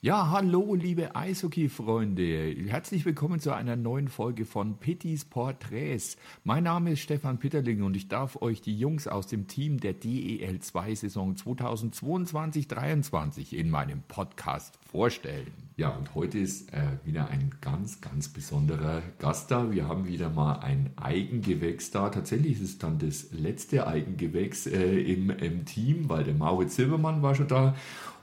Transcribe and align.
Ja, 0.00 0.30
hallo, 0.30 0.74
liebe 0.74 1.16
Eishockey-Freunde. 1.16 2.54
Herzlich 2.68 3.04
willkommen 3.04 3.40
zu 3.40 3.52
einer 3.52 3.76
neuen 3.76 4.08
Folge 4.08 4.46
von 4.46 4.78
Pittys 4.78 5.24
Porträts. 5.24 6.16
Mein 6.44 6.64
Name 6.64 6.92
ist 6.92 7.00
Stefan 7.00 7.38
Pitterling 7.38 7.82
und 7.82 7.94
ich 7.94 8.08
darf 8.08 8.40
euch 8.40 8.62
die 8.62 8.78
Jungs 8.78 9.06
aus 9.06 9.26
dem 9.26 9.48
Team 9.48 9.80
der 9.80 10.00
DEL2-Saison 10.00 11.34
2022-23 11.34 13.52
in 13.52 13.68
meinem 13.70 14.02
Podcast 14.02 14.78
vorstellen. 14.88 15.67
Ja, 15.78 15.90
und 15.90 16.12
heute 16.16 16.40
ist 16.40 16.72
äh, 16.72 16.80
wieder 17.04 17.28
ein 17.28 17.52
ganz, 17.60 18.00
ganz 18.00 18.26
besonderer 18.26 19.00
Gast 19.20 19.52
da. 19.52 19.70
Wir 19.70 19.86
haben 19.86 20.08
wieder 20.08 20.28
mal 20.28 20.54
ein 20.54 20.90
Eigengewächs 20.96 21.92
da. 21.92 22.08
Tatsächlich 22.08 22.54
ist 22.54 22.62
es 22.62 22.78
dann 22.78 22.98
das 22.98 23.28
letzte 23.30 23.86
Eigengewächs 23.86 24.66
äh, 24.66 24.98
im, 25.00 25.30
im 25.30 25.66
Team, 25.66 26.08
weil 26.08 26.24
der 26.24 26.34
Mauritz 26.34 26.74
Silbermann 26.74 27.22
war 27.22 27.36
schon 27.36 27.46
da 27.46 27.76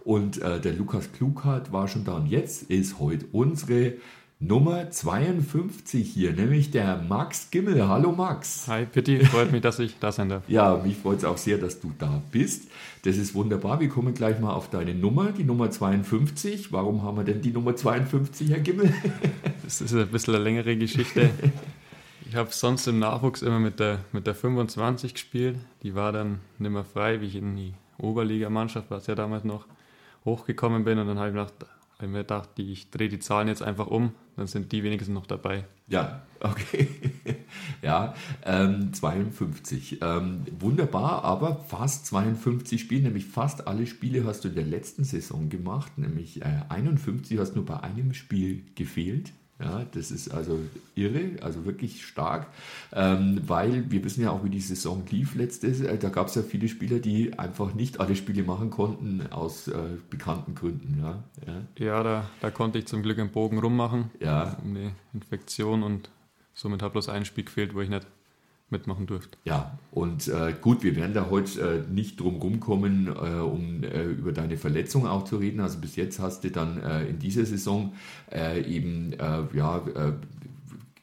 und 0.03 0.41
äh, 0.41 0.59
der 0.59 0.73
Lukas 0.73 1.13
Klughardt 1.13 1.71
war 1.71 1.87
schon 1.87 2.03
da. 2.03 2.17
Und 2.17 2.27
jetzt 2.27 2.63
ist 2.63 2.99
heute 2.99 3.25
unsere 3.31 3.93
Nummer 4.47 4.91
52 4.91 6.07
hier, 6.07 6.31
nämlich 6.31 6.69
der 6.69 6.97
Max 6.97 7.49
Gimmel. 7.49 7.87
Hallo 7.87 8.11
Max. 8.11 8.67
Hi 8.67 8.85
Pitti, 8.85 9.25
freut 9.25 9.51
mich, 9.51 9.61
dass 9.61 9.79
ich 9.79 9.97
da 9.97 10.11
sein 10.11 10.29
darf. 10.29 10.43
Ja, 10.47 10.77
mich 10.77 10.97
freut 10.97 11.17
es 11.17 11.25
auch 11.25 11.37
sehr, 11.37 11.57
dass 11.57 11.79
du 11.79 11.91
da 11.97 12.21
bist. 12.31 12.69
Das 13.05 13.17
ist 13.17 13.33
wunderbar. 13.33 13.79
Wir 13.79 13.89
kommen 13.89 14.13
gleich 14.13 14.39
mal 14.39 14.53
auf 14.53 14.69
deine 14.69 14.93
Nummer, 14.93 15.31
die 15.31 15.43
Nummer 15.43 15.71
52. 15.71 16.71
Warum 16.71 17.01
haben 17.01 17.17
wir 17.17 17.23
denn 17.23 17.41
die 17.41 17.49
Nummer 17.49 17.75
52, 17.75 18.51
Herr 18.51 18.59
Gimmel? 18.59 18.93
Das 19.63 19.81
ist 19.81 19.95
ein 19.95 20.07
bisschen 20.09 20.35
eine 20.35 20.43
längere 20.43 20.77
Geschichte. 20.77 21.31
Ich 22.29 22.35
habe 22.35 22.49
sonst 22.51 22.85
im 22.85 22.99
Nachwuchs 22.99 23.41
immer 23.41 23.59
mit 23.59 23.79
der, 23.79 24.01
mit 24.11 24.27
der 24.27 24.35
25 24.35 25.15
gespielt. 25.15 25.57
Die 25.81 25.95
war 25.95 26.11
dann 26.11 26.39
nicht 26.59 26.69
mehr 26.69 26.83
frei, 26.83 27.19
wie 27.19 27.25
ich 27.25 27.35
in 27.35 27.55
die 27.55 27.73
Oberligamannschaft 27.97 28.91
war 28.91 28.99
es 28.99 29.07
ja 29.07 29.15
damals 29.15 29.43
noch 29.43 29.65
hochgekommen 30.23 30.83
bin 30.83 30.99
und 30.99 31.07
dann 31.07 31.17
habe 31.17 31.29
ich, 31.29 31.33
gedacht, 31.33 31.53
ich 32.01 32.07
mir 32.07 32.19
gedacht, 32.19 32.49
die, 32.57 32.71
ich 32.71 32.89
drehe 32.89 33.09
die 33.09 33.19
Zahlen 33.19 33.47
jetzt 33.47 33.61
einfach 33.61 33.87
um, 33.87 34.11
dann 34.35 34.47
sind 34.47 34.71
die 34.71 34.83
wenigstens 34.83 35.13
noch 35.13 35.25
dabei. 35.25 35.65
Ja, 35.87 36.23
okay. 36.39 36.89
ja, 37.81 38.13
ähm, 38.43 38.91
52. 38.91 39.99
Ähm, 40.01 40.43
wunderbar, 40.59 41.23
aber 41.23 41.57
fast 41.67 42.07
52 42.07 42.81
Spiele, 42.81 43.03
nämlich 43.03 43.25
fast 43.25 43.67
alle 43.67 43.87
Spiele 43.87 44.25
hast 44.25 44.43
du 44.43 44.49
in 44.49 44.55
der 44.55 44.65
letzten 44.65 45.03
Saison 45.03 45.49
gemacht, 45.49 45.97
nämlich 45.97 46.41
äh, 46.41 46.61
51 46.69 47.39
hast 47.39 47.55
nur 47.55 47.65
bei 47.65 47.79
einem 47.79 48.13
Spiel 48.13 48.63
gefehlt. 48.75 49.31
Ja, 49.57 49.85
das 49.93 50.11
ist 50.11 50.33
also 50.33 50.59
irre, 50.95 51.41
also 51.41 51.65
wirklich 51.65 52.05
stark, 52.05 52.47
ähm, 52.91 53.41
weil 53.47 53.89
wir 53.89 54.03
wissen 54.03 54.21
ja 54.21 54.31
auch, 54.31 54.43
wie 54.43 54.49
die 54.49 54.59
Saison 54.59 55.03
lief 55.09 55.33
letztes. 55.33 55.79
Äh, 55.79 55.97
da 55.97 56.09
gab 56.09 56.27
es 56.27 56.35
ja 56.35 56.41
viele 56.41 56.67
Spieler, 56.67 56.99
die 56.99 57.39
einfach 57.39 57.73
nicht 57.73 58.01
alle 58.01 58.17
Spiele 58.17 58.43
machen 58.43 58.69
konnten 58.69 59.25
aus 59.31 59.69
äh, 59.69 59.77
bekannten 60.09 60.55
Gründen. 60.55 60.99
Ja, 61.01 61.23
ja. 61.47 61.85
ja 61.85 62.03
da, 62.03 62.29
da, 62.41 62.51
konnte 62.51 62.79
ich 62.79 62.87
zum 62.87 63.01
Glück 63.01 63.17
einen 63.17 63.31
Bogen 63.31 63.59
rummachen 63.59 64.11
ja. 64.19 64.57
um 64.61 64.75
die 64.75 64.91
Infektion 65.13 65.83
und 65.83 66.09
somit 66.53 66.81
hat 66.81 66.91
bloß 66.91 67.07
ein 67.07 67.23
Spiel 67.23 67.45
gefehlt, 67.45 67.73
wo 67.73 67.79
ich 67.79 67.89
nicht 67.89 68.05
mitmachen 68.69 69.05
durfte. 69.05 69.37
Ja, 69.43 69.77
und 69.91 70.27
äh, 70.27 70.53
gut, 70.59 70.83
wir 70.83 70.95
werden 70.95 71.13
da 71.13 71.29
heute 71.29 71.85
äh, 71.87 71.91
nicht 71.91 72.19
drum 72.19 72.37
rumkommen, 72.37 73.07
äh, 73.07 73.39
um 73.39 73.83
äh, 73.83 74.05
über 74.05 74.31
deine 74.31 74.57
Verletzung 74.57 75.05
auch 75.05 75.23
zu 75.23 75.37
reden. 75.37 75.59
Also 75.59 75.79
bis 75.79 75.95
jetzt 75.95 76.19
hast 76.19 76.43
du 76.43 76.51
dann 76.51 76.81
äh, 76.81 77.05
in 77.05 77.19
dieser 77.19 77.45
Saison 77.45 77.93
äh, 78.31 78.61
eben 78.63 79.13
ja, 79.53 79.85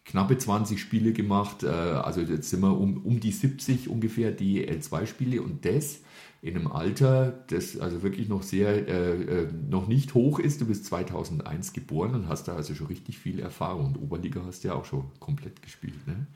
knappe 0.04 0.36
20 0.36 0.80
Spiele 0.80 1.12
gemacht. 1.12 1.64
also 1.64 2.20
jetzt 2.20 2.50
sind 2.50 2.60
wir 2.60 2.76
um, 2.76 2.98
um 3.04 3.20
die 3.20 3.30
70 3.30 3.88
ungefähr 3.88 4.32
die 4.32 4.66
L2-Spiele 4.68 5.40
und 5.40 5.64
das 5.64 6.00
in 6.42 6.56
einem 6.56 6.66
Alter, 6.66 7.44
das 7.48 7.78
also 7.78 8.02
wirklich 8.02 8.28
noch 8.28 8.42
sehr, 8.42 9.46
noch 9.68 9.86
nicht 9.86 10.14
hoch 10.14 10.38
ist. 10.38 10.60
Du 10.60 10.66
bist 10.66 10.86
2001 10.86 11.72
geboren 11.72 12.14
und 12.14 12.28
hast 12.28 12.48
da 12.48 12.56
also 12.56 12.74
schon 12.74 12.88
richtig 12.88 13.18
viel 13.18 13.38
Erfahrung. 13.40 13.86
Und 13.86 13.96
Oberliga 14.02 14.42
hast 14.44 14.64
du 14.64 14.68
ja 14.68 14.74
auch 14.74 14.84
schon 14.84 15.04
komplett 15.20 15.62
gespielt, 15.62 16.06
ne? 16.06 16.26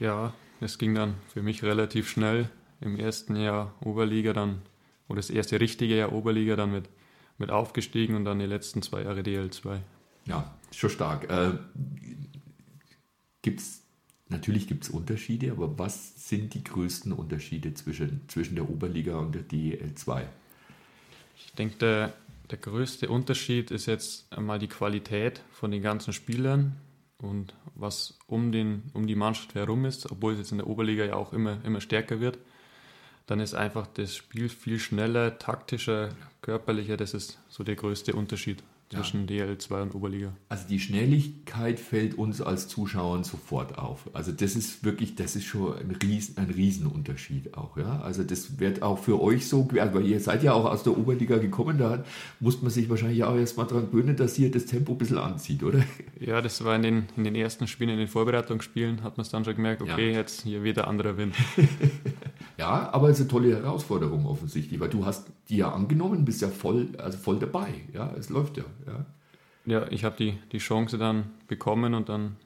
Ja, 0.00 0.32
es 0.60 0.78
ging 0.78 0.94
dann 0.94 1.14
für 1.32 1.42
mich 1.42 1.62
relativ 1.62 2.08
schnell. 2.08 2.48
Im 2.80 2.98
ersten 2.98 3.36
Jahr 3.36 3.74
Oberliga 3.80 4.32
dann, 4.32 4.62
oder 5.08 5.16
das 5.16 5.30
erste 5.30 5.60
richtige 5.60 5.96
Jahr 5.96 6.12
Oberliga 6.12 6.56
dann 6.56 6.72
mit, 6.72 6.88
mit 7.38 7.50
aufgestiegen 7.50 8.16
und 8.16 8.24
dann 8.24 8.38
die 8.38 8.46
letzten 8.46 8.82
zwei 8.82 9.02
Jahre 9.02 9.20
DL2. 9.20 9.78
Ja, 10.26 10.54
schon 10.72 10.90
stark. 10.90 11.30
Äh, 11.30 11.58
gibt's, 13.42 13.82
natürlich 14.28 14.66
gibt 14.66 14.84
es 14.84 14.90
Unterschiede, 14.90 15.52
aber 15.52 15.78
was 15.78 16.28
sind 16.28 16.54
die 16.54 16.64
größten 16.64 17.12
Unterschiede 17.12 17.72
zwischen, 17.74 18.22
zwischen 18.28 18.56
der 18.56 18.68
Oberliga 18.68 19.16
und 19.16 19.34
der 19.34 19.48
DL2? 19.48 20.24
Ich 21.38 21.52
denke, 21.52 21.76
der, 21.76 22.12
der 22.50 22.58
größte 22.58 23.08
Unterschied 23.08 23.70
ist 23.70 23.86
jetzt 23.86 24.30
einmal 24.32 24.58
die 24.58 24.68
Qualität 24.68 25.42
von 25.52 25.70
den 25.70 25.82
ganzen 25.82 26.12
Spielern 26.12 26.76
und 27.18 27.54
was 27.74 28.18
um, 28.26 28.52
den, 28.52 28.84
um 28.94 29.06
die 29.06 29.14
Mannschaft 29.14 29.54
herum 29.54 29.84
ist, 29.84 30.10
obwohl 30.10 30.34
es 30.34 30.38
jetzt 30.38 30.52
in 30.52 30.58
der 30.58 30.66
Oberliga 30.66 31.04
ja 31.04 31.14
auch 31.14 31.32
immer, 31.32 31.58
immer 31.64 31.80
stärker 31.80 32.20
wird, 32.20 32.38
dann 33.26 33.40
ist 33.40 33.54
einfach 33.54 33.86
das 33.86 34.14
Spiel 34.14 34.48
viel 34.48 34.78
schneller, 34.78 35.38
taktischer, 35.38 36.10
körperlicher. 36.42 36.96
Das 36.96 37.14
ist 37.14 37.38
so 37.48 37.64
der 37.64 37.74
größte 37.74 38.14
Unterschied 38.14 38.62
zwischen 38.88 39.26
ja. 39.28 39.46
DL2 39.46 39.82
und 39.82 39.94
Oberliga. 39.94 40.32
Also 40.48 40.68
die 40.68 40.78
Schnelligkeit 40.78 41.80
fällt 41.80 42.16
uns 42.16 42.40
als 42.40 42.68
Zuschauern 42.68 43.24
sofort 43.24 43.78
auf. 43.78 44.08
Also 44.12 44.30
das 44.30 44.54
ist 44.54 44.84
wirklich, 44.84 45.16
das 45.16 45.34
ist 45.34 45.44
schon 45.44 45.76
ein, 45.76 45.90
Riesen, 45.90 46.38
ein 46.38 46.50
Riesenunterschied 46.50 47.56
auch. 47.56 47.76
Ja? 47.76 48.00
Also 48.00 48.22
das 48.22 48.60
wird 48.60 48.82
auch 48.82 48.98
für 48.98 49.20
euch 49.20 49.48
so, 49.48 49.68
weil 49.72 50.06
ihr 50.06 50.20
seid 50.20 50.44
ja 50.44 50.52
auch 50.52 50.66
aus 50.66 50.84
der 50.84 50.96
Oberliga 50.96 51.38
gekommen, 51.38 51.78
da 51.78 52.04
muss 52.38 52.62
man 52.62 52.70
sich 52.70 52.88
wahrscheinlich 52.88 53.24
auch 53.24 53.36
erstmal 53.36 53.66
daran 53.66 53.90
gewöhnen, 53.90 54.16
dass 54.16 54.36
hier 54.36 54.52
das 54.52 54.66
Tempo 54.66 54.92
ein 54.92 54.98
bisschen 54.98 55.18
anzieht, 55.18 55.64
oder? 55.64 55.82
Ja, 56.20 56.40
das 56.40 56.64
war 56.64 56.76
in 56.76 56.82
den, 56.82 57.04
in 57.16 57.24
den 57.24 57.34
ersten 57.34 57.66
Spielen, 57.66 57.90
in 57.90 57.98
den 57.98 58.08
Vorbereitungsspielen, 58.08 59.02
hat 59.02 59.16
man 59.16 59.22
es 59.22 59.30
dann 59.30 59.44
schon 59.44 59.56
gemerkt, 59.56 59.82
okay, 59.82 60.12
ja. 60.12 60.18
jetzt 60.18 60.42
hier 60.42 60.62
wieder 60.62 60.86
anderer 60.86 61.16
Wind. 61.16 61.34
ja, 62.56 62.88
aber 62.92 63.10
es 63.10 63.18
ist 63.18 63.22
eine 63.22 63.30
tolle 63.30 63.56
Herausforderung 63.56 64.26
offensichtlich, 64.26 64.78
weil 64.78 64.88
du 64.88 65.04
hast 65.04 65.26
die 65.48 65.58
ja 65.58 65.72
angenommen, 65.72 66.24
bist 66.24 66.42
ja 66.42 66.48
voll, 66.48 66.88
also 66.98 67.18
voll 67.18 67.38
dabei. 67.38 67.68
Ja, 67.92 68.12
es 68.18 68.30
läuft 68.30 68.56
ja. 68.56 68.64
Ja, 68.86 69.06
ja 69.64 69.86
ich 69.90 70.04
habe 70.04 70.16
die, 70.16 70.38
die 70.52 70.58
Chance 70.58 70.98
dann 70.98 71.30
bekommen 71.48 71.94
und 71.94 72.08
dann 72.08 72.36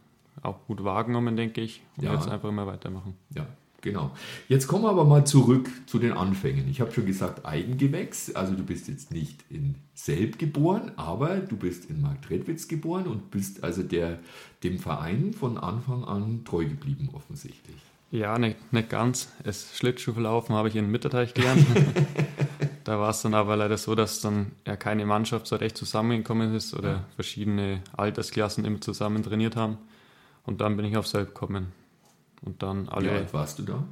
auch 0.43 0.67
gut 0.67 0.85
wahrgenommen, 0.85 1.37
denke 1.37 1.61
ich. 1.61 1.83
Und 1.97 2.05
ja. 2.05 2.15
jetzt 2.15 2.29
einfach 2.29 2.49
immer 2.49 2.67
weitermachen. 2.67 3.15
Ja, 3.35 3.47
genau. 3.81 4.11
Jetzt 4.49 4.67
kommen 4.67 4.85
wir 4.85 4.91
aber 4.91 5.05
mal 5.05 5.27
zurück 5.27 5.71
zu 5.87 5.99
den 5.99 6.13
Anfängen. 6.13 6.69
Ich 6.69 6.81
habe 6.81 6.93
schon 6.93 7.07
gesagt, 7.07 7.45
Eigengewächs. 7.45 8.35
Also 8.35 8.55
du 8.55 8.63
bist 8.63 8.89
jetzt 8.89 9.13
nicht 9.13 9.45
in 9.51 9.75
Selb 9.95 10.39
geboren, 10.39 10.93
aber 10.97 11.37
du 11.37 11.57
bist 11.57 11.91
in 11.91 12.01
Marktredwitz 12.01 12.69
geboren 12.69 13.07
und 13.07 13.31
bist 13.31 13.63
also 13.65 13.83
der, 13.83 14.19
dem 14.65 14.79
Verein 14.79 15.33
von 15.33 15.59
Anfang 15.59 16.05
an 16.05 16.45
treu 16.45 16.65
geblieben, 16.65 17.11
offensichtlich. 17.13 17.77
Ja, 18.13 18.39
nicht, 18.39 18.73
nicht 18.73 18.91
ganz. 18.91 19.31
Das 19.45 19.77
Schlittschuhlaufen 19.77 20.55
habe 20.55 20.69
ich 20.69 20.77
in 20.77 20.91
Mitterteich 20.91 21.33
gelernt. 21.33 21.65
Da 22.91 22.99
war 22.99 23.11
es 23.11 23.23
dann 23.23 23.35
aber 23.35 23.57
leider 23.57 23.79
so, 23.79 23.95
dass 23.95 24.21
dann 24.21 24.51
ja 24.67 24.75
keine 24.75 25.07
Mannschaft 25.07 25.47
so 25.47 25.55
recht 25.55 25.77
zusammengekommen 25.77 26.53
ist 26.57 26.75
oder 26.75 26.91
ja. 26.91 27.05
verschiedene 27.15 27.85
Altersklassen 27.97 28.65
immer 28.65 28.81
zusammen 28.81 29.23
trainiert 29.23 29.55
haben. 29.55 29.79
Und 30.43 30.61
dann 30.61 30.77
bin 30.77 30.85
ich 30.85 30.97
auf 30.97 31.07
Selb 31.07 31.29
gekommen. 31.29 31.71
Und 32.43 32.65
dann 32.65 32.89
alle. 32.89 33.07
Wie 33.07 33.11
alt 33.11 33.33
warst 33.33 33.61
du 33.61 33.63
da? 33.63 33.85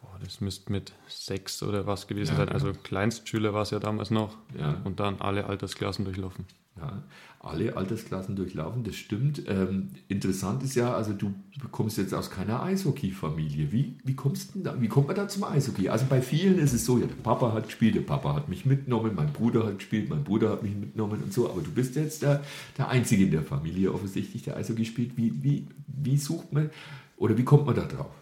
Boah, 0.00 0.18
das 0.24 0.40
müsste 0.40 0.72
mit 0.72 0.92
sechs 1.06 1.62
oder 1.62 1.86
was 1.86 2.08
gewesen 2.08 2.32
ja, 2.32 2.38
sein. 2.38 2.48
Also 2.48 2.72
Kleinstschüler 2.72 3.54
war 3.54 3.62
es 3.62 3.70
ja 3.70 3.78
damals 3.78 4.10
noch. 4.10 4.36
Ja. 4.58 4.78
Und 4.82 4.98
dann 4.98 5.20
alle 5.20 5.46
Altersklassen 5.46 6.04
durchlaufen. 6.04 6.46
Ja, 6.76 7.02
alle 7.40 7.76
Altersklassen 7.76 8.36
durchlaufen, 8.36 8.84
das 8.84 8.96
stimmt. 8.96 9.42
Ähm, 9.48 9.90
interessant 10.08 10.62
ist 10.62 10.74
ja, 10.76 10.94
also 10.94 11.12
du 11.12 11.34
kommst 11.72 11.98
jetzt 11.98 12.14
aus 12.14 12.30
keiner 12.30 12.62
Eishockey-Familie. 12.62 13.72
Wie, 13.72 13.96
wie, 14.04 14.14
kommst 14.14 14.52
da, 14.54 14.80
wie 14.80 14.88
kommt 14.88 15.08
man 15.08 15.16
da 15.16 15.26
zum 15.26 15.44
Eishockey? 15.44 15.88
Also 15.88 16.06
bei 16.08 16.22
vielen 16.22 16.58
ist 16.58 16.72
es 16.72 16.84
so, 16.84 16.98
ja, 16.98 17.06
der 17.06 17.14
Papa 17.14 17.52
hat 17.52 17.64
gespielt, 17.64 17.96
der 17.96 18.02
Papa 18.02 18.34
hat 18.34 18.48
mich 18.48 18.66
mitgenommen, 18.66 19.14
mein 19.14 19.32
Bruder 19.32 19.66
hat 19.66 19.78
gespielt, 19.78 20.08
mein 20.08 20.22
Bruder 20.22 20.50
hat 20.50 20.62
mich 20.62 20.74
mitgenommen 20.74 21.22
und 21.22 21.32
so. 21.32 21.50
Aber 21.50 21.60
du 21.60 21.70
bist 21.70 21.96
jetzt 21.96 22.22
der, 22.22 22.42
der 22.78 22.88
Einzige 22.88 23.24
in 23.24 23.30
der 23.30 23.42
Familie 23.42 23.92
offensichtlich, 23.92 24.42
der 24.42 24.56
Eishockey 24.56 24.84
spielt. 24.84 25.16
Wie, 25.16 25.42
wie, 25.42 25.66
wie 25.86 26.18
sucht 26.18 26.52
man 26.52 26.70
oder 27.16 27.36
wie 27.36 27.44
kommt 27.44 27.66
man 27.66 27.74
da 27.74 27.86
drauf? 27.86 28.12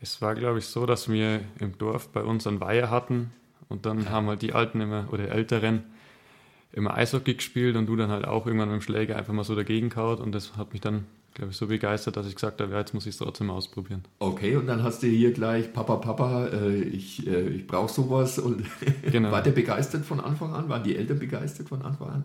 Es 0.00 0.20
war, 0.20 0.34
glaube 0.34 0.58
ich, 0.58 0.66
so, 0.66 0.84
dass 0.84 1.08
wir 1.08 1.40
im 1.60 1.78
Dorf 1.78 2.08
bei 2.10 2.22
uns 2.22 2.46
einen 2.46 2.60
Weiher 2.60 2.90
hatten 2.90 3.30
und 3.68 3.86
dann 3.86 4.10
haben 4.10 4.26
halt 4.26 4.42
die 4.42 4.52
Alten 4.52 4.82
immer 4.82 5.08
oder 5.10 5.30
Älteren 5.30 5.82
immer 6.74 6.94
Eishockey 6.94 7.34
gespielt 7.34 7.76
und 7.76 7.86
du 7.86 7.96
dann 7.96 8.10
halt 8.10 8.26
auch 8.26 8.46
irgendwann 8.46 8.68
mit 8.68 8.80
dem 8.80 8.82
Schläger 8.82 9.16
einfach 9.16 9.32
mal 9.32 9.44
so 9.44 9.54
dagegen 9.54 9.90
kaut 9.90 10.20
und 10.20 10.32
das 10.32 10.56
hat 10.56 10.72
mich 10.72 10.82
dann, 10.82 11.06
glaube 11.34 11.52
ich, 11.52 11.56
so 11.56 11.68
begeistert, 11.68 12.16
dass 12.16 12.26
ich 12.26 12.34
gesagt 12.34 12.60
habe, 12.60 12.72
ja, 12.72 12.78
jetzt 12.78 12.94
muss 12.94 13.06
ich 13.06 13.10
es 13.10 13.18
trotzdem 13.18 13.50
ausprobieren. 13.50 14.04
Okay, 14.18 14.56
und 14.56 14.66
dann 14.66 14.82
hast 14.82 15.02
du 15.02 15.06
hier 15.06 15.32
gleich, 15.32 15.72
Papa, 15.72 15.96
Papa, 15.96 16.46
äh, 16.48 16.82
ich, 16.82 17.26
äh, 17.26 17.48
ich 17.48 17.66
brauche 17.66 17.92
sowas 17.92 18.38
und 18.38 18.64
genau. 19.10 19.30
war 19.30 19.42
der 19.42 19.52
begeistert 19.52 20.04
von 20.04 20.20
Anfang 20.20 20.52
an? 20.52 20.68
Waren 20.68 20.82
die 20.82 20.96
Eltern 20.96 21.18
begeistert 21.18 21.68
von 21.68 21.82
Anfang 21.82 22.08
an? 22.08 22.24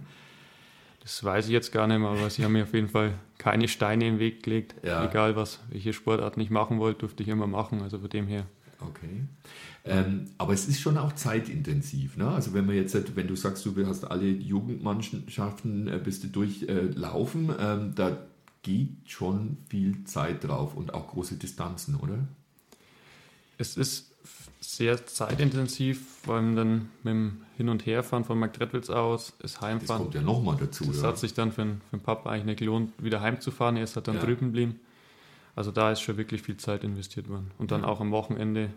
Das 1.02 1.24
weiß 1.24 1.45
ich 1.45 1.52
jetzt 1.52 1.72
gar 1.72 1.88
nicht 1.88 2.00
mehr, 2.00 2.10
aber 2.10 2.30
sie 2.30 2.44
haben 2.44 2.52
mir 2.52 2.63
auf 2.63 2.74
jeden 2.74 2.90
Fall 2.90 3.13
keine 3.38 3.68
Steine 3.68 4.07
im 4.07 4.19
Weg 4.19 4.44
gelegt. 4.44 4.75
Ja. 4.84 5.06
Egal 5.06 5.36
was, 5.36 5.60
welche 5.69 5.94
Sportart 5.94 6.38
ich 6.38 6.50
machen 6.50 6.80
wollte, 6.80 7.00
durfte 7.00 7.24
ich 7.24 7.30
immer 7.30 7.48
machen. 7.48 7.81
Also 7.81 8.00
von 8.00 8.10
dem 8.10 8.28
her 8.28 8.45
Okay. 8.81 9.26
Ähm, 9.86 10.26
aber 10.38 10.54
es 10.54 10.68
ist 10.68 10.80
schon 10.80 10.98
auch 10.98 11.14
zeitintensiv. 11.14 12.18
Ne? 12.18 12.28
Also 12.30 12.54
wenn 12.54 12.66
man 12.66 12.76
jetzt, 12.76 13.16
wenn 13.16 13.28
du 13.28 13.36
sagst, 13.36 13.66
du 13.66 13.86
hast 13.86 14.06
alle 14.06 14.28
Jugendmannschaften, 14.28 15.88
äh, 15.88 16.00
bist 16.04 16.24
du 16.24 16.28
durchlaufen, 16.28 17.50
äh, 17.50 17.74
ähm, 17.74 17.96
da 17.96 18.18
geht 18.62 19.10
schon 19.10 19.58
viel 19.70 20.04
Zeit 20.06 20.44
drauf 20.44 20.76
und 20.76 20.94
auch 20.94 21.08
große 21.08 21.36
Distanzen, 21.36 21.96
oder? 21.96 22.28
Es 23.58 23.78
ist 23.78 24.12
sehr 24.62 25.06
zeitintensiv, 25.06 26.06
vor 26.24 26.36
allem 26.36 26.56
dann 26.56 26.90
mit 27.04 27.14
dem 27.14 27.42
Hin- 27.58 27.70
und 27.70 27.86
Herfahren 27.86 28.24
von 28.24 28.38
Marktredwitz 28.38 28.90
aus, 28.90 29.34
das 29.40 29.62
Heimfahren. 29.62 29.88
Das 29.88 29.98
kommt 29.98 30.16
ja 30.16 30.22
nochmal 30.22 30.58
dazu. 30.58 30.86
Das 30.86 31.02
ja. 31.02 31.08
hat 31.10 31.18
sich 31.18 31.34
dann 31.34 31.52
für 31.52 31.64
den, 31.64 31.81
für 31.90 31.98
den 31.98 32.04
Papa 32.04 32.30
eigentlich 32.30 32.46
nicht 32.46 32.60
gelohnt, 32.60 32.92
wieder 33.02 33.22
heimzufahren. 33.22 33.78
Er 33.78 33.84
ist 33.84 33.96
halt 33.96 34.08
dann 34.08 34.16
ja. 34.16 34.22
drüben 34.22 34.48
geblieben. 34.48 34.80
Also 35.56 35.72
da 35.72 35.92
ist 35.92 36.01
schon 36.01 36.18
wirklich 36.18 36.42
viel 36.42 36.57
Zeit 36.57 36.84
investiert 36.84 37.30
worden. 37.30 37.51
Und 37.57 37.72
dann 37.72 37.81
ja. 37.81 37.88
auch 37.88 38.00
am 38.00 38.12
Wochenende 38.12 38.72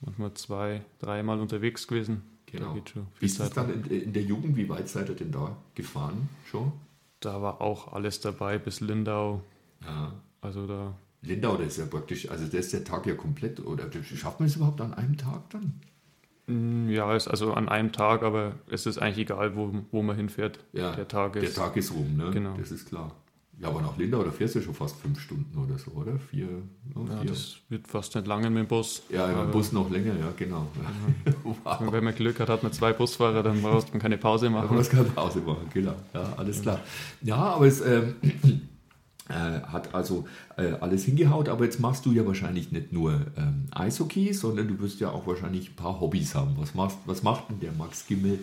manchmal 0.00 0.34
zwei, 0.34 0.82
dreimal 0.98 1.40
unterwegs 1.40 1.86
gewesen. 1.86 2.22
Genau. 2.46 2.76
Wie 3.18 3.26
ist 3.26 3.38
es 3.38 3.50
dann 3.50 3.72
in, 3.72 3.84
in, 3.84 4.12
der 4.12 4.22
Jugend? 4.22 4.56
Wie 4.56 4.68
weit 4.68 4.88
seid 4.88 5.08
ihr 5.08 5.14
denn 5.14 5.30
da 5.30 5.56
gefahren 5.74 6.28
schon? 6.46 6.72
Da 7.20 7.40
war 7.40 7.60
auch 7.60 7.92
alles 7.92 8.20
dabei, 8.20 8.58
bis 8.58 8.80
Lindau. 8.80 9.42
Ja. 9.84 10.14
Also 10.40 10.66
da. 10.66 10.94
Lindau, 11.22 11.56
das 11.56 11.68
ist 11.68 11.78
ja 11.78 11.86
praktisch, 11.86 12.30
also 12.30 12.46
der 12.46 12.60
ist 12.60 12.72
der 12.72 12.82
Tag 12.82 13.06
ja 13.06 13.14
komplett, 13.14 13.60
oder 13.60 13.84
schafft 14.02 14.40
man 14.40 14.48
es 14.48 14.56
überhaupt 14.56 14.80
an 14.80 14.94
einem 14.94 15.18
Tag 15.18 15.50
dann? 15.50 15.80
Mm, 16.46 16.88
ja, 16.88 17.14
ist 17.14 17.28
also 17.28 17.52
an 17.52 17.68
einem 17.68 17.92
Tag, 17.92 18.22
aber 18.22 18.54
es 18.70 18.86
ist 18.86 18.98
eigentlich 18.98 19.18
egal, 19.18 19.54
wo, 19.54 19.72
wo 19.90 20.02
man 20.02 20.16
hinfährt. 20.16 20.58
Ja, 20.72 20.96
der 20.96 21.06
Tag 21.06 21.36
ist. 21.36 21.56
Der 21.56 21.64
Tag 21.64 21.76
ist 21.76 21.92
rum, 21.92 22.16
ne? 22.16 22.30
Genau. 22.30 22.56
Das 22.56 22.70
ist 22.70 22.88
klar. 22.88 23.14
Ja, 23.60 23.68
aber 23.68 23.82
nach 23.82 23.96
Lindau, 23.98 24.22
da 24.22 24.30
fährst 24.30 24.54
du 24.54 24.60
ja 24.60 24.64
schon 24.64 24.74
fast 24.74 24.96
fünf 24.96 25.20
Stunden 25.20 25.58
oder 25.58 25.78
so, 25.78 25.90
oder? 25.90 26.18
Vier? 26.18 26.48
Oh, 26.94 27.00
ja, 27.06 27.22
das 27.24 27.56
wird 27.68 27.86
fast 27.86 28.14
nicht 28.14 28.26
lange 28.26 28.48
mit 28.48 28.60
dem 28.60 28.66
Bus. 28.66 29.02
Ja, 29.10 29.26
mit 29.26 29.36
dem 29.36 29.50
Bus 29.50 29.72
noch 29.72 29.90
länger, 29.90 30.14
ja, 30.18 30.32
genau. 30.34 30.66
Ja. 31.26 31.32
wow. 31.44 31.92
Wenn 31.92 32.04
man 32.04 32.14
Glück 32.14 32.40
hat, 32.40 32.48
hat 32.48 32.62
man 32.62 32.72
zwei 32.72 32.94
Busfahrer, 32.94 33.42
dann 33.42 33.60
braucht 33.60 33.92
man 33.92 34.00
keine 34.00 34.16
Pause 34.16 34.48
machen. 34.48 34.68
Man 34.68 34.76
muss 34.76 34.88
keine 34.88 35.04
Pause 35.04 35.40
machen, 35.40 35.68
genau. 35.74 35.94
Ja, 36.14 36.32
alles 36.38 36.62
klar. 36.62 36.80
Ja, 37.20 37.36
aber 37.36 37.66
es 37.66 37.82
ähm, 37.82 38.14
äh, 39.28 39.34
hat 39.34 39.94
also 39.94 40.26
äh, 40.56 40.72
alles 40.80 41.04
hingehaut, 41.04 41.50
aber 41.50 41.64
jetzt 41.64 41.80
machst 41.80 42.06
du 42.06 42.12
ja 42.12 42.26
wahrscheinlich 42.26 42.72
nicht 42.72 42.94
nur 42.94 43.12
ähm, 43.36 43.66
Eishockey, 43.72 44.32
sondern 44.32 44.68
du 44.68 44.80
wirst 44.80 45.00
ja 45.00 45.10
auch 45.10 45.26
wahrscheinlich 45.26 45.72
ein 45.72 45.76
paar 45.76 46.00
Hobbys 46.00 46.34
haben. 46.34 46.54
Was, 46.56 46.74
machst, 46.74 46.96
was 47.04 47.22
macht 47.22 47.50
denn 47.50 47.60
der 47.60 47.72
Max 47.72 48.06
Gimmel 48.06 48.38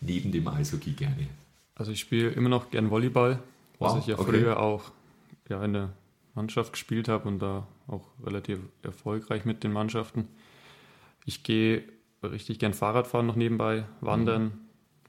neben 0.00 0.32
dem 0.32 0.48
Eishockey 0.48 0.92
gerne? 0.92 1.26
Also 1.74 1.92
ich 1.92 2.00
spiele 2.00 2.30
immer 2.30 2.48
noch 2.48 2.70
gern 2.70 2.90
Volleyball 2.90 3.38
Wow, 3.82 3.92
was 3.92 4.00
ich 4.00 4.06
ja 4.06 4.18
okay. 4.18 4.30
früher 4.30 4.60
auch 4.60 4.90
ja, 5.48 5.64
in 5.64 5.72
der 5.72 5.90
Mannschaft 6.34 6.72
gespielt 6.72 7.08
habe 7.08 7.28
und 7.28 7.40
da 7.40 7.66
auch 7.86 8.08
relativ 8.24 8.60
erfolgreich 8.82 9.44
mit 9.44 9.64
den 9.64 9.72
Mannschaften. 9.72 10.28
Ich 11.24 11.42
gehe 11.42 11.84
richtig 12.22 12.58
gern 12.58 12.74
Fahrrad 12.74 13.06
fahren 13.06 13.26
noch 13.26 13.36
nebenbei, 13.36 13.84
wandern, 14.00 14.44
mhm. 14.44 14.52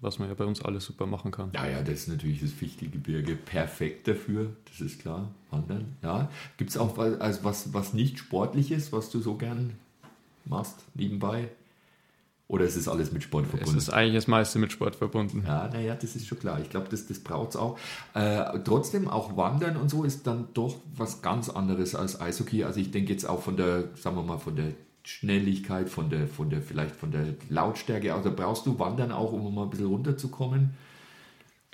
was 0.01 0.19
man 0.19 0.27
ja 0.27 0.33
bei 0.33 0.45
uns 0.45 0.61
alles 0.63 0.85
super 0.85 1.05
machen 1.05 1.31
kann. 1.31 1.51
Ja, 1.53 1.67
ja, 1.67 1.81
das 1.81 2.01
ist 2.01 2.07
natürlich 2.09 2.41
das 2.41 2.51
Fichtelgebirge 2.51 3.35
perfekt 3.35 4.07
dafür, 4.07 4.51
das 4.65 4.81
ist 4.81 5.01
klar. 5.01 5.29
Wandern, 5.51 5.95
ja. 6.01 6.29
Gibt 6.57 6.71
es 6.71 6.77
auch 6.77 6.97
was, 6.97 7.19
also 7.21 7.43
was, 7.43 7.73
was 7.73 7.93
nicht 7.93 8.19
sportliches, 8.19 8.91
was 8.91 9.09
du 9.09 9.19
so 9.19 9.35
gern 9.35 9.73
machst 10.45 10.83
nebenbei? 10.95 11.49
Oder 12.47 12.65
ist 12.65 12.75
es 12.75 12.87
alles 12.87 13.11
mit 13.11 13.23
Sport 13.23 13.47
verbunden? 13.47 13.77
Es 13.77 13.83
ist 13.83 13.89
eigentlich 13.89 14.15
das 14.15 14.27
meiste 14.27 14.59
mit 14.59 14.71
Sport 14.71 14.95
verbunden. 14.95 15.43
Ja, 15.45 15.69
naja, 15.69 15.95
das 15.95 16.15
ist 16.15 16.27
schon 16.27 16.39
klar. 16.39 16.59
Ich 16.61 16.69
glaube, 16.69 16.87
das, 16.89 17.07
das 17.07 17.19
braucht 17.19 17.51
es 17.51 17.55
auch. 17.55 17.79
Äh, 18.13 18.59
trotzdem, 18.65 19.07
auch 19.07 19.37
Wandern 19.37 19.77
und 19.77 19.89
so 19.89 20.03
ist 20.03 20.27
dann 20.27 20.49
doch 20.53 20.75
was 20.95 21.21
ganz 21.21 21.49
anderes 21.49 21.95
als 21.95 22.19
Eishockey. 22.19 22.63
Also 22.63 22.79
ich 22.79 22.91
denke 22.91 23.11
jetzt 23.13 23.27
auch 23.27 23.41
von 23.41 23.57
der, 23.57 23.85
sagen 23.95 24.17
wir 24.17 24.23
mal, 24.23 24.37
von 24.37 24.55
der 24.55 24.73
Schnelligkeit, 25.03 25.89
von 25.89 26.09
der, 26.09 26.27
von 26.27 26.49
der, 26.49 26.61
vielleicht 26.61 26.95
von 26.95 27.11
der 27.11 27.35
Lautstärke. 27.49 28.13
Also 28.13 28.31
brauchst 28.33 28.65
du 28.65 28.77
Wandern 28.77 29.11
auch, 29.11 29.31
um 29.31 29.53
mal 29.53 29.63
ein 29.63 29.69
bisschen 29.69 29.87
runterzukommen? 29.87 30.73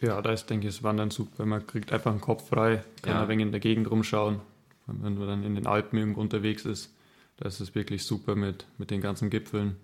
Ja, 0.01 0.21
da 0.21 0.31
ist, 0.31 0.49
denke 0.49 0.67
ich, 0.67 0.75
das 0.75 0.83
Wandern 0.83 1.11
super. 1.11 1.45
Man 1.45 1.65
kriegt 1.65 1.91
einfach 1.91 2.11
den 2.11 2.21
Kopf 2.21 2.49
frei, 2.49 2.83
kann 3.01 3.13
ja. 3.13 3.21
ein 3.23 3.27
wenig 3.27 3.47
in 3.47 3.51
der 3.51 3.59
Gegend 3.59 3.89
rumschauen. 3.91 4.39
Wenn 4.87 5.17
man 5.17 5.27
dann 5.27 5.43
in 5.43 5.55
den 5.55 5.67
Alpen 5.67 5.99
irgendwo 5.99 6.21
unterwegs 6.21 6.65
ist, 6.65 6.93
da 7.37 7.47
ist 7.47 7.59
es 7.59 7.75
wirklich 7.75 8.03
super 8.03 8.35
mit, 8.35 8.65
mit 8.77 8.91
den 8.91 9.01
ganzen 9.01 9.29
Gipfeln. 9.29 9.75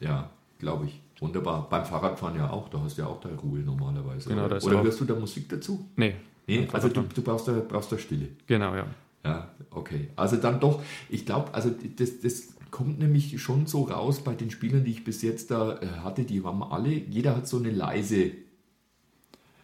Ja, 0.00 0.30
glaube 0.58 0.86
ich. 0.86 1.00
Wunderbar. 1.20 1.68
Beim 1.68 1.84
Fahrradfahren 1.84 2.36
ja 2.36 2.50
auch, 2.50 2.68
da 2.68 2.80
hast 2.80 2.96
du 2.96 3.02
ja 3.02 3.08
auch 3.08 3.20
deine 3.20 3.36
Ruhe 3.36 3.60
normalerweise. 3.60 4.28
Genau, 4.28 4.44
oder 4.44 4.62
oder 4.62 4.82
hörst 4.82 5.00
du 5.00 5.04
da 5.04 5.14
Musik 5.14 5.48
dazu? 5.48 5.84
Nee. 5.96 6.14
Nee, 6.46 6.66
also 6.72 6.88
du, 6.88 7.02
du 7.02 7.22
brauchst, 7.22 7.46
da, 7.48 7.52
brauchst 7.66 7.92
da 7.92 7.98
Stille. 7.98 8.28
Genau, 8.46 8.74
ja. 8.74 8.86
Ja, 9.24 9.48
okay. 9.70 10.08
Also 10.16 10.36
dann 10.36 10.60
doch, 10.60 10.82
ich 11.10 11.26
glaube, 11.26 11.52
also 11.52 11.70
das, 11.96 12.20
das 12.20 12.48
kommt 12.70 12.98
nämlich 12.98 13.40
schon 13.42 13.66
so 13.66 13.82
raus 13.82 14.22
bei 14.22 14.34
den 14.34 14.50
Spielern, 14.50 14.84
die 14.84 14.92
ich 14.92 15.04
bis 15.04 15.22
jetzt 15.22 15.50
da 15.50 15.78
äh, 15.78 15.86
hatte, 16.02 16.24
die 16.24 16.42
haben 16.42 16.62
alle, 16.62 16.90
jeder 16.90 17.36
hat 17.36 17.46
so 17.48 17.58
eine 17.58 17.70
leise 17.70 18.32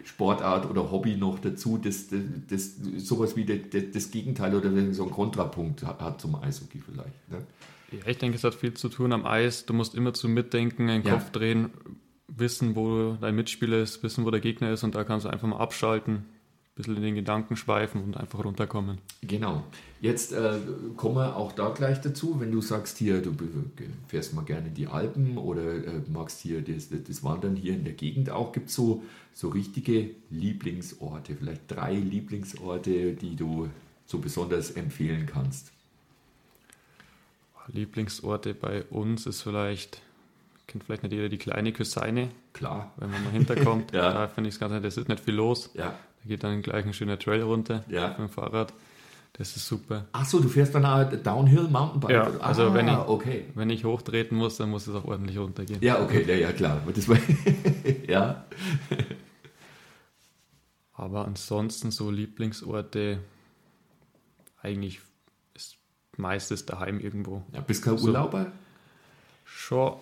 Sportart 0.04 0.69
oder 0.69 0.90
Hobby 0.90 1.16
noch 1.16 1.38
dazu, 1.38 1.78
das, 1.78 2.08
das, 2.08 2.20
das 2.48 2.76
sowas 2.98 3.36
wie 3.36 3.46
das, 3.46 3.84
das 3.92 4.10
Gegenteil 4.10 4.54
oder 4.54 4.70
so 4.92 5.04
ein 5.04 5.10
Kontrapunkt 5.10 5.82
hat, 5.84 6.00
hat 6.00 6.20
zum 6.20 6.34
Eishockey 6.34 6.81
vielleicht. 6.81 7.31
Ne? 7.31 7.38
Ja, 8.00 8.11
ich 8.11 8.19
denke, 8.19 8.37
es 8.37 8.44
hat 8.44 8.55
viel 8.55 8.75
zu 8.75 8.88
tun 8.88 9.12
am 9.12 9.25
Eis. 9.26 9.67
Du 9.67 9.75
musst 9.75 9.94
immer 9.94 10.14
zu 10.14 10.29
mitdenken, 10.29 10.88
einen 10.88 11.05
ja. 11.05 11.14
Kopf 11.14 11.31
drehen, 11.31 11.70
wissen, 12.29 12.75
wo 12.76 13.17
dein 13.20 13.35
Mitspieler 13.35 13.79
ist, 13.79 14.02
wissen, 14.02 14.25
wo 14.25 14.31
der 14.31 14.41
Gegner 14.41 14.73
ist 14.73 14.82
und 14.82 14.94
da 14.94 15.05
kannst 15.05 15.26
du 15.26 15.31
einfach 15.31 15.46
mal 15.46 15.58
abschalten, 15.58 16.14
ein 16.14 16.75
bisschen 16.75 16.96
in 16.96 17.02
den 17.02 17.14
Gedanken 17.14 17.56
schweifen 17.56 18.02
und 18.02 18.17
einfach 18.17 18.44
runterkommen. 18.44 18.99
Genau. 19.23 19.62
Jetzt 20.00 20.32
äh, 20.32 20.58
kommen 20.96 21.17
wir 21.17 21.37
auch 21.37 21.52
da 21.52 21.69
gleich 21.70 22.00
dazu, 22.00 22.41
wenn 22.41 22.50
du 22.50 22.61
sagst 22.61 22.99
hier, 22.99 23.23
du 23.23 23.32
fährst 24.08 24.35
mal 24.35 24.44
gerne 24.44 24.70
die 24.70 24.88
Alpen 24.88 25.38
oder 25.38 25.62
äh, 25.62 26.02
magst 26.12 26.41
hier 26.41 26.62
das, 26.62 26.88
das, 26.88 27.23
Wandern 27.23 27.56
hier 27.56 27.75
in 27.75 27.85
der 27.85 27.93
Gegend 27.93 28.31
auch, 28.31 28.52
gibt 28.52 28.70
es 28.70 28.75
so, 28.75 29.05
so 29.32 29.49
richtige 29.50 30.11
Lieblingsorte, 30.31 31.37
vielleicht 31.37 31.62
drei 31.69 31.94
Lieblingsorte, 31.94 33.12
die 33.12 33.37
du 33.37 33.69
so 34.06 34.19
besonders 34.19 34.73
empfehlen 34.73 35.26
kannst? 35.26 35.74
Lieblingsorte 37.69 38.55
bei 38.55 38.84
uns 38.84 39.26
ist 39.26 39.43
vielleicht, 39.43 40.00
kennt 40.66 40.84
vielleicht 40.84 41.02
nicht 41.02 41.12
jeder 41.12 41.28
die 41.28 41.38
kleine 41.38 41.72
Küsseine. 41.72 42.31
Klar. 42.52 42.93
Wenn 42.96 43.11
man 43.11 43.25
mal 43.25 43.31
hinterkommt, 43.31 43.93
ja. 43.94 44.12
da 44.12 44.28
finde 44.28 44.49
ich 44.49 44.55
es 44.55 44.61
ganz 44.61 44.72
nett, 44.72 44.84
es 44.84 44.96
ist 44.96 45.08
nicht 45.08 45.20
viel 45.20 45.34
los. 45.34 45.70
Ja. 45.75 45.94
Da 46.22 46.28
geht 46.28 46.44
dann 46.44 46.62
gleich 46.62 46.84
ein 46.84 46.93
schöner 46.93 47.19
Trail 47.19 47.43
runter 47.43 47.84
ja. 47.89 48.08
mit 48.08 48.19
dem 48.19 48.29
Fahrrad. 48.29 48.72
Das 49.36 49.56
ist 49.56 49.67
super. 49.67 50.06
Ach 50.12 50.24
so, 50.24 50.39
du 50.39 50.48
fährst 50.48 50.77
dann 50.77 50.86
auch 50.86 51.10
Downhill 51.10 51.65
Mountainbike? 51.65 52.10
Ja, 52.10 52.31
also 52.39 52.69
ah, 52.69 52.74
wenn, 52.74 52.86
ich, 52.86 52.96
okay. 52.96 53.44
wenn 53.56 53.69
ich 53.69 53.84
hochtreten 53.84 54.39
muss, 54.39 54.58
dann 54.58 54.70
muss 54.70 54.86
es 54.86 54.94
auch 54.94 55.05
ordentlich 55.06 55.39
runtergehen. 55.39 55.81
Ja, 55.82 56.00
okay, 56.00 56.24
ja, 56.24 56.36
ja 56.36 56.53
klar. 56.53 56.81
Das 56.94 57.08
war, 57.08 57.19
ja. 58.08 58.44
Aber 60.93 61.24
ansonsten 61.24 61.91
so 61.91 62.12
Lieblingsorte 62.12 63.19
eigentlich 64.62 65.00
meistens 66.17 66.67
daheim 66.67 67.01
irgendwo. 67.01 67.43
Ja, 67.53 67.61
bist 67.61 67.87
du 67.87 67.94
kein 67.94 68.05
Urlauber? 68.05 68.53
schon 69.44 69.94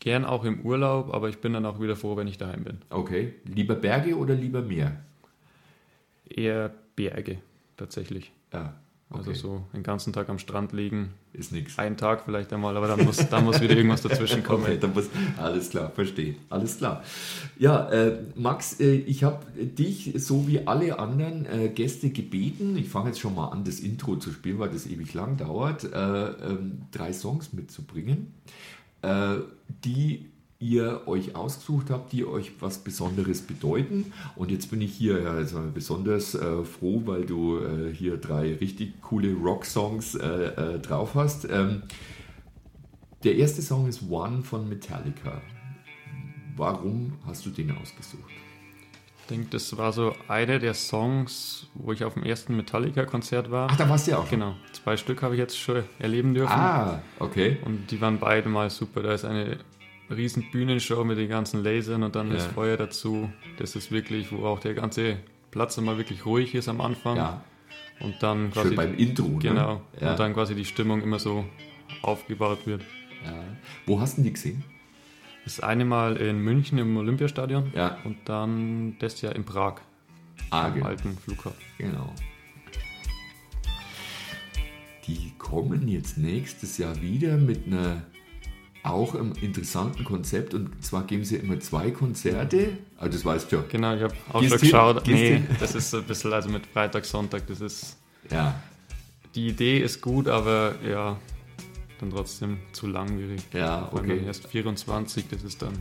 gern 0.00 0.24
auch 0.24 0.44
im 0.44 0.60
Urlaub, 0.60 1.12
aber 1.14 1.28
ich 1.28 1.38
bin 1.38 1.52
dann 1.54 1.64
auch 1.64 1.80
wieder 1.80 1.96
froh, 1.96 2.16
wenn 2.16 2.26
ich 2.26 2.38
daheim 2.38 2.64
bin. 2.64 2.78
Okay. 2.90 3.34
Lieber 3.44 3.74
Berge 3.74 4.16
oder 4.16 4.34
lieber 4.34 4.62
Meer? 4.62 5.00
Eher 6.28 6.74
Berge, 6.96 7.38
tatsächlich. 7.76 8.32
Ja. 8.52 8.74
Also 9.10 9.30
okay. 9.30 9.38
So 9.38 9.62
den 9.72 9.82
ganzen 9.82 10.12
Tag 10.12 10.28
am 10.28 10.38
Strand 10.38 10.72
liegen. 10.72 11.10
Ist 11.32 11.52
nichts. 11.52 11.78
Einen 11.78 11.96
Tag 11.96 12.22
vielleicht 12.24 12.52
einmal, 12.52 12.76
aber 12.76 12.88
dann 12.88 13.04
muss, 13.04 13.16
dann 13.28 13.44
muss 13.44 13.60
wieder 13.60 13.76
irgendwas 13.76 14.02
dazwischen 14.02 14.42
kommen. 14.44 14.64
Okay, 14.64 14.78
dann 14.80 14.92
muss, 14.92 15.08
alles 15.36 15.70
klar, 15.70 15.90
verstehe. 15.90 16.36
Alles 16.48 16.78
klar. 16.78 17.02
Ja, 17.58 17.88
äh, 17.90 18.18
Max, 18.34 18.80
äh, 18.80 18.94
ich 18.94 19.24
habe 19.24 19.44
dich 19.56 20.12
so 20.16 20.48
wie 20.48 20.66
alle 20.66 20.98
anderen 20.98 21.46
äh, 21.46 21.68
Gäste 21.68 22.10
gebeten, 22.10 22.76
ich 22.76 22.88
fange 22.88 23.08
jetzt 23.08 23.20
schon 23.20 23.34
mal 23.34 23.48
an, 23.48 23.64
das 23.64 23.80
Intro 23.80 24.16
zu 24.16 24.32
spielen, 24.32 24.58
weil 24.58 24.70
das 24.70 24.86
ewig 24.86 25.12
lang 25.14 25.36
dauert, 25.36 25.84
äh, 25.84 25.88
ähm, 25.96 26.82
drei 26.90 27.12
Songs 27.12 27.52
mitzubringen, 27.52 28.32
äh, 29.02 29.36
die 29.84 30.30
ihr 30.58 31.02
euch 31.06 31.34
ausgesucht 31.34 31.90
habt, 31.90 32.12
die 32.12 32.24
euch 32.24 32.52
was 32.60 32.78
Besonderes 32.78 33.42
bedeuten. 33.42 34.12
Und 34.36 34.50
jetzt 34.50 34.70
bin 34.70 34.80
ich 34.80 34.92
hier 34.94 35.28
also 35.30 35.60
besonders 35.72 36.34
äh, 36.34 36.64
froh, 36.64 37.02
weil 37.04 37.26
du 37.26 37.58
äh, 37.58 37.92
hier 37.92 38.16
drei 38.16 38.54
richtig 38.54 39.00
coole 39.02 39.34
Rock-Songs 39.34 40.14
äh, 40.14 40.26
äh, 40.26 40.78
drauf 40.78 41.14
hast. 41.14 41.46
Ähm, 41.50 41.82
der 43.24 43.36
erste 43.36 43.62
Song 43.62 43.88
ist 43.88 44.02
One 44.08 44.42
von 44.42 44.68
Metallica. 44.68 45.40
Warum 46.56 47.14
hast 47.26 47.44
du 47.46 47.50
den 47.50 47.70
ausgesucht? 47.72 48.30
Ich 49.24 49.28
denke, 49.28 49.48
das 49.50 49.74
war 49.78 49.90
so 49.92 50.14
einer 50.28 50.58
der 50.58 50.74
Songs, 50.74 51.66
wo 51.72 51.92
ich 51.92 52.04
auf 52.04 52.12
dem 52.12 52.24
ersten 52.24 52.54
Metallica-Konzert 52.56 53.50
war. 53.50 53.68
Ach, 53.70 53.76
da 53.76 53.88
warst 53.88 54.06
du 54.06 54.10
ja 54.10 54.18
auch. 54.18 54.28
Genau. 54.28 54.54
Zwei 54.72 54.98
Stück 54.98 55.22
habe 55.22 55.34
ich 55.34 55.38
jetzt 55.38 55.58
schon 55.58 55.82
erleben 55.98 56.34
dürfen. 56.34 56.52
Ah, 56.52 57.00
okay. 57.18 57.56
Und 57.64 57.90
die 57.90 58.00
waren 58.02 58.18
beide 58.18 58.50
mal 58.50 58.68
super. 58.68 59.02
Da 59.02 59.14
ist 59.14 59.24
eine 59.24 59.58
riesen 60.16 60.50
Bühnenshow 60.50 61.04
mit 61.04 61.18
den 61.18 61.28
ganzen 61.28 61.62
Lasern 61.62 62.02
und 62.02 62.14
dann 62.16 62.28
ja. 62.28 62.34
das 62.34 62.46
Feuer 62.46 62.76
dazu. 62.76 63.30
Das 63.58 63.76
ist 63.76 63.90
wirklich, 63.92 64.32
wo 64.32 64.46
auch 64.46 64.60
der 64.60 64.74
ganze 64.74 65.18
Platz 65.50 65.76
immer 65.78 65.96
wirklich 65.98 66.24
ruhig 66.26 66.54
ist 66.54 66.68
am 66.68 66.80
Anfang. 66.80 67.16
Ja. 67.16 67.44
Und 68.00 68.22
dann 68.22 68.50
quasi. 68.50 68.68
Schön 68.68 68.76
beim 68.76 68.94
Intro, 68.96 69.28
ne? 69.28 69.38
Genau. 69.40 69.82
Ja. 70.00 70.12
Und 70.12 70.18
dann 70.20 70.34
quasi 70.34 70.54
die 70.54 70.64
Stimmung 70.64 71.00
immer 71.02 71.18
so 71.18 71.44
aufgebaut 72.02 72.66
wird. 72.66 72.82
Ja. 73.24 73.32
Wo 73.86 74.00
hast 74.00 74.18
du 74.18 74.22
die 74.22 74.32
gesehen? 74.32 74.64
Das 75.44 75.60
eine 75.60 75.84
Mal 75.84 76.16
in 76.16 76.38
München 76.38 76.78
im 76.78 76.96
Olympiastadion 76.96 77.70
Ja. 77.74 77.98
und 78.04 78.16
dann 78.24 78.96
das 78.98 79.20
Jahr 79.20 79.36
in 79.36 79.44
Prag, 79.44 79.76
Ah, 80.50 80.66
am 80.68 80.82
alten 80.82 81.16
Flughafen. 81.18 81.58
genau. 81.78 82.12
Die 85.06 85.32
kommen 85.38 85.86
jetzt 85.86 86.16
nächstes 86.16 86.78
Jahr 86.78 87.00
wieder 87.02 87.36
mit 87.36 87.66
einer 87.66 88.02
auch 88.84 89.14
einem 89.14 89.32
interessanten 89.40 90.04
Konzept 90.04 90.54
und 90.54 90.84
zwar 90.84 91.04
geben 91.04 91.24
sie 91.24 91.36
immer 91.36 91.58
zwei 91.60 91.90
Konzerte. 91.90 92.78
Also 92.96 93.12
das 93.12 93.24
weißt 93.24 93.50
du 93.50 93.56
ja. 93.56 93.64
Genau, 93.68 93.94
ich 93.96 94.02
habe 94.02 94.14
auch 94.32 94.40
Gehst 94.40 94.50
schon 94.52 94.58
hin? 94.60 94.70
geschaut. 94.70 95.04
Gehst 95.04 95.18
Nee, 95.18 95.28
hin? 95.34 95.46
das 95.58 95.74
ist 95.74 95.90
so 95.90 95.96
ein 95.98 96.04
bisschen, 96.04 96.32
also 96.32 96.48
mit 96.50 96.66
Freitag, 96.66 97.04
Sonntag, 97.04 97.46
das 97.46 97.60
ist, 97.60 97.96
Ja, 98.30 98.54
die 99.34 99.48
Idee 99.48 99.78
ist 99.80 100.00
gut, 100.00 100.28
aber 100.28 100.74
ja, 100.86 101.16
dann 101.98 102.10
trotzdem 102.10 102.58
zu 102.72 102.86
langwierig. 102.86 103.40
ja, 103.52 103.88
okay. 103.92 104.20
erst 104.26 104.46
24, 104.46 105.28
das 105.28 105.42
ist 105.42 105.62
dann 105.62 105.72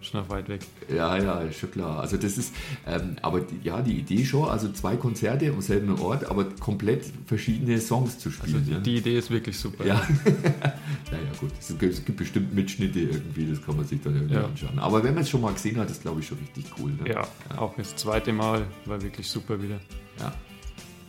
schon 0.00 0.20
noch 0.20 0.28
weit 0.30 0.48
weg. 0.48 0.60
Ja, 0.94 1.16
ja, 1.16 1.40
ist 1.40 1.58
schon 1.58 1.70
klar. 1.70 2.00
Also 2.00 2.16
das 2.16 2.38
ist, 2.38 2.54
ähm, 2.86 3.16
aber 3.22 3.40
die, 3.40 3.58
ja, 3.62 3.82
die 3.82 3.98
Idee 3.98 4.24
schon, 4.24 4.48
also 4.48 4.70
zwei 4.72 4.96
Konzerte 4.96 5.48
am 5.50 5.60
selben 5.60 5.98
Ort, 6.00 6.24
aber 6.30 6.44
komplett 6.60 7.04
verschiedene 7.26 7.80
Songs 7.80 8.18
zu 8.18 8.28
Also 8.28 8.42
spielen. 8.44 8.64
die, 8.64 8.72
ja. 8.72 8.78
die 8.80 8.96
Idee 8.96 9.18
ist 9.18 9.30
wirklich 9.30 9.58
super. 9.58 9.84
Ja, 9.86 9.96
naja 11.10 11.30
gut, 11.40 11.50
es 11.58 11.68
gibt, 11.68 11.82
es 11.82 12.04
gibt 12.04 12.18
bestimmt 12.18 12.54
Mitschnitte 12.54 13.00
irgendwie, 13.00 13.46
das 13.46 13.62
kann 13.64 13.76
man 13.76 13.84
sich 13.86 14.00
dann 14.02 14.14
irgendwie 14.14 14.34
Ja. 14.34 14.44
anschauen. 14.44 14.78
Aber 14.78 15.02
wenn 15.02 15.14
man 15.14 15.22
es 15.22 15.30
schon 15.30 15.40
mal 15.40 15.52
gesehen 15.52 15.76
hat, 15.78 15.90
ist 15.90 16.02
glaube 16.02 16.20
ich 16.20 16.26
schon 16.26 16.38
richtig 16.38 16.64
cool. 16.78 16.90
Ne? 17.02 17.10
Ja, 17.12 17.26
auch 17.56 17.74
das 17.76 17.94
zweite 17.96 18.32
Mal 18.32 18.66
war 18.84 19.00
wirklich 19.02 19.28
super 19.28 19.60
wieder. 19.62 19.80
ja. 20.20 20.32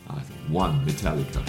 Also 0.08 0.32
One 0.52 0.82
Metallica. 0.84 1.40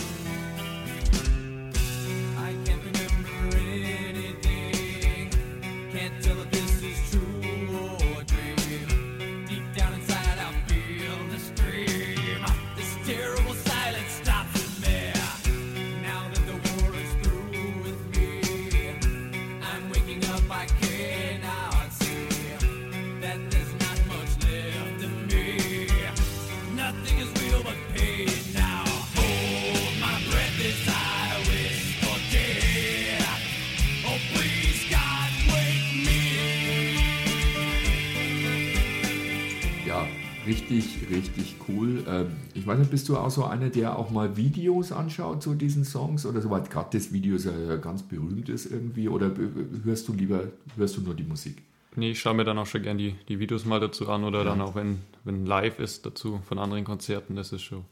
Du 43.12 43.18
auch 43.18 43.30
so 43.30 43.46
einer, 43.46 43.70
der 43.70 43.98
auch 43.98 44.10
mal 44.10 44.36
Videos 44.38 44.92
anschaut 44.92 45.44
zu 45.44 45.54
diesen 45.54 45.86
Songs 45.86 46.26
oder 46.26 46.42
so, 46.42 46.50
weil 46.50 46.64
gerade 46.64 46.98
das 46.98 47.14
Video 47.14 47.38
ja 47.38 47.52
ja 47.52 47.76
ganz 47.78 48.02
berühmt 48.04 48.50
ist 48.50 48.72
irgendwie 48.72 49.08
oder 49.08 49.32
hörst 49.84 50.08
du 50.08 50.14
lieber, 50.14 50.46
hörst 50.76 50.98
du 50.98 51.02
nur 51.02 51.14
die 51.14 51.24
Musik? 51.24 51.62
Nee, 51.96 52.12
ich 52.12 52.20
schaue 52.20 52.34
mir 52.34 52.46
dann 52.46 52.58
auch 52.58 52.66
schon 52.66 52.84
gern 52.84 52.98
die, 52.98 53.16
die 53.28 53.40
Videos 53.40 53.66
mal 53.66 53.80
dazu 53.80 54.08
an 54.10 54.24
oder 54.24 54.46
dann 54.46 54.62
auch, 54.62 54.76
wenn, 54.76 55.00
wenn 55.26 55.46
live 55.46 55.80
ist 55.80 56.06
dazu 56.06 56.42
von 56.48 56.58
anderen 56.58 56.86
Konzerten, 56.86 57.36
das 57.36 57.52
ist 57.52 57.64
schon 57.64 57.84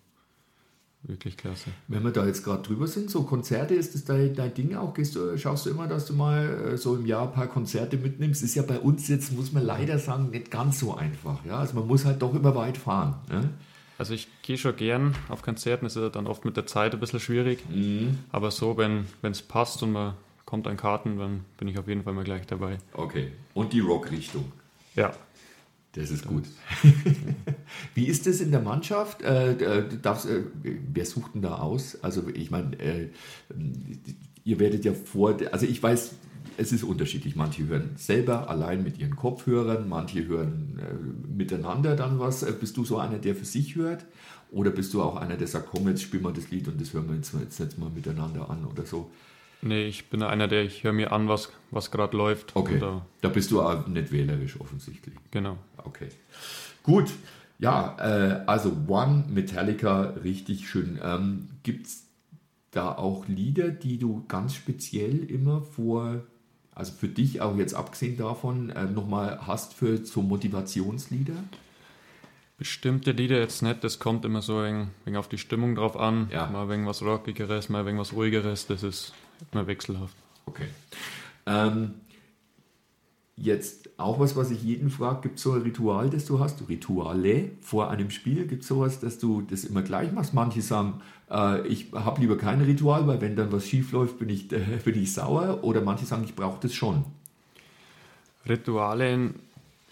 wirklich 1.04 1.38
klasse. 1.38 1.70
Wenn 1.88 2.04
wir 2.04 2.12
da 2.12 2.26
jetzt 2.26 2.44
gerade 2.44 2.62
drüber 2.64 2.88
sind, 2.88 3.10
so 3.10 3.24
Konzerte, 3.24 3.74
ist 3.74 3.96
das 3.96 4.06
dein, 4.06 4.36
dein 4.36 4.54
Ding 4.54 4.76
auch? 4.76 4.94
Gehst 4.94 5.16
du, 5.16 5.38
schaust 5.38 5.66
du 5.66 5.70
immer, 5.70 5.88
dass 5.88 6.06
du 6.06 6.14
mal 6.14 6.74
äh, 6.74 6.78
so 6.78 6.96
im 6.96 7.06
Jahr 7.06 7.28
ein 7.28 7.34
paar 7.34 7.48
Konzerte 7.48 7.98
mitnimmst? 7.98 8.44
Ist 8.44 8.56
ja 8.56 8.64
bei 8.64 8.80
uns 8.80 9.08
jetzt, 9.08 9.32
muss 9.32 9.52
man 9.52 9.66
leider 9.66 10.00
sagen, 10.00 10.30
nicht 10.30 10.52
ganz 10.52 10.80
so 10.80 10.96
einfach. 10.96 11.44
Ja? 11.46 11.60
Also 11.60 11.76
man 11.76 11.88
muss 11.88 12.06
halt 12.06 12.22
doch 12.22 12.34
immer 12.34 12.56
weit 12.56 12.78
fahren. 12.78 13.16
Ne? 13.30 13.50
Also 14.00 14.14
ich 14.14 14.28
gehe 14.42 14.58
schon 14.58 14.76
gern 14.78 15.14
auf 15.28 15.42
Konzerten, 15.44 15.86
ist 15.86 15.96
ja 15.98 16.10
dann 16.10 16.26
oft 16.26 16.46
mit 16.46 16.56
der 16.58 16.66
Zeit 16.66 16.94
ein 16.94 17.00
bisschen 17.02 17.20
schwierig, 17.20 17.60
Mhm. 17.70 18.18
aber 18.32 18.50
so, 18.50 18.78
wenn 18.78 19.06
es 19.22 19.42
passt 19.42 19.84
und 19.84 19.92
man 19.92 20.14
kommt 20.46 20.66
an 20.68 20.78
Karten, 20.78 21.18
dann 21.20 21.46
bin 21.58 21.68
ich 21.68 21.78
auf 21.78 21.88
jeden 21.88 22.02
Fall 22.04 22.14
mal 22.14 22.24
gleich 22.24 22.48
dabei. 22.48 22.78
Okay. 22.94 23.34
Und 23.54 23.74
die 23.74 23.82
Rockrichtung. 23.82 24.52
Ja, 24.96 25.12
Das 25.94 26.12
ist 26.12 26.26
gut. 26.28 26.44
Wie 27.96 28.06
ist 28.06 28.26
das 28.28 28.40
in 28.42 28.52
der 28.52 28.62
Mannschaft? 28.62 29.22
Äh, 29.22 29.54
äh, 29.54 29.84
darfst, 30.02 30.28
äh, 30.28 30.44
wer 30.64 31.06
sucht 31.06 31.34
denn 31.36 31.42
da 31.42 31.58
aus? 31.58 31.98
Also 32.04 32.24
ich 32.34 32.52
meine, 32.52 32.80
äh, 32.80 33.10
ihr 34.46 34.60
werdet 34.60 34.86
ja 34.86 34.94
vor, 34.94 35.36
also 35.52 35.66
ich 35.66 35.82
weiß, 35.82 36.12
es 36.58 36.72
ist 36.72 36.84
unterschiedlich. 36.84 37.36
Manche 37.36 37.68
hören 37.68 37.92
selber 37.96 38.50
allein 38.50 38.84
mit 38.84 38.98
ihren 38.98 39.16
Kopfhörern, 39.16 39.88
manche 39.88 40.26
hören 40.28 40.80
äh, 40.80 41.34
miteinander 41.38 41.96
dann 41.96 42.20
was. 42.20 42.44
Äh, 42.44 42.54
Bist 42.60 42.78
du 42.78 42.86
so 42.86 42.98
einer, 42.98 43.18
der 43.18 43.36
für 43.36 43.46
sich 43.46 43.76
hört? 43.76 44.06
Oder 44.52 44.72
bist 44.72 44.94
du 44.94 45.02
auch 45.02 45.16
einer, 45.16 45.38
der 45.38 45.48
sagt, 45.48 45.70
komm, 45.72 45.88
jetzt 45.88 46.02
spielen 46.02 46.24
wir 46.24 46.32
das 46.32 46.50
Lied 46.50 46.68
und 46.68 46.82
das 46.82 46.94
hören 46.94 47.08
wir 47.08 47.16
jetzt, 47.16 47.34
jetzt, 47.40 47.60
jetzt 47.60 47.78
mal 47.78 47.90
miteinander 47.90 48.50
an 48.50 48.66
oder 48.66 48.86
so? 48.86 49.10
nee, 49.62 49.88
ich 49.88 50.10
bin 50.10 50.24
einer, 50.24 50.48
der 50.48 50.64
ich 50.64 50.84
höre 50.84 50.94
mir 50.94 51.12
an, 51.12 51.28
was, 51.28 51.50
was 51.70 51.92
gerade 51.92 52.16
läuft. 52.16 52.56
Okay, 52.56 52.78
Oder, 52.78 53.06
da 53.22 53.28
bist 53.30 53.52
du 53.52 53.62
auch 53.62 53.86
nicht 53.88 54.12
wählerisch 54.12 54.60
offensichtlich. 54.60 55.14
genau. 55.32 55.58
Okay. 55.78 56.08
Gut. 56.82 57.12
Ja, 57.60 57.98
äh, 58.00 58.44
also 58.48 58.72
One 58.88 59.26
Metallica, 59.30 60.14
richtig 60.24 60.70
schön. 60.70 60.98
Ähm, 61.04 61.50
Gibt 61.62 61.88
es 61.88 62.06
da 62.72 62.94
auch 62.94 63.28
Lieder, 63.28 63.70
die 63.70 63.98
du 63.98 64.24
ganz 64.28 64.54
speziell 64.54 65.24
immer 65.24 65.62
vor, 65.62 66.22
also 66.76 66.94
für 66.94 67.08
dich 67.08 67.42
auch 67.42 67.58
jetzt 67.58 67.74
abgesehen 67.74 68.18
davon, 68.18 68.70
äh, 68.70 68.86
nochmal 68.86 69.40
hast 69.48 69.74
für 69.74 70.06
so 70.06 70.22
Motivationslieder? 70.22 71.36
Bestimmte 72.58 73.12
Lieder 73.12 73.40
jetzt 73.40 73.62
nicht, 73.62 73.84
das 73.84 74.00
kommt 74.00 74.26
immer 74.26 74.42
so 74.42 74.58
ein 74.60 74.92
wenig 75.06 75.18
auf 75.18 75.30
die 75.30 75.38
Stimmung 75.38 75.76
drauf 75.76 75.96
an. 75.98 76.30
Ja. 76.32 76.48
Mal 76.48 76.70
wenig 76.70 76.88
was 76.88 77.02
Rockigeres, 77.02 77.70
mal 77.70 77.86
wenig 77.86 78.02
was 78.02 78.14
Ruhigeres, 78.14 78.68
das 78.68 78.84
ist 78.84 79.14
immer 79.52 79.66
wechselhaft. 79.66 80.16
Okay. 80.46 80.68
Ähm, 81.46 81.96
jetzt 83.40 83.90
auch 83.98 84.20
was, 84.20 84.36
was 84.36 84.52
ich 84.52 84.62
jeden 84.64 84.90
frage, 84.90 85.22
gibt 85.22 85.38
es 85.38 85.44
so 85.44 85.54
ein 85.54 85.62
Ritual, 85.62 86.10
das 86.10 86.26
du 86.26 86.40
hast, 86.40 86.68
Rituale 86.68 87.52
vor 87.62 87.90
einem 87.90 88.10
Spiel? 88.10 88.48
Gibt 88.48 88.64
es 88.64 88.68
sowas, 88.68 89.00
dass 89.00 89.20
du 89.20 89.42
das 89.42 89.64
immer 89.64 89.82
gleich 89.82 90.12
machst? 90.12 90.34
Manche 90.34 90.62
sagen, 90.62 91.02
äh, 91.30 91.68
ich 91.68 91.92
habe 91.94 92.22
lieber 92.22 92.38
kein 92.38 92.62
Ritual, 92.62 93.08
weil 93.08 93.22
wenn 93.22 93.36
dann 93.36 93.52
was 93.52 93.68
schief 93.68 93.92
läuft, 93.92 94.20
bin 94.20 94.30
ich, 94.30 94.52
äh, 94.52 94.60
bin 94.84 95.02
ich 95.02 95.14
sauer. 95.14 95.64
Oder 95.64 95.82
manche 95.82 96.06
sagen, 96.06 96.24
ich 96.24 96.36
brauche 96.36 96.60
das 96.62 96.74
schon. 96.74 97.06
Rituale, 98.48 99.34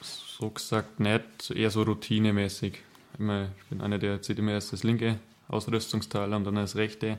so 0.01 0.49
gesagt 0.49 0.99
nicht, 0.99 1.51
eher 1.51 1.69
so 1.69 1.83
routinemäßig. 1.83 2.79
Ich 3.13 3.69
bin 3.69 3.81
einer, 3.81 3.97
der 3.97 4.21
zieht 4.21 4.39
immer 4.39 4.51
erst 4.51 4.73
das 4.73 4.83
linke 4.83 5.19
Ausrüstungsteil 5.47 6.33
und 6.33 6.43
dann 6.43 6.55
das 6.55 6.75
rechte. 6.75 7.17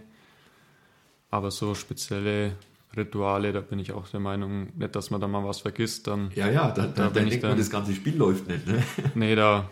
Aber 1.31 1.51
so 1.51 1.75
spezielle 1.75 2.53
Rituale, 2.97 3.53
da 3.53 3.61
bin 3.61 3.79
ich 3.79 3.93
auch 3.93 4.09
der 4.09 4.21
Meinung, 4.21 4.69
nicht, 4.77 4.97
dass 4.97 5.11
man 5.11 5.21
da 5.21 5.29
mal 5.29 5.45
was 5.45 5.61
vergisst, 5.61 6.07
dann, 6.07 6.31
Ja, 6.35 6.49
ja, 6.49 6.69
da, 6.71 6.83
da, 6.83 6.87
Da 6.87 6.93
dann 7.05 7.13
bin 7.13 7.25
ich 7.25 7.31
denkt 7.31 7.43
man, 7.45 7.51
dann- 7.51 7.59
das 7.59 7.71
ganze 7.71 7.93
Spiel 7.95 8.17
läuft 8.17 8.49
nicht. 8.49 8.67
Ne? 8.67 8.83
nee, 9.15 9.35
da 9.35 9.69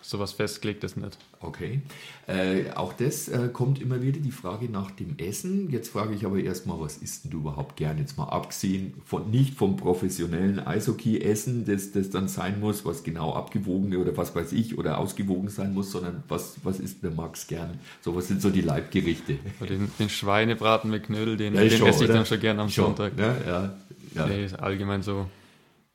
sowas 0.00 0.32
festgelegtes 0.32 0.96
nicht. 0.96 1.18
Okay. 1.40 1.82
Äh, 2.26 2.70
auch 2.74 2.92
das 2.92 3.28
äh, 3.28 3.48
kommt 3.52 3.80
immer 3.80 4.02
wieder 4.02 4.20
die 4.20 4.32
Frage 4.32 4.68
nach 4.68 4.90
dem 4.90 5.18
Essen. 5.18 5.70
Jetzt 5.70 5.90
frage 5.90 6.14
ich 6.14 6.24
aber 6.24 6.38
erstmal, 6.38 6.80
was 6.80 6.96
isst 6.98 7.24
denn 7.24 7.30
du 7.30 7.38
überhaupt 7.38 7.76
gern? 7.76 7.98
Jetzt 7.98 8.16
mal 8.16 8.24
abgesehen 8.24 8.94
von 9.04 9.30
nicht 9.30 9.54
vom 9.54 9.76
professionellen 9.76 10.58
Eishockey-Essen, 10.60 11.64
das, 11.64 11.92
das 11.92 12.10
dann 12.10 12.28
sein 12.28 12.60
muss, 12.60 12.84
was 12.84 13.02
genau 13.04 13.34
abgewogen 13.34 13.94
oder 13.96 14.16
was 14.16 14.34
weiß 14.34 14.52
ich 14.52 14.78
oder 14.78 14.98
ausgewogen 14.98 15.48
sein 15.48 15.74
muss, 15.74 15.92
sondern 15.92 16.22
was, 16.28 16.56
was 16.64 16.80
isst 16.80 17.02
der 17.02 17.10
Max 17.12 17.46
gern? 17.46 17.78
So, 18.00 18.14
was 18.16 18.28
sind 18.28 18.42
so 18.42 18.50
die 18.50 18.62
Leibgerichte? 18.62 19.38
Den, 19.60 19.90
den 19.98 20.08
Schweinebraten 20.08 20.90
mit 20.90 21.04
Knödel, 21.04 21.36
den, 21.36 21.54
Ja, 21.54 21.60
den 21.60 21.70
schon, 21.70 21.86
esse 21.86 22.04
ich 22.04 22.10
oder? 22.10 22.18
dann 22.18 22.26
schon 22.26 22.40
gern 22.40 22.58
am 22.60 22.68
Schon, 22.68 22.96
Sonntag. 22.96 23.16
Ne? 23.16 23.36
Ja, 23.46 23.74
ja. 24.14 24.26
Nee, 24.26 24.44
ist 24.44 24.58
allgemein 24.58 25.02
so, 25.02 25.26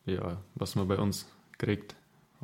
ja, 0.05 0.37
was 0.55 0.75
man 0.75 0.87
bei 0.87 0.97
uns 0.97 1.25
kriegt. 1.57 1.95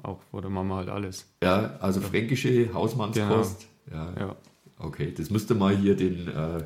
Auch 0.04 0.20
vor 0.32 0.42
der 0.42 0.50
Mama 0.52 0.78
halt 0.78 0.90
alles. 0.90 1.26
ja, 1.44 1.76
also 1.80 2.02
fränkische 2.02 2.74
Hausmannskost. 2.74 3.68
Ja. 3.92 4.14
Ja. 4.20 4.36
Okay, 4.82 5.14
das 5.16 5.30
müsste 5.30 5.56
mal 5.56 5.76
hier 5.76 5.94
den, 5.94 6.30
äh, 6.30 6.64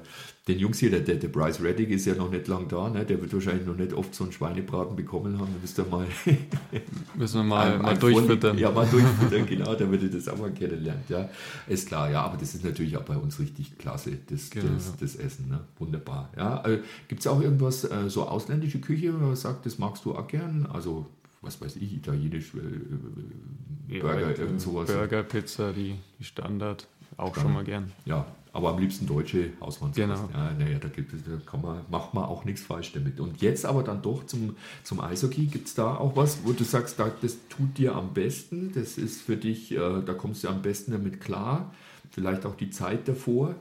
den 0.47 0.59
Jungs 0.59 0.77
hier, 0.77 0.91
der, 0.91 0.99
der, 0.99 1.15
der 1.15 1.29
Bryce 1.29 1.63
Reddick 1.63 1.89
ist 1.89 2.05
ja 2.05 2.13
noch 2.13 2.29
nicht 2.29 2.47
lang 2.47 2.67
da, 2.67 2.87
ne? 2.87 3.03
der 3.05 3.19
wird 3.19 3.33
wahrscheinlich 3.33 3.65
noch 3.65 3.75
nicht 3.75 3.91
oft 3.91 4.13
so 4.13 4.23
einen 4.25 4.31
Schweinebraten 4.31 4.95
bekommen 4.95 5.39
haben. 5.39 5.47
Da 5.51 5.59
müsst 5.59 5.79
ihr 5.79 5.85
mal, 5.85 6.05
Müssen 7.15 7.37
wir 7.37 7.43
mal, 7.43 7.73
ein- 7.73 7.81
mal 7.81 7.87
ein 7.93 7.99
durchfüttern. 7.99 8.55
Ja, 8.59 8.69
mal 8.69 8.85
durchfüttern, 8.85 9.45
genau, 9.49 9.73
damit 9.73 10.03
ihr 10.03 10.11
das 10.11 10.27
auch 10.27 10.37
mal 10.37 10.51
kennenlernt. 10.51 11.09
Ja, 11.09 11.27
ist 11.67 11.87
klar, 11.87 12.11
ja, 12.11 12.21
aber 12.23 12.37
das 12.37 12.53
ist 12.53 12.63
natürlich 12.63 12.95
auch 12.97 13.01
bei 13.03 13.17
uns 13.17 13.39
richtig 13.39 13.79
klasse, 13.79 14.11
das, 14.29 14.51
Genau, 14.51 14.73
das, 14.75 14.95
das 14.97 15.15
Essen. 15.15 15.49
Ne? 15.49 15.61
Wunderbar. 15.79 16.29
Ja, 16.37 16.63
äh, 16.67 16.81
Gibt 17.07 17.21
es 17.21 17.25
auch 17.27 17.41
irgendwas, 17.41 17.83
äh, 17.85 18.09
so 18.09 18.27
ausländische 18.27 18.79
Küche, 18.79 19.11
wo 19.11 19.25
man 19.25 19.35
sagt, 19.35 19.65
das 19.65 19.79
magst 19.79 20.05
du 20.05 20.13
auch 20.13 20.27
gern? 20.27 20.67
Also, 20.71 21.07
was 21.43 21.62
weiß 21.62 21.75
ich, 21.75 21.93
italienisch, 21.93 22.53
äh, 22.55 23.93
Ja, 23.95 24.01
Burger, 24.01 24.25
halt, 24.25 24.39
irgend 24.39 24.57
äh, 24.57 24.63
sowas. 24.63 24.91
Burger, 24.91 25.23
Pizza, 25.23 25.71
die, 25.73 25.95
die 26.19 26.23
Standard. 26.23 26.88
auch 27.17 27.35
schon 27.35 27.53
mal 27.53 27.63
gern. 27.63 27.91
Ja, 28.05 28.25
aber 28.53 28.69
am 28.69 28.79
liebsten 28.79 29.05
deutsche 29.05 29.51
Hausmannskost. 29.59 29.95
Genau. 29.95 30.29
Ja, 30.33 30.53
naja, 30.53 30.77
da 30.79 30.88
gibt 30.88 31.13
es, 31.13 31.23
da 31.23 31.31
kann 31.45 31.62
man, 31.62 31.81
macht 31.89 32.13
man 32.13 32.23
auch 32.23 32.45
nichts 32.45 32.62
falsch 32.62 32.91
damit. 32.93 33.19
Und 33.19 33.41
jetzt 33.41 33.65
aber 33.65 33.83
dann 33.83 34.01
doch 34.01 34.25
zum, 34.25 34.55
zum 34.83 35.00
Eishockey. 35.00 35.45
Gibt 35.47 35.67
es 35.67 35.75
da 35.75 35.95
auch 35.97 36.15
was, 36.15 36.39
wo 36.43 36.53
du 36.53 36.63
sagst, 36.63 37.00
da, 37.00 37.12
das 37.21 37.38
tut 37.50 37.77
dir 37.77 37.95
am 37.95 38.13
besten? 38.13 38.71
Das 38.73 38.97
ist 38.97 39.21
für 39.21 39.38
dich, 39.38 39.71
äh, 39.71 40.01
da 40.05 40.13
kommst 40.13 40.43
du 40.43 40.50
am 40.50 40.62
besten 40.62 40.91
damit 40.91 41.19
klar? 41.19 41.73
Vielleicht 42.12 42.45
auch 42.45 42.55
die 42.55 42.69
Zeit 42.69 43.07
davor? 43.07 43.55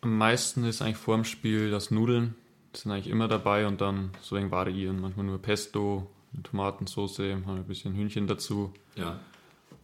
Am 0.00 0.16
meisten 0.16 0.64
ist 0.64 0.80
eigentlich 0.80 0.96
vor 0.96 1.14
dem 1.14 1.24
Spiel 1.24 1.70
das 1.70 1.90
Nudeln. 1.90 2.34
Das 2.72 2.82
sind 2.82 2.92
eigentlich 2.92 3.08
immer 3.08 3.26
dabei 3.28 3.66
und 3.66 3.80
dann 3.80 4.10
so 4.20 4.36
ein 4.36 4.50
variieren. 4.50 5.00
Manchmal 5.00 5.26
nur 5.26 5.38
Pesto, 5.38 6.08
eine 6.32 6.42
Tomatensauce, 6.42 7.18
mal 7.44 7.56
ein 7.56 7.64
bisschen 7.64 7.94
Hühnchen 7.94 8.26
dazu. 8.26 8.72
Ja. 8.94 9.18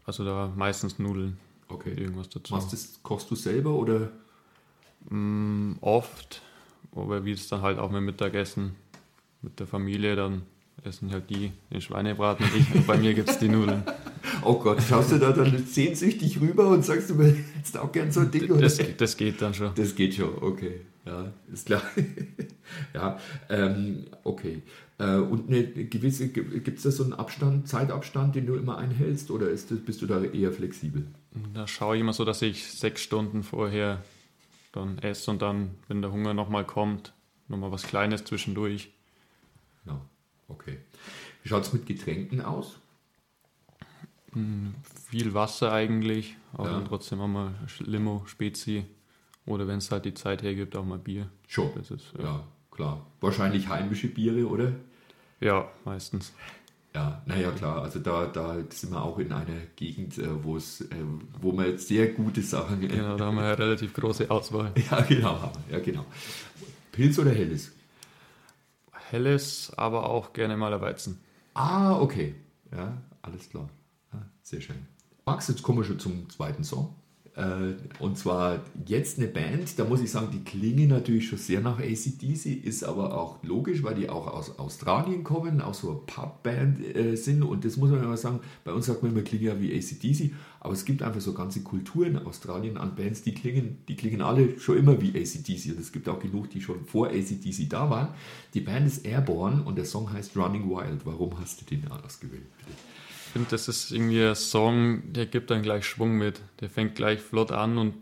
Also 0.05 0.25
da 0.25 0.53
meistens 0.55 0.99
Nudeln, 0.99 1.37
Okay. 1.69 1.93
irgendwas 1.97 2.29
dazu. 2.29 2.55
Machst 2.55 2.73
das, 2.73 3.01
kochst 3.03 3.31
du 3.31 3.35
selber 3.35 3.71
oder? 3.75 4.11
Mm, 5.11 5.73
Oft, 5.81 6.43
aber 6.95 7.25
wie 7.25 7.33
es 7.33 7.49
dann 7.49 7.63
halt 7.63 7.79
auch 7.79 7.91
mit 7.91 8.03
Mittagessen 8.03 8.77
mit 9.43 9.59
der 9.61 9.67
Familie, 9.67 10.17
dann 10.17 10.43
essen 10.85 11.11
halt 11.11 11.29
die 11.31 11.53
den 11.73 11.81
Schweinebraten 11.81 12.45
und 12.47 12.57
ich, 12.57 12.75
und 12.75 12.87
bei 12.87 12.97
mir 12.97 13.15
gibt 13.15 13.29
es 13.31 13.39
die 13.39 13.49
Nudeln. 13.49 13.83
Oh 14.43 14.55
Gott, 14.61 14.81
schaust 14.83 15.11
du 15.13 15.19
da 15.19 15.33
dann 15.33 15.67
sehnsüchtig 15.67 16.41
rüber 16.41 16.69
und 16.69 16.85
sagst 16.85 17.11
du 17.11 17.15
mir 17.15 17.35
jetzt 17.57 17.77
auch 17.79 17.91
gern 17.91 18.13
so 18.13 18.21
ein 18.21 18.31
Ding? 18.31 18.51
Oder? 18.51 18.61
Das, 18.61 18.79
das 18.97 19.17
geht 19.17 19.41
dann 19.43 19.55
schon. 19.55 19.73
Das 19.75 19.95
geht 19.95 20.15
schon, 20.15 20.31
okay. 20.41 20.83
Ja, 21.07 21.33
ist 21.53 21.67
klar. 21.67 21.83
ja, 22.95 23.19
ähm, 23.49 24.07
okay. 24.25 24.63
Äh, 24.99 25.17
und 25.17 25.49
eine 25.49 25.63
gewisse, 25.65 26.29
gibt 26.29 26.79
es 26.79 26.83
da 26.83 26.91
so 26.91 27.05
einen 27.05 27.13
Abstand, 27.13 27.69
Zeitabstand, 27.69 28.35
den 28.35 28.47
du 28.47 28.57
immer 28.57 28.77
einhältst 28.79 29.31
oder 29.31 29.49
ist 29.49 29.71
das, 29.71 29.79
bist 29.79 30.03
du 30.03 30.07
da 30.07 30.23
eher 30.23 30.53
flexibel? 30.53 31.07
Da 31.55 31.69
schaue 31.69 31.97
ich 31.97 32.01
immer 32.01 32.13
so, 32.13 32.25
dass 32.25 32.43
ich 32.43 32.73
sechs 32.73 33.03
Stunden 33.03 33.45
vorher 33.45 34.03
dann 34.73 34.99
esse 34.99 35.31
und 35.31 35.43
dann, 35.43 35.71
wenn 35.87 36.03
der 36.03 36.11
Hunger 36.11 36.35
nochmal 36.35 36.65
kommt, 36.65 37.13
nochmal 37.47 37.71
was 37.71 37.85
Kleines 37.85 38.25
zwischendurch. 38.25 38.91
Ja, 39.87 40.01
okay. 40.49 40.79
Wie 41.43 41.49
schaut 41.49 41.63
es 41.63 41.73
mit 41.73 41.87
Getränken 41.87 42.41
aus? 42.41 42.79
Viel 45.09 45.35
Wasser 45.35 45.73
eigentlich, 45.73 46.37
aber 46.53 46.65
Ja. 46.65 46.75
dann 46.75 46.85
trotzdem 46.85 47.21
auch 47.21 47.29
mal 47.29 47.55
Limo, 47.79 48.25
Spezi 48.27 48.85
oder 49.47 49.67
wenn 49.67 49.79
es 49.79 49.91
halt 49.91 50.05
die 50.05 50.15
Zeit 50.15 50.43
hergibt, 50.43 50.77
auch 50.77 50.85
mal 50.85 50.99
Bier. 50.99 51.29
Schon. 51.47 51.71
Das 51.75 51.91
ist, 51.91 52.13
ja. 52.19 52.25
Ja, 52.25 52.45
klar. 52.71 53.07
Wahrscheinlich 53.21 53.69
heimische 53.69 54.09
Biere, 54.09 54.47
oder? 54.47 54.73
ja, 55.41 55.69
meistens. 55.85 56.33
Ja, 56.95 57.21
naja, 57.27 57.51
klar. 57.51 57.83
Also 57.83 57.99
da, 57.99 58.27
da 58.27 58.57
sind 58.71 58.91
wir 58.93 59.03
auch 59.03 59.19
in 59.19 59.31
einer 59.31 59.61
Gegend, 59.77 60.17
äh, 60.17 60.43
wo 60.43 60.57
es, 60.57 60.81
äh, 60.81 60.87
wo 61.43 61.53
man 61.53 61.67
jetzt 61.67 61.89
sehr 61.89 62.09
gute 62.13 62.41
Sachen. 62.41 62.83
Äh, 62.83 62.89
Genau, 62.89 63.17
da 63.19 63.27
haben 63.27 63.37
wir 63.37 63.45
ja 63.45 63.53
relativ 63.53 63.93
große 63.93 64.31
Auswahl. 64.31 64.73
Ja, 64.91 65.03
genau. 65.03 65.53
Ja, 65.71 65.79
genau. 65.81 66.07
Pilz 66.93 67.19
oder 67.19 67.33
Helles? 67.33 67.73
Helles, 69.11 69.73
aber 69.77 70.09
auch 70.09 70.33
gerne 70.33 70.57
mal 70.57 70.81
Weizen. 70.81 71.21
Ah, 71.55 72.01
okay. 72.01 72.35
Ja, 72.73 72.97
alles 73.23 73.49
klar. 73.51 73.69
Ah, 74.13 74.17
sehr 74.43 74.61
schön. 74.63 74.87
Max, 75.27 75.49
jetzt 75.49 75.63
kommen 75.63 75.79
wir 75.79 75.85
schon 75.85 75.99
zum 75.99 76.29
zweiten 76.31 76.65
Song. 76.65 76.95
Äh, 77.37 77.75
Und 77.99 78.17
zwar 78.17 78.63
jetzt 78.87 79.19
eine 79.19 79.29
Band, 79.29 79.79
da 79.79 79.85
muss 79.85 80.01
ich 80.01 80.11
sagen, 80.11 80.29
die 80.33 80.43
klingen 80.43 80.89
natürlich 80.89 81.29
schon 81.29 81.39
sehr 81.39 81.61
nach 81.61 81.79
ACDC, 81.79 82.47
ist 82.65 82.83
aber 82.83 83.17
auch 83.17 83.43
logisch, 83.43 83.83
weil 83.83 83.95
die 83.95 84.09
auch 84.09 84.27
aus 84.27 84.59
Australien 84.59 85.23
kommen, 85.23 85.61
auch 85.61 85.75
so 85.75 85.91
eine 85.91 85.99
Pubband 86.07 86.97
äh, 86.97 87.15
sind. 87.17 87.43
Und 87.43 87.65
das 87.65 87.77
muss 87.77 87.91
man 87.91 88.03
immer 88.03 88.17
sagen, 88.17 88.41
bei 88.65 88.73
uns 88.73 88.87
sagt 88.87 89.03
man 89.03 89.13
immer, 89.13 89.21
klingen 89.21 89.45
ja 89.45 89.61
wie 89.61 89.75
ACDC, 89.77 90.33
aber 90.61 90.73
es 90.73 90.87
gibt 90.87 91.03
einfach 91.03 91.21
so 91.21 91.35
ganze 91.35 91.61
Kulturen 91.63 92.17
in 92.17 92.27
Australien 92.27 92.79
an 92.79 92.95
Bands, 92.97 93.23
die 93.23 93.35
klingen, 93.35 93.79
die 93.87 93.97
klingen 93.97 94.23
alle 94.23 94.59
schon 94.59 94.79
immer 94.79 95.01
wie 95.03 95.11
ACDC. 95.11 95.73
Und 95.73 95.81
es 95.81 95.93
gibt 95.93 96.09
auch 96.09 96.19
genug, 96.19 96.49
die 96.51 96.63
schon 96.63 96.87
vor 96.87 97.09
ACDC 97.09 97.69
da 97.69 97.91
waren. 97.91 98.09
Die 98.55 98.61
Band 98.61 98.87
ist 98.87 99.05
Airborne 99.05 99.63
und 99.63 99.77
der 99.77 99.85
Song 99.85 100.11
heißt 100.11 100.37
Running 100.37 100.71
Wild. 100.71 101.05
Warum 101.05 101.39
hast 101.39 101.61
du 101.61 101.65
den 101.67 101.87
ausgewählt? 101.89 102.47
Bitte? 102.59 102.96
Ich 103.27 103.33
finde, 103.33 103.49
das 103.51 103.69
ist 103.69 103.91
irgendwie 103.93 104.23
ein 104.25 104.35
Song, 104.35 105.13
der 105.13 105.27
gibt 105.27 105.51
dann 105.51 105.63
gleich 105.63 105.85
Schwung 105.87 106.17
mit. 106.17 106.41
Der 106.61 106.71
fängt 106.71 106.95
gleich 106.95 107.21
flott 107.21 107.53
an 107.53 107.77
und 107.77 107.95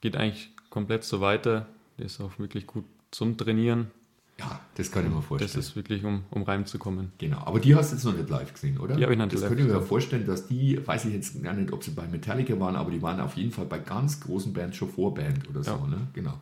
geht 0.00 0.16
eigentlich 0.16 0.50
komplett 0.70 1.02
so 1.04 1.20
weiter. 1.20 1.66
Der 1.98 2.06
ist 2.06 2.20
auch 2.20 2.38
wirklich 2.38 2.66
gut 2.66 2.84
zum 3.10 3.36
Trainieren. 3.36 3.90
Ja, 4.38 4.60
das 4.74 4.92
kann 4.92 5.06
ich 5.06 5.10
mir 5.12 5.22
vorstellen. 5.22 5.50
Das 5.54 5.66
ist 5.68 5.76
wirklich, 5.76 6.04
um, 6.04 6.24
um 6.30 6.42
reinzukommen. 6.42 7.10
Genau, 7.16 7.38
aber 7.38 7.58
die 7.58 7.74
hast 7.74 7.90
du 7.90 7.96
jetzt 7.96 8.04
noch 8.04 8.14
nicht 8.14 8.28
live 8.28 8.52
gesehen, 8.52 8.78
oder? 8.78 8.94
Die 8.94 9.02
habe 9.02 9.14
ich 9.14 9.18
noch 9.18 9.24
nicht 9.24 9.34
Das 9.34 9.40
live 9.40 9.48
könnte 9.48 9.62
ich 9.62 9.68
mir 9.68 9.74
gesehen. 9.74 9.88
vorstellen, 9.88 10.26
dass 10.26 10.46
die, 10.46 10.86
weiß 10.86 11.06
ich 11.06 11.14
jetzt 11.14 11.42
gar 11.42 11.54
nicht, 11.54 11.72
ob 11.72 11.82
sie 11.82 11.92
bei 11.92 12.06
Metallica 12.06 12.60
waren, 12.60 12.76
aber 12.76 12.90
die 12.90 13.00
waren 13.00 13.18
auf 13.20 13.34
jeden 13.38 13.50
Fall 13.50 13.64
bei 13.64 13.78
ganz 13.78 14.20
großen 14.20 14.52
Bands 14.52 14.76
schon 14.76 14.90
Vorband 14.90 15.48
oder 15.48 15.64
so, 15.64 15.70
Ja. 15.70 15.86
ne? 15.86 16.06
Genau. 16.12 16.34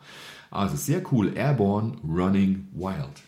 Also 0.51 0.75
sehr 0.77 1.03
cool. 1.13 1.33
Airborne 1.37 1.93
Running 2.03 2.67
Wild. 2.75 3.23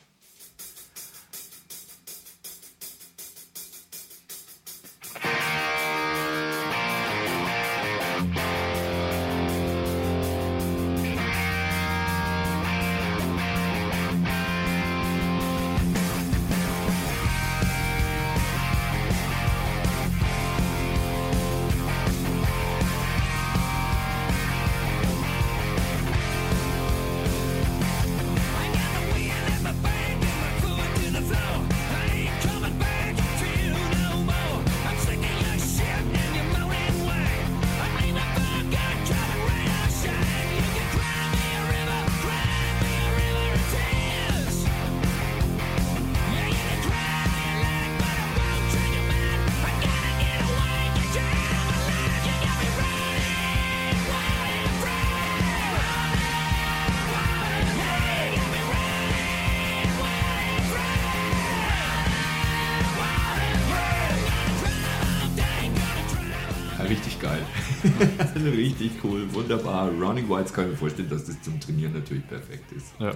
Richtig 68.78 69.04
cool, 69.04 69.32
wunderbar. 69.32 69.90
Running 69.90 70.28
Wilds 70.28 70.52
kann 70.52 70.66
ich 70.66 70.72
mir 70.72 70.76
vorstellen, 70.76 71.08
dass 71.08 71.24
das 71.24 71.40
zum 71.42 71.58
Trainieren 71.60 71.92
natürlich 71.92 72.26
perfekt 72.26 72.72
ist. 72.72 72.92
Ja. 72.98 73.14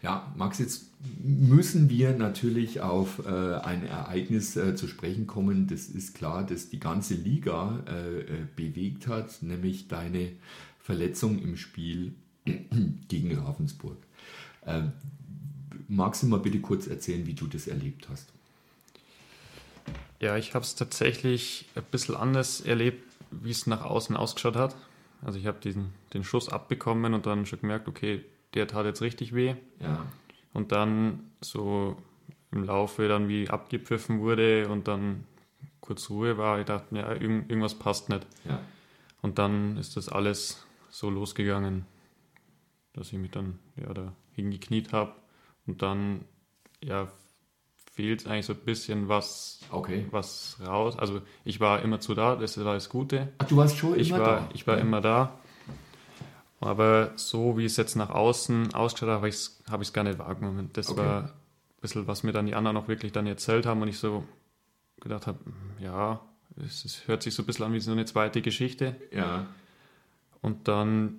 Ja, 0.00 0.32
Max, 0.36 0.60
jetzt 0.60 0.86
müssen 1.20 1.90
wir 1.90 2.12
natürlich 2.12 2.80
auf 2.80 3.18
äh, 3.26 3.54
ein 3.56 3.84
Ereignis 3.84 4.54
äh, 4.56 4.76
zu 4.76 4.86
sprechen 4.86 5.26
kommen. 5.26 5.66
Das 5.66 5.86
ist 5.86 6.14
klar, 6.14 6.46
das 6.46 6.68
die 6.68 6.78
ganze 6.78 7.14
Liga 7.14 7.82
äh, 7.88 8.20
äh, 8.20 8.46
bewegt 8.54 9.08
hat, 9.08 9.42
nämlich 9.42 9.88
deine 9.88 10.30
Verletzung 10.78 11.40
im 11.40 11.56
Spiel 11.56 12.14
gegen 13.08 13.36
Ravensburg. 13.36 13.96
Ähm, 14.66 14.92
magst 15.88 16.22
du 16.22 16.28
mal 16.28 16.38
bitte 16.38 16.60
kurz 16.60 16.86
erzählen, 16.86 17.26
wie 17.26 17.34
du 17.34 17.48
das 17.48 17.66
erlebt 17.66 18.08
hast? 18.08 18.28
Ja, 20.20 20.36
ich 20.36 20.54
habe 20.54 20.64
es 20.64 20.76
tatsächlich 20.76 21.66
ein 21.74 21.82
bisschen 21.90 22.14
anders 22.14 22.60
erlebt, 22.60 23.07
wie 23.30 23.50
es 23.50 23.66
nach 23.66 23.84
außen 23.84 24.16
ausgeschaut 24.16 24.56
hat. 24.56 24.76
Also 25.22 25.38
ich 25.38 25.46
habe 25.46 25.58
diesen 25.60 25.92
den 26.14 26.24
Schuss 26.24 26.48
abbekommen 26.48 27.14
und 27.14 27.26
dann 27.26 27.46
schon 27.46 27.60
gemerkt, 27.60 27.88
okay, 27.88 28.24
der 28.54 28.66
tat 28.66 28.86
jetzt 28.86 29.02
richtig 29.02 29.34
weh. 29.34 29.54
Ja, 29.80 30.06
Und 30.52 30.72
dann 30.72 31.30
so 31.40 31.96
im 32.50 32.64
Laufe 32.64 33.08
dann 33.08 33.28
wie 33.28 33.48
abgepfiffen 33.50 34.20
wurde 34.20 34.68
und 34.68 34.88
dann 34.88 35.24
kurz 35.80 36.08
Ruhe 36.10 36.38
war, 36.38 36.58
ich 36.60 36.66
dachte 36.66 36.96
ja, 36.96 37.12
irgend, 37.12 37.50
irgendwas 37.50 37.74
passt 37.78 38.08
nicht. 38.08 38.26
ja, 38.44 38.60
Und 39.22 39.38
dann 39.38 39.76
ist 39.76 39.96
das 39.96 40.08
alles 40.08 40.66
so 40.90 41.10
losgegangen, 41.10 41.84
dass 42.92 43.12
ich 43.12 43.18
mich 43.18 43.30
dann 43.30 43.58
ja 43.76 43.92
da 43.92 44.12
hingekniet 44.32 44.92
habe 44.92 45.12
und 45.66 45.82
dann 45.82 46.24
ja 46.82 47.08
fehlt 47.98 48.28
eigentlich 48.28 48.46
so 48.46 48.52
ein 48.52 48.60
bisschen 48.60 49.08
was 49.08 49.58
okay. 49.72 50.06
was 50.12 50.56
raus. 50.64 50.96
Also 50.96 51.20
ich 51.44 51.58
war 51.58 51.82
immer 51.82 51.98
zu 51.98 52.14
da, 52.14 52.36
das 52.36 52.56
war 52.64 52.74
das 52.74 52.88
Gute. 52.88 53.32
Ach, 53.38 53.44
du 53.46 53.56
warst 53.56 53.76
schon 53.76 53.98
Ich 53.98 54.10
immer 54.10 54.20
war, 54.20 54.36
da? 54.36 54.48
ich 54.54 54.68
war 54.68 54.78
immer 54.78 55.00
da. 55.00 55.36
Aber 56.60 57.10
so 57.16 57.58
wie 57.58 57.64
es 57.64 57.76
jetzt 57.76 57.96
nach 57.96 58.10
außen 58.10 58.72
ausgeschaut 58.72 59.08
hat, 59.08 59.16
habe 59.16 59.28
ich 59.28 59.34
es 59.34 59.64
hab 59.68 59.82
ich's 59.82 59.92
gar 59.92 60.04
nicht 60.04 60.20
wahrgenommen. 60.20 60.70
Das 60.74 60.90
Okay. 60.90 61.00
war 61.00 61.22
ein 61.24 61.30
bisschen, 61.80 62.06
was 62.06 62.22
mir 62.22 62.30
dann 62.30 62.46
die 62.46 62.54
anderen 62.54 62.76
auch 62.76 62.86
wirklich 62.86 63.10
dann 63.10 63.26
erzählt 63.26 63.66
haben 63.66 63.82
und 63.82 63.88
ich 63.88 63.98
so 63.98 64.22
gedacht 65.00 65.26
habe, 65.26 65.40
ja, 65.80 66.20
es, 66.64 66.84
es 66.84 67.08
hört 67.08 67.24
sich 67.24 67.34
so 67.34 67.42
ein 67.42 67.46
bisschen 67.46 67.64
an 67.64 67.72
wie 67.72 67.80
so 67.80 67.90
eine 67.90 68.04
zweite 68.04 68.42
Geschichte. 68.42 68.94
Ja. 69.10 69.46
Und 70.40 70.68
dann, 70.68 71.18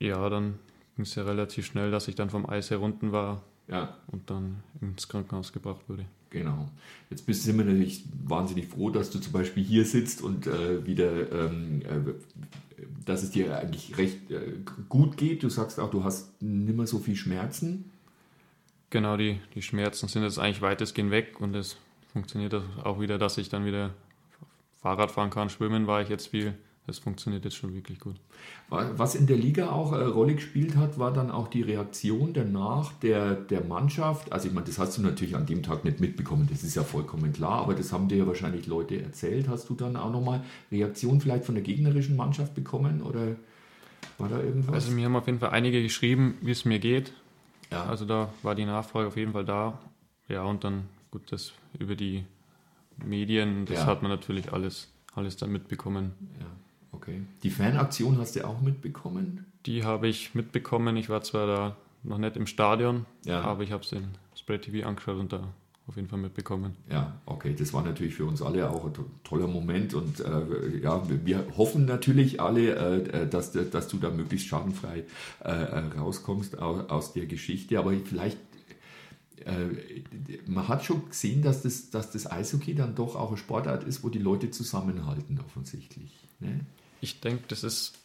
ja, 0.00 0.28
dann 0.28 0.58
ging 0.96 1.04
es 1.04 1.14
ja 1.14 1.22
relativ 1.22 1.66
schnell, 1.66 1.92
dass 1.92 2.08
ich 2.08 2.16
dann 2.16 2.30
vom 2.30 2.50
Eis 2.50 2.72
herunten 2.72 3.12
war 3.12 3.44
Ja, 3.72 3.96
und 4.08 4.28
dann 4.28 4.62
ins 4.82 5.08
Krankenhaus 5.08 5.52
gebracht 5.52 5.80
wurde. 5.88 6.04
genau. 6.28 6.68
Jetzt 7.08 7.24
bist 7.24 7.46
du 7.46 7.52
natürlich 7.54 8.04
wahnsinnig 8.26 8.68
froh, 8.68 8.90
dass 8.90 9.10
du 9.10 9.18
zum 9.18 9.32
Beispiel 9.32 9.64
hier 9.64 9.86
sitzt 9.86 10.20
und 10.20 10.46
äh, 10.46 10.86
wieder, 10.86 11.32
ähm, 11.32 11.80
äh, 11.82 12.84
dass 13.06 13.22
es 13.22 13.30
dir 13.30 13.56
eigentlich 13.56 13.96
recht 13.96 14.30
äh, 14.30 14.58
gut 14.90 15.16
geht. 15.16 15.42
Du 15.42 15.48
sagst 15.48 15.80
auch, 15.80 15.90
du 15.90 16.04
hast 16.04 16.40
nicht 16.42 16.76
mehr 16.76 16.86
so 16.86 16.98
viel 16.98 17.16
Schmerzen. 17.16 17.90
Genau, 18.90 19.16
die, 19.16 19.40
die 19.54 19.62
Schmerzen 19.62 20.06
sind 20.08 20.22
jetzt 20.22 20.38
eigentlich 20.38 20.60
weitestgehend 20.60 21.10
weg 21.10 21.40
und 21.40 21.54
es 21.54 21.78
funktioniert 22.12 22.54
auch 22.84 23.00
wieder, 23.00 23.16
dass 23.16 23.38
ich 23.38 23.48
dann 23.48 23.64
wieder 23.64 23.94
Fahrrad 24.82 25.10
fahren 25.10 25.30
kann. 25.30 25.48
Schwimmen 25.48 25.86
war 25.86 26.02
ich 26.02 26.10
jetzt 26.10 26.26
viel. 26.28 26.54
Das 26.86 26.98
funktioniert 26.98 27.44
jetzt 27.44 27.54
schon 27.56 27.74
wirklich 27.74 28.00
gut. 28.00 28.16
Was 28.68 29.14
in 29.14 29.28
der 29.28 29.36
Liga 29.36 29.70
auch 29.70 29.92
eine 29.92 30.08
Rolle 30.08 30.34
gespielt 30.34 30.74
hat, 30.74 30.98
war 30.98 31.12
dann 31.12 31.30
auch 31.30 31.46
die 31.46 31.62
Reaktion 31.62 32.32
danach 32.32 32.92
der, 32.94 33.34
der 33.36 33.62
Mannschaft. 33.62 34.32
Also 34.32 34.48
ich 34.48 34.54
meine, 34.54 34.66
das 34.66 34.80
hast 34.80 34.98
du 34.98 35.02
natürlich 35.02 35.36
an 35.36 35.46
dem 35.46 35.62
Tag 35.62 35.84
nicht 35.84 36.00
mitbekommen, 36.00 36.48
das 36.50 36.64
ist 36.64 36.74
ja 36.74 36.82
vollkommen 36.82 37.32
klar, 37.32 37.60
aber 37.62 37.74
das 37.74 37.92
haben 37.92 38.08
dir 38.08 38.18
ja 38.18 38.26
wahrscheinlich 38.26 38.66
Leute 38.66 39.00
erzählt. 39.00 39.48
Hast 39.48 39.68
du 39.68 39.74
dann 39.74 39.96
auch 39.96 40.10
nochmal 40.10 40.42
Reaktion 40.72 41.20
vielleicht 41.20 41.44
von 41.44 41.54
der 41.54 41.62
gegnerischen 41.62 42.16
Mannschaft 42.16 42.54
bekommen 42.56 43.00
oder 43.02 43.36
war 44.18 44.28
da 44.28 44.40
irgendwas? 44.40 44.74
Also 44.74 44.90
mir 44.92 45.04
haben 45.04 45.14
auf 45.16 45.26
jeden 45.26 45.38
Fall 45.38 45.50
einige 45.50 45.82
geschrieben, 45.84 46.34
wie 46.40 46.50
es 46.50 46.64
mir 46.64 46.80
geht. 46.80 47.12
ja, 47.70 47.84
Also 47.84 48.04
da 48.06 48.32
war 48.42 48.56
die 48.56 48.64
Nachfrage 48.64 49.06
auf 49.06 49.16
jeden 49.16 49.32
Fall 49.32 49.44
da. 49.44 49.78
Ja, 50.28 50.42
und 50.42 50.64
dann, 50.64 50.88
gut, 51.12 51.30
das 51.30 51.52
über 51.78 51.94
die 51.94 52.24
Medien, 53.04 53.66
das 53.66 53.78
Ja. 53.80 53.86
hat 53.86 54.02
man 54.02 54.10
natürlich 54.10 54.52
alles, 54.52 54.90
alles 55.14 55.36
dann 55.36 55.50
mitbekommen. 55.52 56.12
ja, 56.40 56.46
okay. 57.02 57.22
Die 57.42 57.50
Fanaktion 57.50 58.18
hast 58.18 58.36
du 58.36 58.46
auch 58.46 58.60
mitbekommen? 58.60 59.44
Die 59.66 59.84
habe 59.84 60.08
ich 60.08 60.34
mitbekommen. 60.34 60.96
Ich 60.96 61.08
war 61.08 61.22
zwar 61.22 61.46
da 61.46 61.76
noch 62.04 62.18
nicht 62.18 62.36
im 62.36 62.46
Stadion, 62.46 63.06
Ja. 63.24 63.42
aber 63.42 63.62
ich 63.62 63.72
habe 63.72 63.82
es 63.84 63.92
in 63.92 64.08
Spray 64.36 64.58
TV 64.58 64.86
angeschaut 64.88 65.18
und 65.18 65.32
da 65.32 65.48
auf 65.88 65.96
jeden 65.96 66.08
Fall 66.08 66.18
mitbekommen. 66.20 66.76
Ja, 66.90 67.20
okay, 67.26 67.54
das 67.58 67.72
war 67.72 67.82
natürlich 67.84 68.14
für 68.14 68.24
uns 68.24 68.40
alle 68.40 68.70
auch 68.70 68.84
ein 68.86 68.94
to- 68.94 69.04
toller 69.24 69.48
Moment 69.48 69.94
und 69.94 70.20
äh, 70.20 70.78
ja, 70.80 71.02
wir- 71.24 71.44
hoffen 71.56 71.84
natürlich 71.86 72.40
alle, 72.40 72.74
äh, 72.76 73.28
dass, 73.28 73.52
dass 73.52 73.88
du 73.88 73.98
da 73.98 74.10
möglichst 74.10 74.46
schadenfrei 74.46 75.04
äh, 75.44 75.48
äh, 75.50 75.78
rauskommst 75.98 76.58
aus, 76.58 76.88
aus 76.88 77.12
der 77.12 77.26
Geschichte, 77.26 77.78
aber 77.80 77.92
vielleicht, 78.04 78.38
äh, 79.44 79.50
man 80.46 80.68
hat 80.68 80.84
schon 80.84 81.08
gesehen, 81.08 81.42
dass 81.42 81.62
das, 81.62 81.90
dass 81.90 82.10
das 82.12 82.30
Eishockey 82.30 82.74
dann 82.76 82.94
doch 82.94 83.16
auch 83.16 83.28
eine 83.28 83.36
Sportart 83.36 83.82
ist, 83.84 84.04
wo 84.04 84.08
die 84.08 84.20
Leute 84.20 84.50
zusammenhalten 84.50 85.40
offensichtlich. 85.44 86.12
Ne? 86.40 86.60
Ich 87.02 87.20
denke, 87.20 87.42
das 87.48 87.64
ist 87.64 87.98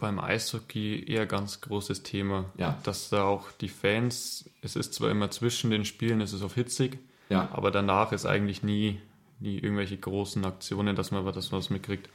beim 0.00 0.18
Eishockey 0.18 1.04
eher 1.06 1.22
ein 1.22 1.28
ganz 1.28 1.60
großes 1.60 2.02
Thema. 2.02 2.46
Ja. 2.58 2.76
Dass 2.82 3.10
da 3.10 3.22
auch 3.22 3.52
die 3.52 3.68
Fans, 3.68 4.50
es 4.60 4.74
ist 4.74 4.92
zwar 4.92 5.10
immer 5.10 5.30
zwischen 5.30 5.70
den 5.70 5.84
Spielen, 5.84 6.20
es 6.20 6.32
ist 6.32 6.42
oft 6.42 6.56
hitzig, 6.56 6.98
Ja, 7.28 7.48
aber 7.52 7.70
danach 7.70 8.10
ist 8.10 8.26
eigentlich 8.26 8.64
nie, 8.64 8.98
nie 9.38 9.56
irgendwelche 9.58 9.96
großen 9.96 10.44
Aktionen, 10.44 10.96
dass 10.96 11.12
man 11.12 11.24
dass 11.26 11.52
man 11.52 11.60
was 11.60 11.70
mitkriegt. 11.70 12.08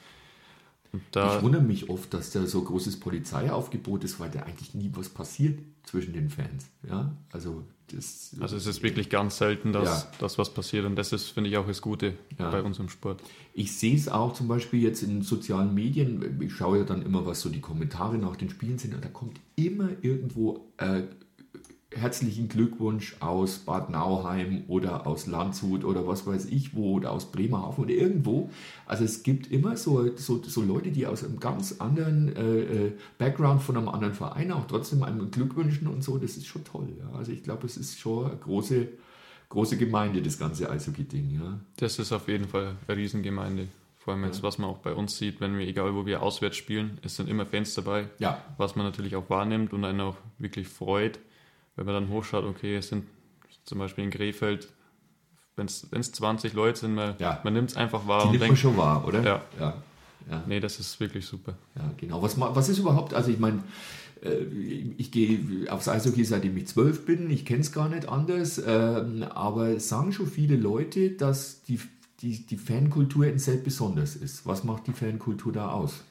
Da, 1.11 1.37
ich 1.37 1.43
wundere 1.43 1.61
mich 1.61 1.89
oft, 1.89 2.13
dass 2.13 2.31
da 2.31 2.45
so 2.45 2.63
großes 2.63 2.99
Polizeiaufgebot 2.99 4.03
ist, 4.03 4.19
weil 4.19 4.29
da 4.29 4.41
eigentlich 4.41 4.73
nie 4.73 4.91
was 4.93 5.09
passiert 5.09 5.59
zwischen 5.83 6.13
den 6.13 6.29
Fans. 6.29 6.67
Ja, 6.87 7.13
also 7.31 7.63
das. 7.87 8.35
also 8.39 8.55
es 8.55 8.65
ist 8.67 8.81
wirklich 8.83 9.09
ganz 9.09 9.37
selten, 9.37 9.71
dass, 9.73 10.03
Ja. 10.03 10.11
dass 10.19 10.37
was 10.37 10.53
passiert 10.53 10.85
und 10.85 10.95
das 10.95 11.13
ist, 11.13 11.29
finde 11.29 11.49
ich, 11.49 11.57
auch 11.57 11.67
das 11.67 11.81
Gute 11.81 12.13
Ja. 12.39 12.49
bei 12.49 12.61
unserem 12.61 12.89
Sport. 12.89 13.21
Ich 13.53 13.73
sehe 13.77 13.95
es 13.95 14.07
auch 14.09 14.33
zum 14.33 14.47
Beispiel 14.47 14.81
jetzt 14.81 15.01
in 15.03 15.21
sozialen 15.21 15.73
Medien. 15.73 16.39
Ich 16.41 16.53
schaue 16.53 16.79
ja 16.79 16.83
dann 16.83 17.01
immer, 17.03 17.25
was 17.25 17.41
so 17.41 17.49
die 17.49 17.61
Kommentare 17.61 18.17
nach 18.17 18.35
den 18.35 18.49
Spielen 18.49 18.77
sind. 18.77 18.93
Und 18.95 19.03
da 19.05 19.09
kommt 19.09 19.39
immer 19.55 19.89
irgendwo 20.01 20.65
äh, 20.77 21.03
herzlichen 21.95 22.49
Glückwunsch 22.49 23.15
aus 23.19 23.59
Bad 23.59 23.89
Nauheim 23.89 24.63
oder 24.67 25.07
aus 25.07 25.27
Landshut 25.27 25.83
oder 25.83 26.05
was 26.05 26.27
weiß 26.27 26.45
ich 26.45 26.75
wo 26.75 26.93
oder 26.93 27.11
aus 27.11 27.31
Bremerhaven 27.31 27.85
oder 27.85 27.93
irgendwo. 27.93 28.49
Also 28.85 29.03
es 29.03 29.23
gibt 29.23 29.51
immer 29.51 29.77
so, 29.77 30.15
so, 30.17 30.41
so 30.43 30.61
Leute, 30.61 30.91
die 30.91 31.07
aus 31.07 31.23
einem 31.23 31.39
ganz 31.39 31.79
anderen 31.79 32.35
äh, 32.35 32.59
äh, 32.59 32.91
Background 33.17 33.61
von 33.61 33.77
einem 33.77 33.87
anderen 33.87 34.13
Verein 34.13 34.51
auch 34.51 34.67
trotzdem 34.67 35.03
einem 35.03 35.31
Glück 35.31 35.55
wünschen 35.55 35.87
und 35.87 36.03
so. 36.03 36.17
Das 36.17 36.37
ist 36.37 36.47
schon 36.47 36.63
toll. 36.63 36.89
Ja. 36.99 37.17
Also 37.17 37.31
ich 37.31 37.43
glaube, 37.43 37.65
es 37.65 37.77
ist 37.77 37.99
schon 37.99 38.25
eine 38.25 38.37
große, 38.37 38.87
große 39.49 39.77
Gemeinde, 39.77 40.21
das 40.21 40.37
ganze 40.37 40.69
Eishockey-Ding. 40.69 41.39
Ja. 41.41 41.59
Das 41.77 41.99
ist 41.99 42.11
auf 42.11 42.27
jeden 42.27 42.47
Fall 42.47 42.75
eine 42.87 42.97
Riesengemeinde. 42.97 43.67
Vor 44.05 44.13
allem 44.13 44.25
jetzt, 44.25 44.43
was 44.43 44.59
man 44.59 44.69
auch 44.69 44.77
bei 44.77 44.93
uns 44.93 45.17
sieht, 45.17 45.41
wenn 45.41 45.57
wir, 45.57 45.67
egal 45.67 45.95
wo 45.95 46.05
wir 46.05 46.21
auswärts 46.21 46.57
spielen, 46.57 46.99
es 47.01 47.15
sind 47.15 47.27
immer 47.27 47.43
Fans 47.47 47.73
dabei, 47.73 48.07
ja, 48.19 48.39
was 48.57 48.75
man 48.75 48.85
natürlich 48.85 49.15
auch 49.15 49.31
wahrnimmt 49.31 49.73
und 49.73 49.83
einen 49.83 49.99
auch 49.99 50.17
wirklich 50.37 50.67
freut, 50.67 51.17
wenn 51.75 51.85
man 51.85 51.95
dann 51.95 52.09
hochschaut, 52.09 52.45
okay, 52.45 52.75
es 52.77 52.89
sind 52.89 53.05
zum 53.63 53.79
Beispiel 53.79 54.03
in 54.03 54.09
Krefeld, 54.11 54.69
wenn 55.55 55.67
es 55.67 56.11
20 56.11 56.53
Leute 56.53 56.79
sind, 56.79 56.95
man, 56.95 57.15
Ja. 57.19 57.39
man 57.43 57.53
nimmt 57.53 57.71
es 57.71 57.77
einfach 57.77 58.07
wahr 58.07 58.21
Die 58.21 58.25
und 58.25 58.31
nimmt 58.31 58.41
man 58.41 58.47
denkt, 58.49 58.59
schon 58.59 58.77
wahr, 58.77 59.05
oder? 59.07 59.23
Ja. 59.23 59.41
ja. 59.59 59.83
ja. 60.29 60.43
nee, 60.47 60.59
das 60.59 60.79
ist 60.79 60.99
wirklich 60.99 61.25
super. 61.25 61.55
Ja, 61.75 61.91
genau. 61.97 62.21
Was, 62.21 62.39
was 62.39 62.69
ist 62.69 62.79
überhaupt, 62.79 63.13
also 63.13 63.31
ich 63.31 63.39
meine, 63.39 63.63
äh, 64.21 64.43
ich 64.97 65.11
gehe 65.11 65.39
aufs 65.69 65.87
Eishockey 65.87 66.23
seitdem 66.25 66.57
ich 66.57 66.67
zwölf 66.67 67.05
bin, 67.05 67.29
ich 67.29 67.45
kenne 67.45 67.61
es 67.61 67.71
gar 67.71 67.89
nicht 67.89 68.07
anders, 68.09 68.61
ähm, 68.65 69.23
aber 69.23 69.79
sagen 69.79 70.11
schon 70.11 70.27
viele 70.27 70.55
Leute, 70.55 71.11
dass 71.11 71.63
die, 71.63 71.79
die, 72.21 72.45
die 72.45 72.57
Fankultur 72.57 73.25
in 73.25 73.39
Selb 73.39 73.63
besonders 73.63 74.15
ist. 74.15 74.45
Was 74.45 74.63
macht 74.63 74.87
die 74.87 74.93
Fankultur 74.93 75.53
da 75.53 75.71
aus? 75.71 76.03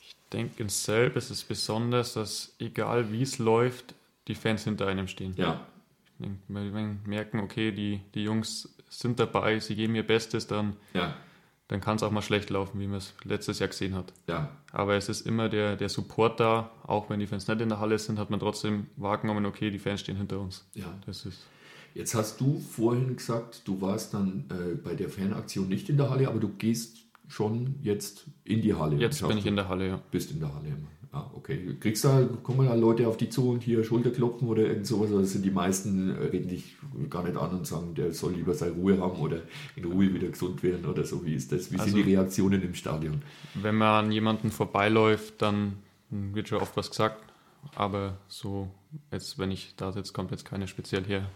Ich 0.00 0.14
denke, 0.32 0.62
in 0.62 0.68
Selb 0.68 1.16
ist 1.16 1.30
es 1.30 1.42
besonders, 1.42 2.14
dass 2.14 2.54
egal 2.58 3.12
wie 3.12 3.22
es 3.22 3.38
läuft, 3.38 3.94
die 4.28 4.34
Fans 4.34 4.64
hinter 4.64 4.86
einem 4.86 5.08
stehen. 5.08 5.34
Ja, 5.36 5.66
wenn 6.18 6.38
wir 6.48 6.96
merken, 7.04 7.40
okay, 7.40 7.72
die, 7.72 8.00
die 8.14 8.24
Jungs 8.24 8.76
sind 8.88 9.18
dabei, 9.18 9.58
sie 9.58 9.74
geben 9.74 9.94
ihr 9.94 10.06
Bestes, 10.06 10.46
dann, 10.46 10.76
ja, 10.94 11.14
dann 11.68 11.80
kann 11.80 11.96
es 11.96 12.02
auch 12.02 12.10
mal 12.10 12.22
schlecht 12.22 12.50
laufen, 12.50 12.78
wie 12.80 12.86
man 12.86 12.98
es 12.98 13.14
letztes 13.24 13.58
Jahr 13.58 13.68
gesehen 13.68 13.94
hat. 13.94 14.12
ja, 14.28 14.50
Aber 14.70 14.94
es 14.94 15.08
ist 15.08 15.26
immer 15.26 15.48
der, 15.48 15.76
der 15.76 15.88
Support 15.88 16.38
da, 16.38 16.70
auch 16.84 17.10
wenn 17.10 17.18
die 17.18 17.26
Fans 17.26 17.48
nicht 17.48 17.60
in 17.60 17.68
der 17.70 17.80
Halle 17.80 17.98
sind, 17.98 18.18
hat 18.18 18.30
man 18.30 18.38
trotzdem 18.40 18.86
wahrgenommen, 18.96 19.46
okay, 19.46 19.70
die 19.70 19.78
Fans 19.78 20.00
stehen 20.00 20.16
hinter 20.16 20.40
uns. 20.40 20.68
ja. 20.74 20.92
Das 21.06 21.24
ist 21.26 21.46
Jetzt 21.94 22.14
hast 22.14 22.40
du 22.40 22.58
vorhin 22.58 23.16
gesagt, 23.16 23.62
du 23.68 23.80
warst 23.82 24.14
dann 24.14 24.46
äh, 24.50 24.76
bei 24.76 24.94
der 24.94 25.10
Fanaktion 25.10 25.68
nicht 25.68 25.90
in 25.90 25.98
der 25.98 26.08
Halle, 26.08 26.26
aber 26.28 26.40
du 26.40 26.48
gehst 26.48 26.96
schon 27.28 27.74
jetzt 27.82 28.26
in 28.44 28.62
die 28.62 28.74
Halle. 28.74 28.96
Jetzt 28.96 29.26
bin 29.26 29.36
ich 29.36 29.46
in 29.46 29.56
der 29.56 29.68
Halle, 29.68 29.88
ja. 29.88 30.02
Bist 30.10 30.30
in 30.30 30.40
der 30.40 30.54
Halle. 30.54 30.76
Ah, 31.14 31.30
okay. 31.34 31.76
Kriegst 31.78 32.04
da, 32.06 32.26
kommen 32.42 32.66
da 32.66 32.74
Leute 32.74 33.06
auf 33.06 33.18
dich 33.18 33.30
zu 33.30 33.50
und 33.50 33.62
hier 33.62 33.84
Schulterklopfen 33.84 34.48
oder 34.48 34.62
irgend 34.62 34.86
sowas? 34.86 35.10
Oder 35.12 35.24
sind 35.24 35.44
die 35.44 35.50
meisten, 35.50 36.08
äh, 36.08 36.24
reden 36.24 36.48
dich 36.48 36.74
gar 37.10 37.22
nicht 37.22 37.36
an 37.36 37.50
und 37.50 37.66
sagen, 37.66 37.94
der 37.94 38.12
soll 38.14 38.32
lieber 38.32 38.54
seine 38.54 38.72
Ruhe 38.72 38.98
haben 38.98 39.20
oder 39.20 39.42
in 39.76 39.84
Ruhe 39.84 40.12
wieder 40.14 40.28
gesund 40.28 40.62
werden 40.62 40.86
oder 40.86 41.04
so? 41.04 41.22
Wie 41.26 41.34
ist 41.34 41.52
das? 41.52 41.70
Wie 41.70 41.76
Also- 41.78 41.94
sind 41.94 42.06
die 42.06 42.12
Reaktionen 42.14 42.62
im 42.62 42.74
Stadion? 42.74 43.20
Wenn 43.54 43.74
man 43.76 44.06
an 44.06 44.12
jemanden 44.12 44.50
vorbeiläuft, 44.50 45.34
dann 45.42 45.74
wird 46.08 46.48
schon 46.48 46.62
oft 46.62 46.76
was 46.78 46.88
gesagt. 46.88 47.22
Aber 47.74 48.16
so, 48.28 48.68
jetzt, 49.12 49.38
wenn 49.38 49.50
ich 49.50 49.74
da 49.76 49.92
sitze, 49.92 50.14
kommt 50.14 50.30
jetzt 50.30 50.46
keiner 50.46 50.66
speziell 50.66 51.04
her. 51.04 51.28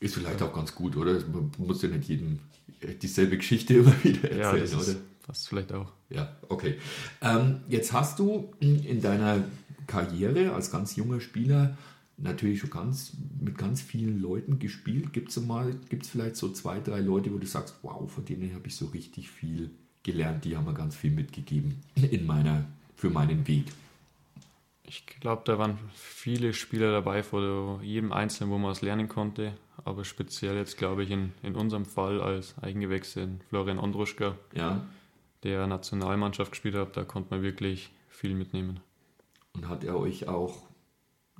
Ist 0.00 0.14
vielleicht 0.14 0.40
auch 0.42 0.52
ganz 0.54 0.74
gut, 0.74 0.96
oder? 0.96 1.12
Man 1.32 1.50
muss 1.58 1.82
ja 1.82 1.88
nicht 1.90 2.08
jedem 2.08 2.38
äh, 2.80 2.94
dieselbe 2.94 3.36
Geschichte 3.36 3.74
immer 3.78 3.92
wieder 4.02 4.30
Ja, 4.34 4.50
erzählen, 4.56 4.70
das 4.78 4.88
oder? 4.88 4.98
Fast 5.24 5.48
vielleicht 5.48 5.72
auch. 5.72 5.92
Ja, 6.10 6.36
okay. 6.48 6.76
Ähm, 7.20 7.60
jetzt 7.68 7.92
hast 7.92 8.18
du 8.18 8.52
in 8.60 9.00
deiner 9.00 9.44
Karriere 9.86 10.54
als 10.54 10.70
ganz 10.70 10.96
junger 10.96 11.20
Spieler 11.20 11.76
natürlich 12.16 12.60
schon 12.60 12.70
ganz 12.70 13.12
mit 13.40 13.58
ganz 13.58 13.80
vielen 13.82 14.20
Leuten 14.20 14.58
gespielt. 14.58 15.12
Gibt 15.12 15.30
es 15.30 15.40
mal, 15.40 15.74
gibt's 15.88 16.08
vielleicht 16.08 16.36
so 16.36 16.50
zwei, 16.50 16.78
drei 16.80 17.00
Leute, 17.00 17.32
wo 17.32 17.38
du 17.38 17.46
sagst, 17.46 17.76
wow, 17.82 18.10
von 18.10 18.24
denen 18.24 18.54
habe 18.54 18.68
ich 18.68 18.76
so 18.76 18.86
richtig 18.86 19.30
viel 19.30 19.70
gelernt, 20.02 20.44
die 20.44 20.56
haben 20.56 20.66
mir 20.66 20.74
ganz 20.74 20.94
viel 20.94 21.10
mitgegeben 21.10 21.82
in 21.94 22.26
meiner, 22.26 22.66
für 22.94 23.10
meinen 23.10 23.46
Weg. 23.48 23.66
Ich 24.86 25.06
glaube, 25.06 25.42
da 25.46 25.58
waren 25.58 25.78
viele 25.94 26.52
Spieler 26.52 26.92
dabei, 26.92 27.22
vor 27.22 27.80
jedem 27.82 28.12
Einzelnen, 28.12 28.50
wo 28.50 28.58
man 28.58 28.70
was 28.70 28.82
lernen 28.82 29.08
konnte. 29.08 29.54
Aber 29.84 30.04
speziell 30.04 30.56
jetzt, 30.56 30.76
glaube 30.76 31.02
ich, 31.02 31.10
in, 31.10 31.32
in 31.42 31.56
unserem 31.56 31.86
Fall 31.86 32.20
als 32.20 32.54
Eigengewächse 32.62 33.22
in 33.22 33.40
Florian 33.48 33.78
Ondruschka, 33.78 34.36
Ja. 34.54 34.86
Der 35.44 35.66
Nationalmannschaft 35.66 36.52
gespielt 36.52 36.74
hat, 36.74 36.96
da 36.96 37.04
konnte 37.04 37.30
man 37.30 37.42
wirklich 37.42 37.90
viel 38.08 38.34
mitnehmen. 38.34 38.80
Und 39.54 39.68
hat 39.68 39.84
er 39.84 39.96
euch 39.98 40.26
auch, 40.26 40.62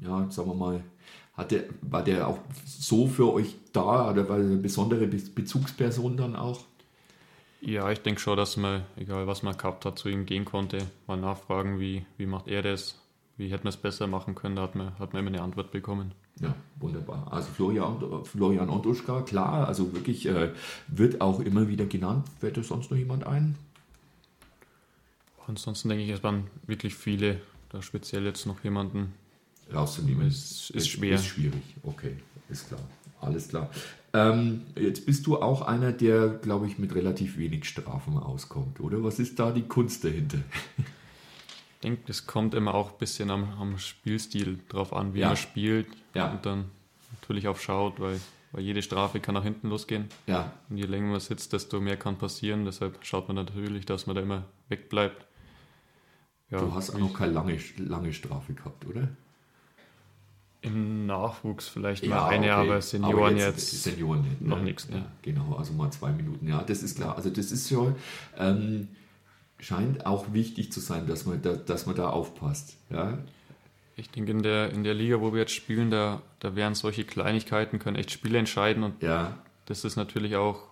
ja, 0.01 0.31
sagen 0.31 0.51
wir 0.51 0.55
mal, 0.55 0.85
hat 1.33 1.51
der, 1.51 1.65
war 1.83 2.05
der 2.05 2.29
auch 2.29 2.39
so 2.65 3.09
für 3.09 3.33
euch 3.33 3.57
da 3.73 4.11
oder 4.11 4.29
war 4.29 4.39
er 4.39 4.45
eine 4.45 4.57
besondere 4.57 5.07
Be 5.09 5.17
Bezugsperson 5.17 6.17
dann 6.17 6.37
auch? 6.37 6.61
Ja, 7.61 7.91
ich 7.91 8.01
denke 8.01 8.21
schon, 8.21 8.37
dass 8.37 8.57
man, 8.57 8.85
egal 8.97 9.27
was 9.27 9.43
man 9.43 9.57
gehabt 9.57 9.85
hat, 9.85 9.99
zu 9.99 10.09
ihm 10.09 10.27
gehen 10.27 10.45
konnte, 10.45 10.79
mal 11.07 11.17
nachfragen, 11.17 11.81
wie, 11.81 12.05
wie 12.19 12.27
macht 12.27 12.47
er 12.47 12.63
das, 12.63 13.01
wie 13.37 13.49
hätten 13.49 13.65
wir 13.65 13.71
es 13.71 13.79
besser 13.79 14.07
machen 14.07 14.35
können, 14.35 14.57
da 14.57 14.63
hat 14.63 14.75
man, 14.75 14.99
hat 14.99 15.13
man 15.13 15.21
immer 15.21 15.35
eine 15.35 15.43
Antwort 15.43 15.73
bekommen. 15.73 16.13
Ja, 16.41 16.55
wunderbar. 16.79 17.27
Also 17.31 17.49
Florian, 17.53 18.25
Florian 18.25 18.69
Onduschka, 18.69 19.23
klar, 19.23 19.67
also 19.67 19.93
wirklich 19.93 20.27
äh, 20.27 20.51
wird 20.89 21.21
auch 21.21 21.41
immer 21.41 21.69
wieder 21.69 21.87
genannt. 21.87 22.29
Fällt 22.39 22.57
da 22.57 22.63
sonst 22.63 22.91
noch 22.91 22.99
jemand 22.99 23.27
ein? 23.27 23.57
Ansonsten 25.47 25.89
denke 25.89 26.05
ich, 26.05 26.11
es 26.11 26.23
waren 26.23 26.47
wirklich 26.67 26.95
viele, 26.95 27.41
da 27.71 27.83
speziell 27.83 28.25
jetzt 28.25 28.47
noch 28.47 28.63
jemanden. 28.65 29.13
Rauszunehmen. 29.73 30.27
Ist, 30.29 30.71
ist 30.71 30.89
schwer. 30.89 31.15
Ist 31.17 31.27
schwierig, 31.27 31.63
okay, 31.83 32.17
ist 32.49 32.69
klar. 32.69 32.81
Alles 33.21 33.49
klar. 33.49 33.71
Ähm, 34.13 34.63
jetzt 34.77 35.07
bist 35.07 35.27
du 35.27 35.41
auch 35.41 35.63
einer, 35.63 35.91
der, 35.93 36.29
glaube 36.29 36.67
ich, 36.67 36.79
mit 36.79 36.95
relativ 36.95 37.39
wenig 37.39 37.65
Strafen 37.65 38.19
auskommt, 38.19 38.81
oder? 38.81 39.03
Was 39.03 39.19
ist 39.19 39.39
da 39.39 39.51
die 39.51 39.63
Kunst 39.63 40.05
dahinter? 40.05 40.39
Ich 40.77 41.81
denke, 41.83 42.03
das 42.07 42.27
kommt 42.27 42.55
immer 42.55 42.75
auch 42.75 42.93
ein 42.93 42.99
bisschen 42.99 43.31
am, 43.31 43.45
am 43.59 43.79
Spielstil 43.79 44.59
drauf 44.69 44.93
an, 44.93 45.15
wie 45.15 45.21
Ja. 45.21 45.29
man 45.29 45.37
spielt 45.37 45.87
Ja. 46.15 46.31
und 46.33 46.45
dann 46.47 46.67
natürlich 47.21 47.49
auch 47.49 47.59
schaut, 47.59 47.99
weil, 48.01 48.21
weil 48.53 48.63
jede 48.63 48.83
Strafe 48.83 49.21
kann 49.21 49.35
nach 49.35 49.43
hinten 49.43 49.69
losgehen. 49.69 50.09
Ja, 50.27 50.53
Und 50.71 50.77
je 50.79 50.85
länger 50.85 51.11
man 51.11 51.21
sitzt, 51.21 51.53
desto 51.53 51.81
mehr 51.81 51.97
kann 51.97 52.17
passieren. 52.19 52.65
Deshalb 52.67 52.99
schaut 53.05 53.29
man 53.29 53.37
natürlich, 53.37 53.85
dass 53.87 54.07
man 54.07 54.17
da 54.17 54.23
immer 54.23 54.45
wegbleibt. 54.69 55.27
Ja, 56.55 56.61
du 56.61 56.75
hast 56.75 56.91
auch 56.91 56.99
noch 56.99 57.13
keine 57.13 57.33
lange, 57.33 57.59
lange 57.79 58.13
Strafe 58.13 58.53
gehabt, 58.55 58.87
oder? 58.87 59.09
Im 60.63 61.05
Nachwuchs 61.07 61.69
vielleicht 61.69 62.07
mal 62.07 62.29
eine, 62.29 62.55
aber 62.55 62.81
Senioren 62.81 63.15
Aber 63.15 63.31
jetzt, 63.33 63.83
Senioren 63.83 64.23
nicht, 64.23 64.41
noch 64.41 64.59
ne? 64.59 64.65
nichts, 64.65 64.89
ne? 64.89 64.97
Ja, 64.99 65.07
genau, 65.21 65.57
also 65.57 65.75
mal 65.75 65.91
zwei 65.91 66.11
Minuten. 66.13 66.49
Ja, 66.49 66.63
das 66.63 66.83
ist 66.83 66.97
klar. 66.97 67.17
Also 67.17 67.29
das 67.29 67.53
ist 67.53 67.69
schon, 67.69 67.97
ähm, 68.39 68.89
scheint 69.59 70.07
auch 70.07 70.33
wichtig 70.33 70.73
zu 70.73 70.81
sein, 70.81 71.07
dass 71.07 71.27
man 71.27 71.43
da, 71.43 71.55
dass 71.55 71.85
man 71.87 71.97
da 71.97 72.09
aufpasst. 72.09 72.77
Ja, 72.89 73.19
Ich 73.97 74.11
denke, 74.11 74.31
in 74.31 74.43
der, 74.43 74.71
in 74.71 74.85
der 74.85 74.95
Liga, 74.95 75.21
wo 75.21 75.33
wir 75.33 75.41
jetzt 75.41 75.53
spielen, 75.53 75.91
da, 75.91 76.23
da 76.41 76.57
wären 76.57 76.75
solche 76.75 77.05
Kleinigkeiten, 77.05 77.79
können 77.79 77.97
echt 77.97 78.11
Spiele 78.11 78.39
entscheiden. 78.39 78.85
Und 78.85 79.03
ja, 79.03 79.39
das 79.67 79.85
ist 79.85 79.97
natürlich 79.97 80.37
auch, 80.37 80.63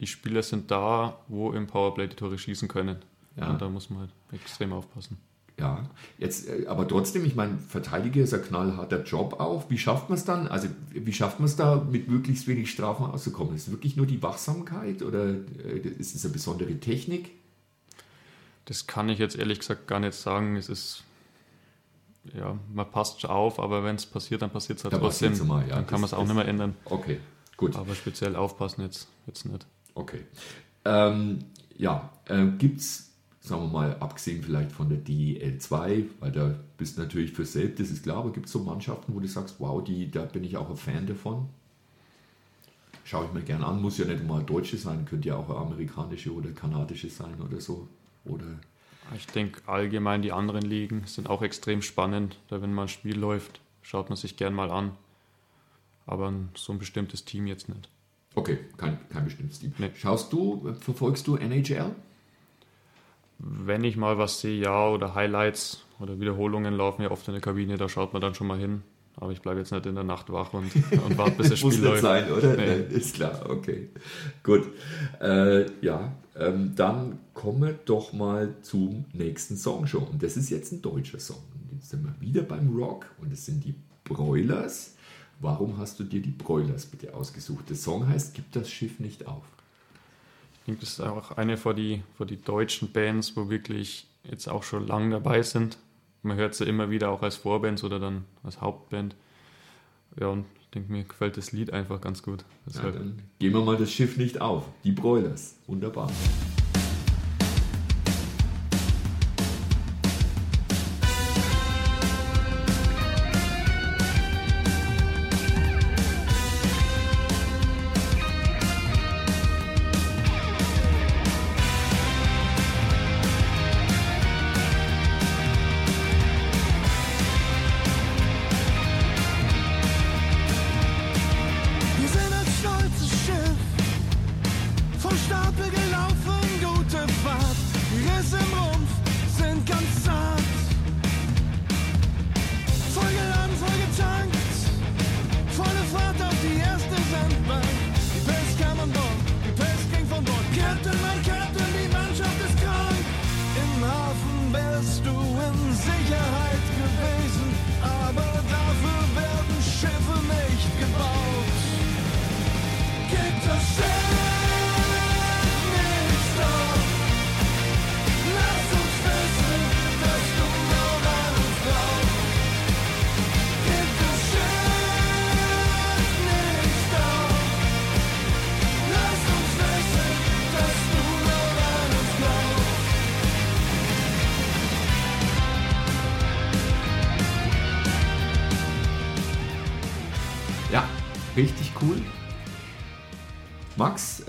die 0.00 0.06
Spieler 0.08 0.42
sind 0.42 0.70
da, 0.70 1.18
wo 1.28 1.52
im 1.52 1.66
Powerplay 1.68 2.08
die 2.08 2.16
Tore 2.16 2.38
schießen 2.38 2.66
können. 2.68 2.96
Ja. 3.36 3.50
Und 3.50 3.62
da 3.62 3.68
muss 3.68 3.88
man 3.90 4.00
halt 4.00 4.10
extrem 4.32 4.72
aufpassen. 4.72 5.16
ja. 5.58 5.82
Jetzt, 6.18 6.48
äh, 6.48 6.66
aber 6.66 6.86
trotzdem, 6.86 7.24
ich 7.24 7.34
meine, 7.34 7.58
Verteidiger 7.58 8.22
ist 8.22 8.34
ein 8.34 8.42
knallharter 8.42 9.02
Job 9.04 9.40
auch. 9.40 9.70
Wie 9.70 9.78
schafft 9.78 10.08
man 10.08 10.18
es 10.18 10.24
dann? 10.24 10.48
Also 10.48 10.68
wie 10.90 11.12
schafft 11.12 11.40
man 11.40 11.46
es 11.46 11.56
da, 11.56 11.76
mit 11.76 12.08
möglichst 12.08 12.46
wenig 12.46 12.70
Strafen 12.70 13.06
auszukommen? 13.06 13.54
Ist 13.54 13.68
es 13.68 13.72
wirklich 13.72 13.96
nur 13.96 14.06
die 14.06 14.22
Wachsamkeit 14.22 15.02
oder 15.02 15.30
äh, 15.30 15.78
ist 15.98 16.14
es 16.14 16.24
eine 16.24 16.32
besondere 16.32 16.74
Technik? 16.78 17.30
Das 18.66 18.86
kann 18.86 19.08
ich 19.08 19.18
jetzt 19.18 19.36
ehrlich 19.36 19.58
gesagt 19.58 19.86
gar 19.88 19.98
nicht 19.98 20.14
sagen. 20.14 20.56
Es 20.56 20.68
ist, 20.68 21.02
ja, 22.32 22.56
man 22.72 22.90
passt 22.90 23.20
schon 23.20 23.30
auf, 23.30 23.58
aber 23.58 23.82
wenn 23.82 23.96
es 23.96 24.06
passiert, 24.06 24.42
dann 24.42 24.50
passiert 24.50 24.78
es 24.78 24.84
halt 24.84 24.94
Dann 24.94 25.00
trotzdem. 25.00 25.46
mal, 25.46 25.66
ja. 25.66 25.76
dann 25.76 25.86
kann 25.86 26.00
man 26.00 26.06
es 26.06 26.14
auch 26.14 26.24
nicht 26.24 26.34
mehr 26.34 26.46
ändern. 26.46 26.76
Okay, 26.84 27.18
gut. 27.56 27.74
Aber 27.76 27.94
speziell 27.94 28.36
aufpassen 28.36 28.82
jetzt, 28.82 29.08
jetzt 29.26 29.46
nicht. 29.46 29.66
Okay. 29.94 30.20
Ähm, 30.84 31.40
ja, 31.76 32.10
äh, 32.28 32.46
gibt 32.58 32.80
es, 32.80 33.11
sagen 33.42 33.62
wir 33.62 33.68
mal, 33.68 33.96
abgesehen 33.98 34.42
vielleicht 34.42 34.70
von 34.70 34.88
der 34.88 34.98
DEL 34.98 35.58
2, 35.58 36.04
weil 36.20 36.30
da 36.30 36.54
bist 36.78 36.96
du 36.96 37.02
natürlich 37.02 37.32
für 37.32 37.44
selbst, 37.44 37.80
das 37.80 37.90
ist 37.90 38.04
klar, 38.04 38.18
aber 38.18 38.32
gibt 38.32 38.46
es 38.46 38.52
so 38.52 38.60
Mannschaften, 38.60 39.14
wo 39.14 39.20
du 39.20 39.26
sagst, 39.26 39.56
wow, 39.58 39.82
die, 39.82 40.10
da 40.10 40.24
bin 40.24 40.44
ich 40.44 40.56
auch 40.56 40.70
ein 40.70 40.76
Fan 40.76 41.06
davon? 41.06 41.48
Schaue 43.04 43.26
ich 43.26 43.32
mir 43.32 43.42
gerne 43.42 43.66
an, 43.66 43.82
muss 43.82 43.98
ja 43.98 44.04
nicht 44.04 44.20
immer 44.20 44.40
deutsche 44.42 44.76
sein, 44.76 45.04
könnte 45.04 45.28
ja 45.28 45.36
auch 45.36 45.50
amerikanische 45.50 46.32
oder 46.32 46.52
kanadische 46.52 47.10
sein 47.10 47.34
oder 47.44 47.60
so. 47.60 47.88
Oder 48.24 48.44
Ich 49.16 49.26
denke, 49.26 49.60
allgemein 49.66 50.22
die 50.22 50.30
anderen 50.30 50.62
Ligen 50.62 51.02
sind 51.06 51.28
auch 51.28 51.42
extrem 51.42 51.82
spannend. 51.82 52.38
Da, 52.46 52.62
wenn 52.62 52.72
mal 52.72 52.82
ein 52.82 52.88
Spiel 52.88 53.18
läuft, 53.18 53.60
schaut 53.82 54.08
man 54.08 54.16
sich 54.16 54.36
gern 54.36 54.54
mal 54.54 54.70
an. 54.70 54.92
Aber 56.06 56.32
so 56.54 56.72
ein 56.72 56.78
bestimmtes 56.78 57.24
Team 57.24 57.48
jetzt 57.48 57.68
nicht. 57.68 57.88
okay, 58.36 58.58
kein, 58.76 58.98
kein 59.08 59.24
bestimmtes 59.24 59.58
Team. 59.58 59.74
Nee. 59.78 59.90
Schaust 59.96 60.32
du, 60.32 60.72
verfolgst 60.80 61.26
du 61.26 61.34
NHL? 61.36 61.92
Wenn 63.38 63.84
ich 63.84 63.96
mal 63.96 64.18
was 64.18 64.40
sehe, 64.40 64.60
ja, 64.62 64.88
oder 64.88 65.14
Highlights 65.14 65.84
oder 65.98 66.20
Wiederholungen 66.20 66.74
laufen 66.74 67.02
ja 67.02 67.10
oft 67.10 67.26
in 67.28 67.34
der 67.34 67.40
Kabine, 67.40 67.76
da 67.76 67.88
schaut 67.88 68.12
man 68.12 68.22
dann 68.22 68.34
schon 68.34 68.46
mal 68.46 68.58
hin. 68.58 68.82
Aber 69.16 69.30
ich 69.30 69.42
bleibe 69.42 69.60
jetzt 69.60 69.72
nicht 69.72 69.84
in 69.86 69.94
der 69.94 70.04
Nacht 70.04 70.32
wach 70.32 70.52
und, 70.54 70.74
und 70.74 71.18
warte, 71.18 71.32
bis 71.32 71.48
das 71.50 71.62
Muss 71.62 71.74
Spiel 71.74 71.90
nicht 71.90 72.02
läuft. 72.02 72.02
sein, 72.02 72.32
oder? 72.32 72.56
Nee. 72.56 72.94
Ist 72.94 73.14
klar, 73.14 73.44
okay. 73.48 73.90
Gut. 74.42 74.68
Äh, 75.20 75.66
ja, 75.84 76.12
ähm, 76.36 76.72
dann 76.74 77.18
kommen 77.34 77.62
wir 77.62 77.72
doch 77.84 78.12
mal 78.12 78.54
zum 78.62 79.04
nächsten 79.12 79.56
Song 79.56 79.86
schon. 79.86 80.04
Und 80.04 80.22
das 80.22 80.36
ist 80.36 80.50
jetzt 80.50 80.72
ein 80.72 80.82
deutscher 80.82 81.18
Song. 81.20 81.42
Jetzt 81.72 81.90
sind 81.90 82.04
wir 82.04 82.14
wieder 82.20 82.42
beim 82.42 82.74
Rock 82.74 83.06
und 83.20 83.32
es 83.32 83.44
sind 83.44 83.64
die 83.64 83.74
Broilers. 84.04 84.94
Warum 85.40 85.76
hast 85.78 85.98
du 86.00 86.04
dir 86.04 86.22
die 86.22 86.30
Broilers 86.30 86.86
bitte 86.86 87.14
ausgesucht? 87.14 87.68
Der 87.68 87.76
Song 87.76 88.08
heißt 88.08 88.34
Gib 88.34 88.50
das 88.52 88.70
Schiff 88.70 88.98
nicht 88.98 89.26
auf. 89.26 89.42
Ich 90.62 90.66
denke, 90.66 90.82
das 90.82 90.90
ist 90.90 91.00
auch 91.00 91.32
eine 91.32 91.56
von 91.56 91.74
die, 91.74 92.04
von 92.16 92.28
die 92.28 92.40
deutschen 92.40 92.92
Bands, 92.92 93.36
wo 93.36 93.50
wirklich 93.50 94.06
jetzt 94.22 94.48
auch 94.48 94.62
schon 94.62 94.86
lang 94.86 95.10
dabei 95.10 95.42
sind. 95.42 95.76
Man 96.22 96.36
hört 96.36 96.54
sie 96.54 96.64
immer 96.66 96.88
wieder 96.88 97.10
auch 97.10 97.22
als 97.22 97.34
Vorband 97.34 97.82
oder 97.82 97.98
dann 97.98 98.24
als 98.44 98.60
Hauptband. 98.60 99.16
Ja, 100.20 100.28
und 100.28 100.46
ich 100.60 100.68
denke, 100.68 100.92
mir 100.92 101.02
gefällt 101.02 101.36
das 101.36 101.50
Lied 101.50 101.72
einfach 101.72 102.00
ganz 102.00 102.22
gut. 102.22 102.44
Ja, 102.72 102.92
dann 102.92 103.22
gehen 103.40 103.52
wir 103.52 103.62
mal 103.62 103.76
das 103.76 103.90
Schiff 103.90 104.16
nicht 104.16 104.40
auf. 104.40 104.64
Die 104.84 104.92
Broilers. 104.92 105.56
Wunderbar. 105.66 106.08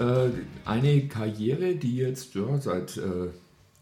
Äh, 0.04 0.32
eine 0.66 1.08
Karriere, 1.08 1.76
die 1.76 1.98
jetzt 1.98 2.36
ja, 2.36 2.58
seit, 2.60 2.98
äh, 2.98 3.30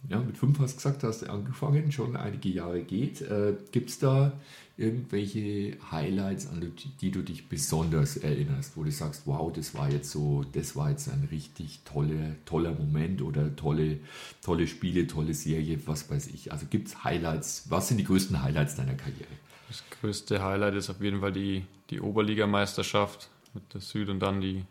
ja, 0.10 0.19
mit 0.19 0.38
fünf 0.38 0.60
hast 0.60 0.73
du 0.73 0.77
gesagt, 0.77 1.03
hast 1.03 1.21
du 1.21 1.29
angefangen, 1.29 1.91
schon 1.91 2.15
einige 2.15 2.49
Jahre 2.49 2.81
geht. 2.81 3.21
Äh, 3.21 3.53
Gibt 3.71 3.89
es 3.89 3.99
da 3.99 4.34
irgendwelche 4.77 5.77
Highlights, 5.91 6.47
an 6.47 6.73
die, 7.01 7.12
du 7.12 7.21
dich 7.21 7.47
besonders 7.47 8.17
erinnerst, 8.17 8.75
wo 8.75 8.84
du 8.84 8.91
sagst, 8.91 9.23
wow, 9.25 9.51
das 9.53 9.75
war 9.75 9.91
jetzt 9.91 10.10
so, 10.10 10.43
das 10.53 10.75
war 10.75 10.89
jetzt 10.89 11.07
ein 11.10 11.27
richtig 11.31 11.81
toller, 11.86 12.36
toller 12.45 12.73
Moment 12.73 13.21
oder 13.21 13.55
tolle, 13.55 13.99
tolle 14.41 14.67
Spiele, 14.67 15.05
tolle 15.05 15.34
Serie, 15.34 15.79
was 15.86 16.10
weiß 16.10 16.27
ich. 16.27 16.51
Also 16.51 16.65
gibt 16.67 16.88
es 16.88 17.03
Highlights, 17.03 17.65
was 17.69 17.89
sind 17.89 17.97
die 17.97 18.05
größten 18.05 18.41
Highlights 18.41 18.75
deiner 18.75 18.95
Karriere? 18.95 19.27
das 19.71 19.84
größte 20.01 20.43
Highlight 20.43 20.75
ist 20.75 20.89
auf 20.89 21.01
jeden 21.01 21.21
Fall 21.21 21.31
die, 21.31 21.63
die 21.89 22.01
Oberligameisterschaft 22.01 23.29
mit 23.53 23.73
der 23.73 23.79
Süd 23.79 24.10
und 24.10 24.19
dann 24.19 24.41
die, 24.41 24.65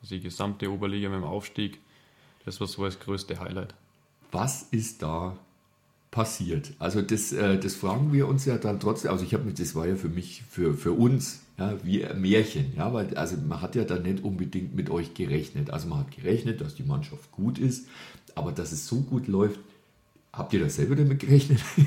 also 0.00 0.14
die 0.14 0.20
gesamte 0.20 0.70
Oberliga 0.70 1.08
mit 1.08 1.18
dem 1.18 1.24
Aufstieg. 1.24 1.78
Das 2.44 2.60
war 2.60 2.66
so 2.66 2.84
das 2.84 2.98
größte 2.98 3.38
Highlight. 3.38 3.74
Was 4.32 4.62
ist 4.70 5.02
da 5.02 5.36
passiert? 6.10 6.72
Also 6.78 7.02
das, 7.02 7.32
äh, 7.32 7.58
das 7.58 7.74
fragen 7.74 8.12
wir 8.12 8.26
uns 8.26 8.44
ja 8.44 8.56
dann 8.58 8.80
trotzdem. 8.80 9.10
Also 9.10 9.24
ich 9.24 9.34
habe 9.34 9.52
das 9.52 9.74
war 9.74 9.86
ja 9.86 9.96
für 9.96 10.08
mich, 10.08 10.42
für, 10.48 10.74
für 10.74 10.92
uns, 10.92 11.40
ja, 11.58 11.76
wie 11.84 12.04
ein 12.04 12.20
Märchen. 12.20 12.72
Ja, 12.76 12.92
weil 12.92 13.14
also 13.16 13.36
man 13.36 13.60
hat 13.60 13.74
ja 13.74 13.84
dann 13.84 14.02
nicht 14.02 14.24
unbedingt 14.24 14.74
mit 14.74 14.90
euch 14.90 15.14
gerechnet. 15.14 15.70
Also 15.70 15.88
man 15.88 16.00
hat 16.00 16.10
gerechnet, 16.12 16.60
dass 16.60 16.74
die 16.74 16.82
Mannschaft 16.82 17.30
gut 17.32 17.58
ist, 17.58 17.86
aber 18.34 18.52
dass 18.52 18.72
es 18.72 18.86
so 18.86 19.00
gut 19.00 19.28
läuft, 19.28 19.60
habt 20.32 20.52
ihr 20.52 20.60
das 20.60 20.76
selber 20.76 20.96
damit 20.96 21.20
gerechnet? 21.20 21.60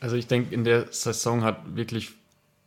Also 0.00 0.16
ich 0.16 0.26
denke, 0.26 0.52
in 0.52 0.64
der 0.64 0.92
Saison 0.92 1.44
hat 1.44 1.76
wirklich, 1.76 2.10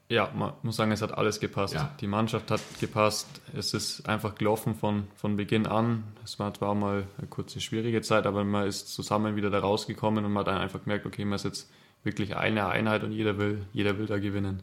ja, 0.09 0.31
man 0.35 0.53
muss 0.61 0.75
sagen, 0.75 0.91
es 0.91 1.01
hat 1.01 1.17
alles 1.17 1.39
gepasst. 1.39 1.73
Ja. 1.73 1.93
Die 1.99 2.07
Mannschaft 2.07 2.51
hat 2.51 2.61
gepasst. 2.79 3.27
Es 3.55 3.73
ist 3.73 4.07
einfach 4.07 4.35
gelaufen 4.35 4.75
von, 4.75 5.07
von 5.15 5.35
Beginn 5.35 5.65
an. 5.65 6.03
Es 6.23 6.37
war 6.39 6.53
zwar 6.53 6.75
mal 6.75 7.07
eine 7.17 7.27
kurze 7.27 7.59
schwierige 7.59 8.01
Zeit, 8.01 8.25
aber 8.27 8.43
man 8.43 8.67
ist 8.67 8.93
zusammen 8.93 9.35
wieder 9.35 9.49
da 9.49 9.59
rausgekommen 9.59 10.23
und 10.23 10.31
man 10.31 10.41
hat 10.41 10.47
dann 10.47 10.61
einfach 10.61 10.83
gemerkt, 10.83 11.05
okay, 11.05 11.25
man 11.25 11.35
ist 11.37 11.45
jetzt 11.45 11.69
wirklich 12.03 12.35
eine 12.35 12.67
Einheit 12.67 13.03
und 13.03 13.11
jeder 13.11 13.37
will, 13.39 13.65
jeder 13.73 13.97
will 13.97 14.05
da 14.05 14.19
gewinnen. 14.19 14.61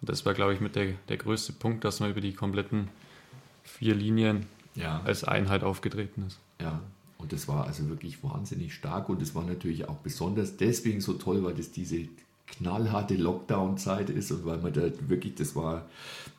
Und 0.00 0.08
das 0.08 0.24
war, 0.24 0.32
glaube 0.32 0.54
ich, 0.54 0.60
mit 0.60 0.74
der, 0.74 0.92
der 1.08 1.16
größte 1.18 1.52
Punkt, 1.52 1.84
dass 1.84 2.00
man 2.00 2.10
über 2.10 2.20
die 2.22 2.32
kompletten 2.32 2.88
vier 3.64 3.94
Linien 3.94 4.46
Ja. 4.74 5.02
als 5.04 5.24
Einheit 5.24 5.64
aufgetreten 5.64 6.24
ist. 6.26 6.38
Ja, 6.62 6.80
und 7.18 7.32
das 7.32 7.46
war 7.46 7.66
also 7.66 7.88
wirklich 7.90 8.22
wahnsinnig 8.24 8.72
stark 8.72 9.08
und 9.10 9.20
es 9.20 9.34
war 9.34 9.44
natürlich 9.44 9.88
auch 9.88 9.96
besonders 9.96 10.56
deswegen 10.56 11.00
so 11.02 11.12
toll, 11.14 11.44
weil 11.44 11.54
das 11.54 11.72
diese 11.72 12.06
knallharte 12.56 13.14
Lockdown-Zeit 13.16 14.10
ist 14.10 14.30
und 14.32 14.44
weil 14.44 14.58
man 14.58 14.72
da 14.72 14.82
wirklich, 15.08 15.34
das 15.34 15.54
war, 15.54 15.86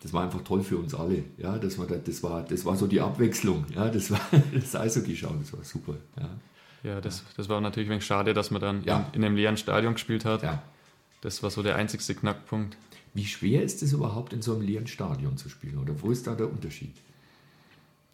das 0.02 0.12
war 0.14 0.24
einfach 0.24 0.42
toll 0.44 0.64
für 0.64 0.78
uns 0.78 0.94
alle. 0.94 1.24
Ja, 1.38 1.58
das 1.58 1.78
war, 1.78 1.86
da, 1.88 1.96
das 1.96 2.22
war, 2.24 2.44
das 2.44 2.66
war 2.66 2.76
so 2.76 2.88
die 2.88 3.02
Abwechslung. 3.02 3.66
Ja, 3.76 3.90
das 3.90 4.12
war 4.12 4.20
das 4.54 4.76
Eishockey 4.76 5.16
schauen, 5.16 5.40
das 5.42 5.54
war 5.54 5.64
super. 5.64 5.96
Ja, 6.18 6.30
Ja, 6.84 7.02
das, 7.02 7.24
das 7.38 7.48
war 7.50 7.62
natürlich 7.62 7.88
ein 7.90 7.92
wenig 7.92 8.06
schade, 8.06 8.34
dass 8.34 8.52
man 8.52 8.62
dann 8.62 8.84
Ja. 8.84 9.08
in, 9.14 9.20
in 9.22 9.26
einem 9.26 9.36
leeren 9.36 9.58
Stadion 9.58 9.94
gespielt 9.94 10.26
hat. 10.26 10.44
ja. 10.44 10.62
Das 11.22 11.44
war 11.44 11.50
so 11.50 11.62
der 11.62 11.76
einzigste 11.76 12.16
Knackpunkt. 12.16 12.78
Wie 13.14 13.26
schwer 13.26 13.62
ist 13.64 13.84
es 13.84 13.92
überhaupt 13.92 14.32
in 14.32 14.42
so 14.42 14.54
einem 14.54 14.62
leeren 14.62 14.88
Stadion 14.88 15.36
zu 15.36 15.50
spielen 15.50 15.78
oder 15.78 15.94
wo 16.02 16.12
ist 16.12 16.28
da 16.28 16.34
der 16.36 16.50
Unterschied? 16.50 16.94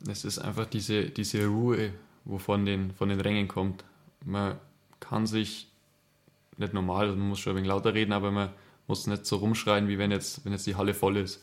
Es 0.09 0.25
ist 0.25 0.39
einfach 0.39 0.65
diese, 0.65 1.05
diese 1.11 1.45
Ruhe, 1.45 1.91
wo 2.23 2.37
von 2.39 2.65
den, 2.65 2.91
von 2.93 3.09
den 3.09 3.19
Rängen 3.21 3.47
kommt. 3.47 3.83
Man 4.25 4.55
kann 4.99 5.27
sich 5.27 5.67
nicht 6.57 6.73
normal, 6.73 7.05
also 7.07 7.17
man 7.17 7.29
muss 7.29 7.39
schon 7.39 7.53
ein 7.53 7.57
wenig 7.57 7.69
lauter 7.69 7.93
reden, 7.93 8.13
aber 8.13 8.31
man 8.31 8.49
muss 8.87 9.07
nicht 9.07 9.25
so 9.25 9.37
rumschreien, 9.37 9.87
wie 9.87 9.97
wenn 9.97 10.11
jetzt, 10.11 10.45
wenn 10.45 10.51
jetzt 10.51 10.67
die 10.67 10.75
Halle 10.75 10.93
voll 10.93 11.17
ist. 11.17 11.41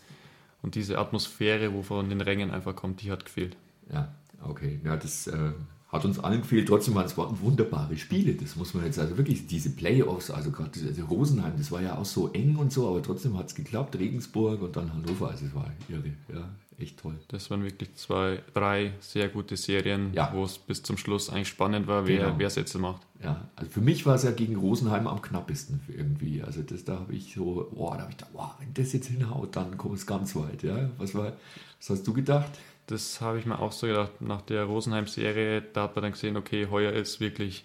Und 0.62 0.74
diese 0.76 0.98
Atmosphäre, 0.98 1.72
wo 1.72 1.82
von 1.82 2.08
den 2.08 2.20
Rängen 2.20 2.50
einfach 2.52 2.76
kommt, 2.76 3.02
die 3.02 3.10
hat 3.10 3.24
gefehlt. 3.24 3.56
Ja, 3.92 4.14
okay. 4.44 4.80
Ja, 4.84 4.96
das 4.96 5.26
äh, 5.26 5.50
hat 5.90 6.04
uns 6.04 6.20
allen 6.20 6.40
gefehlt. 6.42 6.68
Trotzdem 6.68 6.94
waren 6.94 7.06
es 7.06 7.16
wunderbare 7.16 7.96
Spiele. 7.96 8.34
Das 8.34 8.54
muss 8.54 8.72
man 8.72 8.84
jetzt 8.84 8.98
also 8.98 9.16
wirklich, 9.18 9.46
diese 9.48 9.70
Playoffs, 9.70 10.30
also 10.30 10.52
gerade 10.52 10.70
diese- 10.70 10.86
also 10.88 11.04
Rosenheim, 11.06 11.54
das 11.58 11.72
war 11.72 11.82
ja 11.82 11.98
auch 11.98 12.04
so 12.04 12.30
eng 12.32 12.56
und 12.56 12.72
so, 12.72 12.88
aber 12.88 13.02
trotzdem 13.02 13.36
hat 13.36 13.48
es 13.48 13.54
geklappt. 13.56 13.96
Regensburg 13.98 14.62
und 14.62 14.76
dann 14.76 14.92
Hannover, 14.92 15.30
also 15.30 15.44
es 15.46 15.54
war 15.54 15.68
irre. 15.88 16.12
Ja, 16.32 16.48
echt 16.78 16.98
toll. 16.98 17.18
Das 17.28 17.50
waren 17.50 17.62
wirklich 17.64 17.94
zwei, 17.94 18.40
drei 18.54 18.92
sehr 19.00 19.28
gute 19.28 19.56
Serien, 19.56 20.12
Ja. 20.14 20.32
wo 20.34 20.44
es 20.44 20.58
bis 20.58 20.82
zum 20.82 20.96
Schluss 20.96 21.30
eigentlich 21.30 21.48
spannend 21.48 21.86
war, 21.86 22.06
wer 22.06 22.26
Genau. 22.26 22.38
wer 22.38 22.48
jetzt 22.48 22.78
macht. 22.78 23.02
Ja, 23.22 23.48
also 23.56 23.70
für 23.70 23.80
mich 23.80 24.04
war 24.06 24.14
es 24.16 24.24
ja 24.24 24.30
gegen 24.32 24.56
Rosenheim 24.56 25.06
am 25.06 25.22
knappesten 25.22 25.80
irgendwie. 25.88 26.42
Also 26.42 26.62
das, 26.62 26.84
da 26.84 26.98
habe 27.00 27.14
ich 27.14 27.34
so, 27.34 27.68
boah, 27.74 27.94
da 27.96 28.02
habe 28.02 28.10
ich 28.12 28.16
gedacht, 28.18 28.32
boah, 28.32 28.56
wenn 28.58 28.74
das 28.74 28.92
jetzt 28.92 29.06
hinhaut, 29.08 29.54
dann 29.56 29.76
kommt 29.78 29.96
es 29.96 30.06
ganz 30.06 30.34
weit. 30.34 30.62
Ja, 30.62 30.90
was 30.98 31.14
war, 31.14 31.32
was 31.78 31.90
hast 31.90 32.06
du 32.06 32.12
gedacht? 32.12 32.50
Das 32.88 33.20
habe 33.20 33.38
ich 33.38 33.46
mir 33.46 33.58
auch 33.60 33.70
so 33.72 33.86
gedacht. 33.86 34.20
Nach 34.20 34.42
der 34.42 34.64
Rosenheim-Serie, 34.64 35.62
da 35.72 35.84
hat 35.84 35.94
man 35.94 36.02
dann 36.02 36.12
gesehen, 36.12 36.36
okay, 36.36 36.66
heuer 36.70 36.92
ist 36.92 37.20
wirklich 37.20 37.64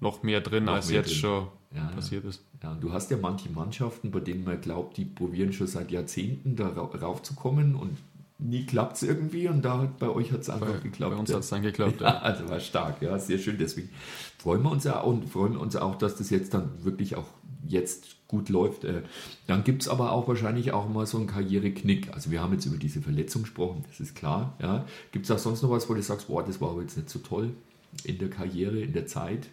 noch 0.00 0.22
mehr 0.22 0.40
drin, 0.40 0.64
Noch 0.64 0.74
als 0.74 0.88
mehr 0.88 0.98
jetzt 1.00 1.10
drin. 1.10 1.18
schon 1.18 1.48
Ja, 1.74 1.84
passiert 1.94 2.24
ist. 2.24 2.42
Ja, 2.62 2.72
und 2.72 2.80
du 2.82 2.92
hast 2.92 3.10
ja 3.10 3.18
manche 3.18 3.50
Mannschaften, 3.50 4.10
bei 4.10 4.20
denen 4.20 4.42
man 4.44 4.58
glaubt, 4.60 4.96
die 4.96 5.04
probieren 5.04 5.52
schon 5.52 5.66
seit 5.66 5.90
Jahrzehnten 5.90 6.56
da 6.56 6.68
ra- 6.68 6.90
raufzukommen 6.98 7.74
und 7.74 7.96
nie 8.38 8.64
klappt 8.66 8.96
es 8.96 9.02
irgendwie 9.02 9.48
und 9.48 9.62
da 9.62 9.78
hat, 9.78 9.98
bei 9.98 10.08
euch 10.08 10.32
hat 10.32 10.40
es 10.40 10.50
einfach 10.50 10.66
Bei, 10.74 10.78
geklappt. 10.78 11.12
bei 11.14 11.18
uns 11.20 11.32
hat 11.32 11.40
es 11.40 11.48
dann 11.50 11.62
geklappt. 11.62 12.00
Ja, 12.00 12.18
also 12.18 12.48
war 12.48 12.60
stark, 12.60 13.02
ja, 13.02 13.18
sehr 13.18 13.38
schön. 13.38 13.58
Deswegen 13.58 13.90
freuen 14.38 14.62
wir 14.62 14.70
uns 14.70 14.84
ja 14.84 15.00
auch, 15.00 15.06
und 15.08 15.28
freuen 15.28 15.56
uns 15.56 15.74
auch, 15.76 15.96
dass 15.96 16.16
das 16.16 16.30
jetzt 16.30 16.54
dann 16.54 16.84
wirklich 16.84 17.16
auch 17.16 17.26
jetzt 17.66 18.16
gut 18.28 18.48
läuft. 18.48 18.84
Äh, 18.84 19.02
Dann 19.46 19.64
gibt 19.64 19.82
es 19.82 19.88
aber 19.88 20.12
auch 20.12 20.28
wahrscheinlich 20.28 20.72
auch 20.72 20.88
mal 20.88 21.06
so 21.06 21.18
einen 21.18 21.26
Karriereknick. 21.26 22.14
Also 22.14 22.30
wir 22.30 22.40
haben 22.40 22.52
jetzt 22.52 22.66
über 22.66 22.76
diese 22.76 23.00
Verletzung 23.02 23.42
gesprochen, 23.42 23.84
das 23.88 24.00
ist 24.00 24.14
klar. 24.14 24.54
Ja. 24.60 24.84
Gibt 25.12 25.24
es 25.24 25.30
auch 25.30 25.38
sonst 25.38 25.62
noch 25.62 25.70
was, 25.70 25.88
wo 25.88 25.94
du 25.94 26.02
sagst, 26.02 26.28
boah, 26.28 26.44
das 26.44 26.60
war 26.60 26.70
aber 26.70 26.82
jetzt 26.82 26.96
nicht 26.96 27.10
so 27.10 27.18
toll 27.18 27.50
in 28.04 28.18
der 28.18 28.30
Karriere, 28.30 28.80
in 28.80 28.92
der 28.92 29.06
Zeit? 29.06 29.48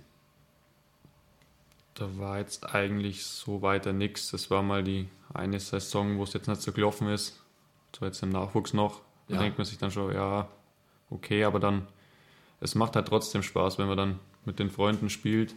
Da 1.95 2.09
war 2.17 2.39
jetzt 2.39 2.75
eigentlich 2.75 3.23
so 3.25 3.61
weiter 3.61 3.93
nichts. 3.93 4.29
Das 4.31 4.51
war 4.51 4.61
mal 4.61 4.83
die 4.83 5.07
eine 5.33 5.59
Saison, 5.59 6.17
wo 6.17 6.23
es 6.23 6.33
jetzt 6.33 6.47
nicht 6.47 6.61
so 6.61 6.71
gelaufen 6.73 7.07
ist. 7.07 7.41
War 8.01 8.07
jetzt 8.09 8.21
im 8.23 8.29
Nachwuchs 8.29 8.73
noch. 8.73 9.01
Da 9.27 9.35
Ja. 9.35 9.41
denkt 9.41 9.57
man 9.57 9.65
sich 9.65 9.77
dann 9.77 9.91
schon, 9.91 10.13
ja, 10.13 10.47
okay, 11.09 11.43
aber 11.43 11.59
dann, 11.59 11.87
es 12.61 12.75
macht 12.75 12.95
halt 12.95 13.07
trotzdem 13.07 13.43
Spaß, 13.43 13.77
wenn 13.79 13.87
man 13.87 13.97
dann 13.97 14.19
mit 14.45 14.59
den 14.59 14.69
Freunden 14.69 15.09
spielt. 15.09 15.55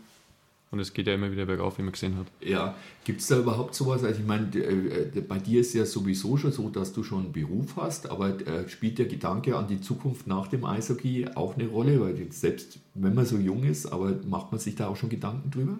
Und 0.70 0.80
es 0.80 0.92
geht 0.92 1.06
ja 1.06 1.14
immer 1.14 1.32
wieder 1.32 1.46
bergauf, 1.46 1.78
wie 1.78 1.82
man 1.82 1.92
gesehen 1.92 2.18
hat. 2.18 2.26
Ja, 2.40 2.74
gibt 3.04 3.22
es 3.22 3.26
da 3.28 3.38
überhaupt 3.38 3.74
sowas? 3.74 4.04
Also 4.04 4.20
ich 4.20 4.26
meine, 4.26 4.54
äh, 4.54 5.18
bei 5.26 5.38
dir 5.38 5.62
ist 5.62 5.72
ja 5.72 5.86
sowieso 5.86 6.36
schon 6.36 6.52
so, 6.52 6.68
dass 6.68 6.92
du 6.92 7.02
schon 7.02 7.20
einen 7.24 7.32
Beruf 7.32 7.76
hast, 7.76 8.10
aber 8.10 8.38
äh, 8.46 8.68
spielt 8.68 8.98
der 8.98 9.06
Gedanke 9.06 9.56
an 9.56 9.66
die 9.66 9.80
Zukunft 9.80 10.26
nach 10.26 10.46
dem 10.48 10.66
Eishockey 10.66 11.26
auch 11.36 11.54
eine 11.54 11.68
Rolle? 11.68 11.98
Weil 12.02 12.30
selbst 12.32 12.80
wenn 12.92 13.14
man 13.14 13.24
so 13.24 13.38
jung 13.38 13.64
ist, 13.64 13.86
aber 13.86 14.12
macht 14.26 14.52
man 14.52 14.58
sich 14.60 14.74
da 14.74 14.88
auch 14.88 14.96
schon 14.96 15.08
Gedanken 15.08 15.50
drüber? 15.50 15.78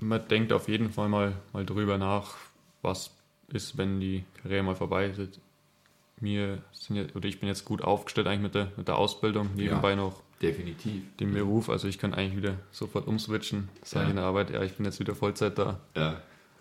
Man 0.00 0.28
denkt 0.28 0.52
auf 0.52 0.68
jeden 0.68 0.90
Fall 0.92 1.08
mal, 1.08 1.32
mal 1.54 1.64
drüber 1.64 1.96
nach, 1.96 2.34
was 2.82 3.10
ist, 3.54 3.76
wenn 3.78 4.00
die 4.00 4.24
Karriere 4.42 4.62
mal 4.62 4.74
vorbei 4.76 5.06
ist. 5.06 5.40
Mir 6.20 6.62
sind 6.72 6.96
ja, 6.96 7.04
oder 7.14 7.26
ich 7.28 7.40
bin 7.40 7.48
jetzt 7.48 7.64
gut 7.64 7.82
aufgestellt 7.82 8.26
eigentlich 8.28 8.42
mit 8.42 8.54
der, 8.54 8.70
mit 8.76 8.86
der 8.86 8.96
Ausbildung, 8.96 9.50
nebenbei 9.56 9.94
noch 9.96 10.22
Definitiv. 10.40 11.02
den 11.18 11.32
Beruf. 11.32 11.68
Also 11.68 11.88
ich 11.88 11.98
kann 11.98 12.14
eigentlich 12.14 12.36
wieder 12.36 12.56
sofort 12.70 13.08
umswitchen, 13.08 13.68
sage 13.82 14.02
Ja. 14.04 14.04
ich 14.04 14.10
in 14.10 14.16
der 14.16 14.24
Arbeit, 14.26 14.50
ja, 14.50 14.62
ich 14.62 14.74
bin 14.74 14.84
jetzt 14.86 15.00
wieder 15.00 15.14
Vollzeit 15.16 15.58
da 15.58 15.80
Ja, 15.96 16.20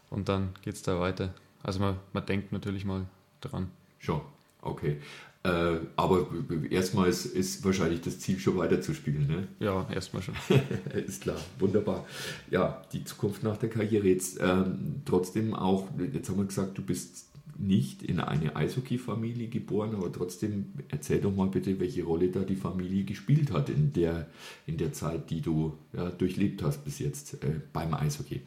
und 0.09 0.29
dann 0.29 0.49
geht 0.63 0.73
es 0.75 0.81
da 0.81 0.99
weiter. 0.99 1.33
Also 1.61 1.79
man, 1.79 1.97
man 2.13 2.25
denkt 2.25 2.51
natürlich 2.51 2.85
mal 2.85 3.05
dran. 3.41 3.69
schon. 3.99 4.21
Okay. 4.63 4.99
Äh, 5.43 5.77
aber 5.95 6.27
erstmal 6.69 7.09
ist, 7.09 7.25
ist 7.25 7.65
wahrscheinlich 7.65 8.01
das 8.01 8.19
Ziel, 8.19 8.37
schon 8.37 8.57
weiterzuspielen. 8.57 9.25
Ne? 9.25 9.47
Ja, 9.59 9.87
erstmal 9.91 10.21
schon. 10.21 10.35
ist 11.07 11.23
klar, 11.23 11.37
wunderbar. 11.57 12.05
Ja, 12.51 12.83
die 12.93 13.03
Zukunft 13.03 13.41
nach 13.41 13.57
der 13.57 13.69
Karriere. 13.69 14.07
Jetzt 14.07 14.39
ähm, 14.39 15.01
trotzdem 15.03 15.55
auch, 15.55 15.87
jetzt 16.13 16.29
haben 16.29 16.37
wir 16.37 16.45
gesagt, 16.45 16.77
du 16.77 16.83
bist 16.83 17.31
nicht 17.57 18.03
in 18.03 18.19
eine 18.19 18.55
Eishockey-Familie 18.55 19.47
geboren, 19.47 19.95
aber 19.95 20.11
trotzdem 20.11 20.73
erzähl 20.89 21.19
doch 21.19 21.33
mal 21.33 21.47
bitte, 21.47 21.79
welche 21.79 22.03
Rolle 22.03 22.29
da 22.29 22.41
die 22.41 22.55
Familie 22.55 23.03
gespielt 23.03 23.51
hat 23.51 23.69
in 23.69 23.93
der, 23.93 24.27
in 24.67 24.77
der 24.77 24.93
Zeit, 24.93 25.29
die 25.31 25.41
du 25.41 25.77
ja, 25.93 26.09
durchlebt 26.09 26.61
hast 26.61 26.83
bis 26.83 26.99
jetzt 26.99 27.43
äh, 27.43 27.61
beim 27.73 27.93
Eishockey. 27.95 28.41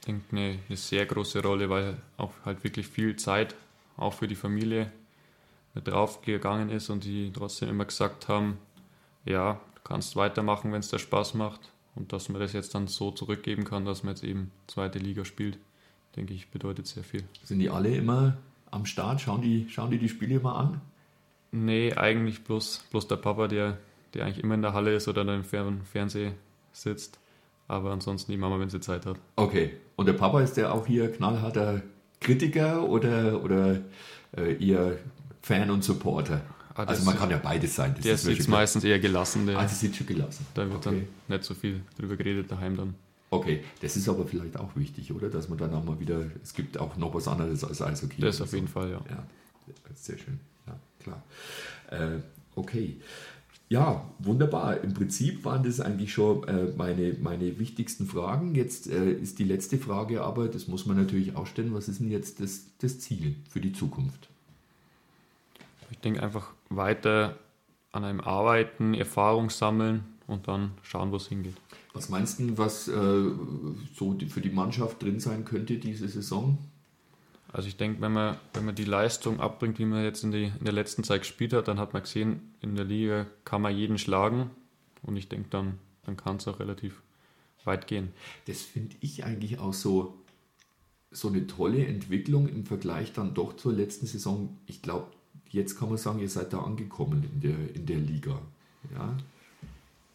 Ich 0.00 0.06
denke, 0.06 0.24
eine, 0.32 0.58
eine 0.68 0.76
sehr 0.76 1.06
große 1.06 1.42
Rolle, 1.42 1.70
weil 1.70 1.96
auch 2.18 2.32
halt 2.44 2.62
wirklich 2.62 2.86
viel 2.86 3.16
Zeit 3.16 3.54
auch 3.96 4.12
für 4.12 4.28
die 4.28 4.34
Familie 4.34 4.92
mit 5.76 5.86
draufgegangen 5.86 6.70
ist 6.70 6.90
und 6.90 7.04
die 7.04 7.30
trotzdem 7.32 7.68
immer 7.68 7.84
gesagt 7.84 8.28
haben, 8.28 8.58
ja, 9.24 9.60
du 9.74 9.80
kannst 9.84 10.16
weitermachen, 10.16 10.72
wenn 10.72 10.80
es 10.80 10.88
dir 10.88 10.98
Spaß 10.98 11.34
macht 11.34 11.60
und 11.94 12.12
dass 12.12 12.28
man 12.28 12.40
das 12.40 12.54
jetzt 12.54 12.74
dann 12.74 12.88
so 12.88 13.10
zurückgeben 13.10 13.64
kann, 13.64 13.84
dass 13.84 14.02
man 14.02 14.14
jetzt 14.14 14.24
eben 14.24 14.50
zweite 14.66 14.98
Liga 14.98 15.24
spielt, 15.24 15.58
denke 16.16 16.32
ich, 16.32 16.50
bedeutet 16.50 16.86
sehr 16.86 17.04
viel. 17.04 17.24
Sind 17.44 17.58
die 17.58 17.70
alle 17.70 17.94
immer 17.94 18.38
am 18.70 18.86
Start? 18.86 19.20
Schauen 19.20 19.42
die, 19.42 19.68
schauen 19.68 19.90
die 19.90 19.98
die 19.98 20.08
Spiele 20.08 20.40
mal 20.40 20.54
an? 20.54 20.80
Nee, 21.52 21.92
eigentlich 21.92 22.42
bloß, 22.42 22.86
bloß 22.90 23.06
der 23.08 23.16
Papa, 23.16 23.46
der, 23.46 23.76
der 24.14 24.24
eigentlich 24.24 24.42
immer 24.42 24.54
in 24.54 24.62
der 24.62 24.72
Halle 24.72 24.94
ist 24.94 25.08
oder 25.08 25.24
dann 25.24 25.36
im 25.36 25.44
Fer 25.44 25.70
Fernsehen 25.84 26.34
sitzt, 26.72 27.20
aber 27.68 27.90
ansonsten 27.92 28.32
die 28.32 28.38
Mama, 28.38 28.58
wenn 28.58 28.70
sie 28.70 28.80
Zeit 28.80 29.04
hat. 29.04 29.18
Okay. 29.36 29.76
Und 29.96 30.06
der 30.06 30.14
Papa 30.14 30.40
ist 30.40 30.56
der 30.56 30.72
auch 30.72 30.86
hier 30.86 31.12
knallharter 31.12 31.82
Kritiker 32.20 32.88
oder, 32.88 33.42
oder 33.42 33.80
äh, 34.36 34.64
eher 34.64 34.96
Fan 35.46 35.70
und 35.70 35.84
Supporter? 35.84 36.40
Ah, 36.74 36.82
also 36.82 37.04
man 37.04 37.16
kann 37.16 37.30
ja 37.30 37.38
beides 37.38 37.76
sein. 37.76 37.94
Das 37.94 38.02
Der 38.02 38.14
ist 38.14 38.24
sitzt 38.24 38.48
meistens 38.48 38.82
eher 38.82 38.98
gelassen, 38.98 39.46
der, 39.46 39.58
Ah, 39.58 39.62
das 39.62 39.80
ist 39.80 39.94
schon 39.94 40.06
gelassen. 40.06 40.44
da 40.54 40.64
wird 40.68 40.84
okay. 40.84 41.06
dann 41.28 41.36
nicht 41.36 41.44
so 41.44 41.54
viel 41.54 41.82
drüber 41.96 42.16
geredet 42.16 42.50
daheim 42.50 42.76
dann. 42.76 42.94
Okay, 43.30 43.62
das 43.80 43.96
ist 43.96 44.08
aber 44.08 44.26
vielleicht 44.26 44.56
auch 44.56 44.74
wichtig, 44.74 45.12
oder? 45.12 45.30
Dass 45.30 45.48
man 45.48 45.56
dann 45.56 45.72
auch 45.72 45.84
mal 45.84 46.00
wieder, 46.00 46.24
es 46.42 46.52
gibt 46.52 46.78
auch 46.78 46.96
noch 46.96 47.14
was 47.14 47.28
anderes 47.28 47.62
als 47.62 47.80
Eishockey. 47.80 48.20
Das 48.20 48.40
auf 48.40 48.50
so. 48.50 48.56
jeden 48.56 48.66
Fall, 48.66 48.90
ja. 48.90 49.00
Ja, 49.08 49.24
sehr 49.94 50.18
schön. 50.18 50.40
Ja, 50.66 50.76
klar. 50.98 51.22
Äh, 51.90 52.18
okay. 52.56 52.96
Ja, 53.68 54.04
wunderbar. 54.18 54.82
Im 54.82 54.94
Prinzip 54.94 55.44
waren 55.44 55.62
das 55.62 55.78
eigentlich 55.78 56.12
schon 56.12 56.46
äh, 56.48 56.72
meine, 56.76 57.16
meine 57.20 57.58
wichtigsten 57.60 58.06
Fragen. 58.06 58.56
Jetzt 58.56 58.88
äh, 58.88 59.12
ist 59.12 59.38
die 59.38 59.44
letzte 59.44 59.78
Frage 59.78 60.22
aber, 60.22 60.48
das 60.48 60.66
muss 60.66 60.86
man 60.86 60.96
natürlich 60.96 61.36
auch 61.36 61.46
stellen, 61.46 61.72
was 61.72 61.88
ist 61.88 62.00
denn 62.00 62.10
jetzt 62.10 62.40
das, 62.40 62.62
das 62.78 62.98
Ziel 62.98 63.36
für 63.48 63.60
die 63.60 63.72
Zukunft? 63.72 64.28
Ich 65.90 65.98
denke 65.98 66.22
einfach 66.22 66.52
weiter 66.68 67.38
an 67.92 68.04
einem 68.04 68.20
Arbeiten, 68.20 68.94
Erfahrung 68.94 69.50
sammeln 69.50 70.04
und 70.26 70.48
dann 70.48 70.72
schauen, 70.82 71.12
wo 71.12 71.16
es 71.16 71.28
hingeht. 71.28 71.56
Was 71.94 72.08
meinst 72.08 72.40
du, 72.40 72.58
was 72.58 72.88
äh, 72.88 72.92
so 73.94 74.16
für 74.28 74.40
die 74.40 74.50
Mannschaft 74.50 75.02
drin 75.02 75.18
sein 75.20 75.44
könnte 75.44 75.78
diese 75.78 76.08
Saison? 76.08 76.58
Also 77.52 77.68
ich 77.68 77.76
denke, 77.76 78.02
wenn 78.02 78.12
man, 78.12 78.36
wenn 78.52 78.66
man 78.66 78.74
die 78.74 78.84
Leistung 78.84 79.40
abbringt, 79.40 79.78
wie 79.78 79.86
man 79.86 80.04
jetzt 80.04 80.22
in, 80.24 80.30
die, 80.30 80.52
in 80.58 80.64
der 80.64 80.74
letzten 80.74 81.04
Zeit 81.04 81.22
gespielt 81.22 81.54
hat, 81.54 81.68
dann 81.68 81.78
hat 81.78 81.94
man 81.94 82.02
gesehen, 82.02 82.54
in 82.60 82.76
der 82.76 82.84
Liga 82.84 83.26
kann 83.44 83.62
man 83.62 83.74
jeden 83.74 83.96
schlagen. 83.96 84.50
Und 85.02 85.16
ich 85.16 85.28
denke, 85.28 85.48
dann, 85.50 85.78
dann 86.04 86.16
kann 86.18 86.36
es 86.36 86.48
auch 86.48 86.60
relativ 86.60 87.00
weit 87.64 87.86
gehen. 87.86 88.12
Das 88.46 88.60
finde 88.60 88.96
ich 89.00 89.24
eigentlich 89.24 89.58
auch 89.58 89.72
so, 89.72 90.18
so 91.10 91.28
eine 91.28 91.46
tolle 91.46 91.86
Entwicklung 91.86 92.48
im 92.48 92.66
Vergleich 92.66 93.12
dann 93.12 93.32
doch 93.32 93.56
zur 93.56 93.72
letzten 93.72 94.06
Saison. 94.06 94.58
Ich 94.66 94.82
glaube, 94.82 95.06
jetzt 95.50 95.78
kann 95.78 95.88
man 95.88 95.98
sagen, 95.98 96.18
ihr 96.20 96.28
seid 96.28 96.52
da 96.52 96.60
angekommen 96.60 97.24
in 97.32 97.40
der, 97.40 97.74
in 97.74 97.86
der 97.86 97.98
Liga. 97.98 98.38
Ja, 98.94 99.16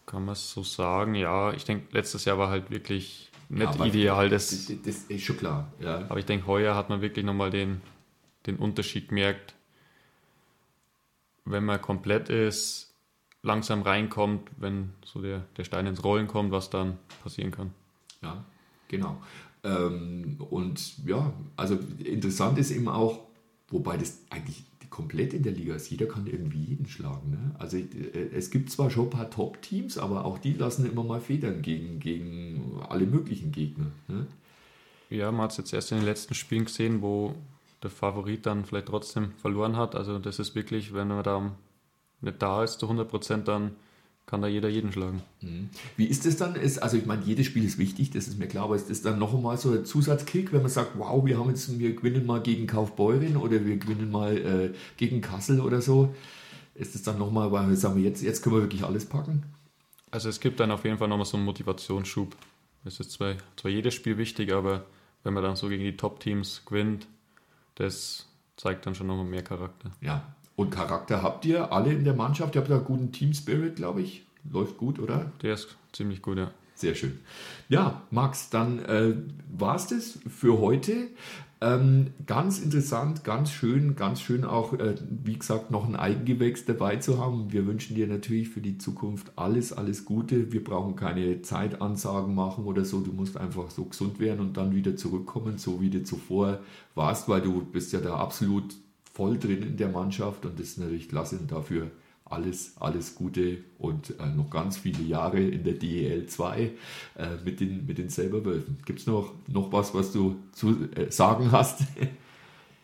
Kann 0.05 0.25
man 0.25 0.33
es 0.33 0.51
so 0.51 0.63
sagen? 0.63 1.15
Ja, 1.15 1.51
ich 1.53 1.65
denke, 1.65 1.87
letztes 1.91 2.25
Jahr 2.25 2.37
war 2.37 2.49
halt 2.49 2.69
wirklich 2.71 3.29
nicht 3.49 3.67
aber 3.67 3.85
ideal. 3.85 4.29
Das, 4.29 4.49
Das, 4.49 4.67
das, 4.67 4.77
das 4.83 4.95
ist 5.05 5.23
schon 5.23 5.37
klar. 5.37 5.71
Ja. 5.79 5.99
aber 6.09 6.19
ich 6.19 6.25
denke, 6.25 6.47
heuer 6.47 6.75
hat 6.75 6.89
man 6.89 7.01
wirklich 7.01 7.25
nochmal 7.25 7.49
den, 7.49 7.81
den 8.45 8.55
Unterschied 8.57 9.09
gemerkt, 9.09 9.55
wenn 11.45 11.65
man 11.65 11.81
komplett 11.81 12.29
ist, 12.29 12.93
langsam 13.43 13.81
reinkommt, 13.81 14.49
wenn 14.57 14.93
so 15.03 15.21
der, 15.21 15.45
der 15.57 15.63
Stein 15.63 15.87
ins 15.87 16.03
Rollen 16.03 16.27
kommt, 16.27 16.51
was 16.51 16.69
dann 16.69 16.97
passieren 17.23 17.51
kann. 17.51 17.73
Ja, 18.21 18.43
genau. 18.87 19.21
Ähm, 19.63 20.37
und 20.49 21.05
ja, 21.07 21.33
also 21.57 21.77
interessant 22.03 22.57
ist 22.57 22.71
eben 22.71 22.87
auch, 22.87 23.19
wobei 23.67 23.97
das 23.97 24.19
eigentlich 24.29 24.63
komplett 24.91 25.33
in 25.33 25.41
der 25.41 25.53
Liga 25.53 25.73
ist, 25.73 25.89
jeder 25.89 26.05
kann 26.05 26.27
irgendwie 26.27 26.63
jeden 26.63 26.85
schlagen. 26.85 27.31
Ne? 27.31 27.55
Also 27.57 27.77
äh, 27.77 28.29
es 28.35 28.51
gibt 28.51 28.69
zwar 28.69 28.91
schon 28.91 29.05
ein 29.05 29.09
paar 29.09 29.31
Top-Teams, 29.31 29.97
aber 29.97 30.25
auch 30.25 30.37
die 30.37 30.53
lassen 30.53 30.85
immer 30.85 31.03
mal 31.03 31.21
Federn 31.21 31.63
gegen, 31.63 31.99
gegen 31.99 32.79
alle 32.87 33.07
möglichen 33.07 33.51
Gegner. 33.51 33.87
Ne? 34.07 34.27
Ja, 35.09 35.31
man 35.31 35.43
hat 35.43 35.51
es 35.51 35.57
jetzt 35.57 35.73
erst 35.73 35.91
in 35.91 35.99
den 35.99 36.05
letzten 36.05 36.35
Spielen 36.35 36.65
gesehen, 36.65 37.01
wo 37.01 37.33
der 37.81 37.89
Favorit 37.89 38.45
dann 38.45 38.65
vielleicht 38.65 38.87
trotzdem 38.87 39.31
verloren 39.31 39.75
hat. 39.75 39.95
Also 39.95 40.19
das 40.19 40.37
ist 40.37 40.53
wirklich, 40.53 40.93
wenn 40.93 41.07
man 41.07 41.23
da 41.23 41.55
nicht 42.19 42.41
da 42.41 42.63
ist 42.63 42.79
zu 42.79 42.85
100 42.85 43.09
Prozent, 43.09 43.47
dann 43.47 43.71
kann 44.31 44.41
da 44.41 44.47
jeder 44.47 44.69
jeden 44.69 44.93
schlagen. 44.93 45.21
Wie 45.97 46.05
ist 46.05 46.25
es 46.25 46.37
dann? 46.37 46.55
Ist, 46.55 46.81
also 46.81 46.95
ich 46.95 47.05
meine, 47.05 47.21
jedes 47.25 47.47
Spiel 47.47 47.65
ist 47.65 47.77
wichtig, 47.77 48.11
das 48.11 48.29
ist 48.29 48.39
mir 48.39 48.47
klar, 48.47 48.63
aber 48.63 48.77
ist 48.77 48.89
das 48.89 49.01
dann 49.01 49.19
noch 49.19 49.33
einmal 49.33 49.57
so 49.57 49.73
ein 49.73 49.83
Zusatzkick, 49.83 50.53
wenn 50.53 50.61
man 50.61 50.71
sagt, 50.71 50.97
wow, 50.97 51.25
wir 51.25 51.37
haben 51.37 51.49
jetzt, 51.49 51.77
wir 51.77 51.93
gewinnen 51.93 52.25
mal 52.25 52.41
gegen 52.41 52.65
Kaufbeuren 52.65 53.35
oder 53.35 53.65
wir 53.65 53.75
gewinnen 53.75 54.09
mal 54.09 54.37
äh, 54.37 54.73
gegen 54.95 55.19
Kassel 55.19 55.59
oder 55.59 55.81
so? 55.81 56.15
Ist 56.75 56.95
es 56.95 57.03
dann 57.03 57.19
nochmal, 57.19 57.51
weil 57.51 57.67
wir 57.67 57.75
sagen, 57.75 58.01
jetzt, 58.01 58.23
jetzt 58.23 58.41
können 58.41 58.55
wir 58.55 58.61
wirklich 58.61 58.85
alles 58.85 59.03
packen? 59.03 59.43
Also 60.11 60.29
es 60.29 60.39
gibt 60.39 60.61
dann 60.61 60.71
auf 60.71 60.85
jeden 60.85 60.97
Fall 60.97 61.09
nochmal 61.09 61.25
so 61.25 61.35
einen 61.35 61.45
Motivationsschub. 61.45 62.33
Es 62.85 63.01
ist 63.01 63.11
zwar, 63.11 63.35
zwar 63.57 63.69
jedes 63.69 63.93
Spiel 63.95 64.17
wichtig, 64.17 64.53
aber 64.53 64.85
wenn 65.23 65.33
man 65.33 65.43
dann 65.43 65.57
so 65.57 65.67
gegen 65.67 65.83
die 65.83 65.97
Top-Teams 65.97 66.63
gewinnt, 66.65 67.05
das 67.75 68.29
zeigt 68.55 68.85
dann 68.85 68.95
schon 68.95 69.07
nochmal 69.07 69.25
mehr 69.25 69.43
Charakter. 69.43 69.91
Ja. 69.99 70.23
Und 70.61 70.69
Charakter 70.69 71.23
habt 71.23 71.43
ihr 71.45 71.73
alle 71.73 71.91
in 71.91 72.03
der 72.03 72.13
Mannschaft? 72.13 72.53
Ihr 72.53 72.61
habt 72.61 72.69
da 72.69 72.75
einen 72.75 72.85
guten 72.85 73.11
Team-Spirit, 73.11 73.77
glaube 73.77 74.03
ich. 74.03 74.27
Läuft 74.47 74.77
gut, 74.77 74.99
oder? 74.99 75.31
Der 75.41 75.55
ist 75.55 75.75
ziemlich 75.91 76.21
gut, 76.21 76.37
ja. 76.37 76.51
Sehr 76.75 76.93
schön. 76.93 77.19
Ja, 77.67 78.03
Max, 78.11 78.51
dann 78.51 78.77
äh, 78.85 79.15
war 79.51 79.75
es 79.75 79.87
das 79.87 80.19
für 80.29 80.59
heute. 80.59 81.07
Ähm, 81.61 82.11
ganz 82.27 82.59
interessant, 82.59 83.23
ganz 83.23 83.49
schön, 83.49 83.95
ganz 83.95 84.21
schön 84.21 84.45
auch, 84.45 84.73
äh, 84.73 84.93
wie 85.09 85.39
gesagt, 85.39 85.71
noch 85.71 85.87
ein 85.87 85.95
Eigengewächs 85.95 86.63
dabei 86.65 86.97
zu 86.97 87.17
haben. 87.17 87.51
Wir 87.51 87.65
wünschen 87.65 87.95
dir 87.95 88.05
natürlich 88.05 88.49
für 88.49 88.61
die 88.61 88.77
Zukunft 88.77 89.31
alles, 89.37 89.73
alles 89.73 90.05
Gute. 90.05 90.51
Wir 90.51 90.63
brauchen 90.63 90.95
keine 90.95 91.41
Zeitansagen 91.41 92.35
machen 92.35 92.65
oder 92.65 92.85
so. 92.85 92.99
Du 92.99 93.13
musst 93.13 93.35
einfach 93.35 93.71
so 93.71 93.85
gesund 93.85 94.19
werden 94.19 94.41
und 94.41 94.57
dann 94.57 94.75
wieder 94.75 94.95
zurückkommen, 94.95 95.57
so 95.57 95.81
wie 95.81 95.89
du 95.89 96.03
zuvor 96.03 96.59
warst, 96.93 97.27
weil 97.27 97.41
du 97.41 97.65
bist 97.65 97.93
ja 97.93 97.99
da 97.99 98.17
absolut 98.17 98.75
voll 99.13 99.37
drin 99.37 99.63
in 99.63 99.77
der 99.77 99.89
Mannschaft 99.89 100.45
und 100.45 100.59
das 100.59 100.67
ist 100.67 100.79
natürlich 100.79 101.09
klasse 101.09 101.37
und 101.37 101.51
dafür 101.51 101.91
alles, 102.31 102.75
alles 102.79 103.15
Gute 103.15 103.57
und 103.77 104.17
äh, 104.19 104.25
noch 104.27 104.49
ganz 104.49 104.77
viele 104.77 105.03
Jahre 105.03 105.39
in 105.39 105.63
der 105.63 105.73
DEL 105.73 106.27
2 106.27 106.59
äh, 106.59 106.71
mit 107.43 107.59
den, 107.59 107.85
mit 107.85 107.97
den 107.97 108.09
Selberwölfen. 108.09 108.77
Gibt 108.85 108.99
es 108.99 109.07
noch, 109.07 109.33
noch 109.47 109.71
was, 109.71 109.93
was 109.93 110.11
du 110.11 110.37
zu 110.53 110.89
äh, 110.95 111.11
sagen 111.11 111.51
hast? 111.51 111.81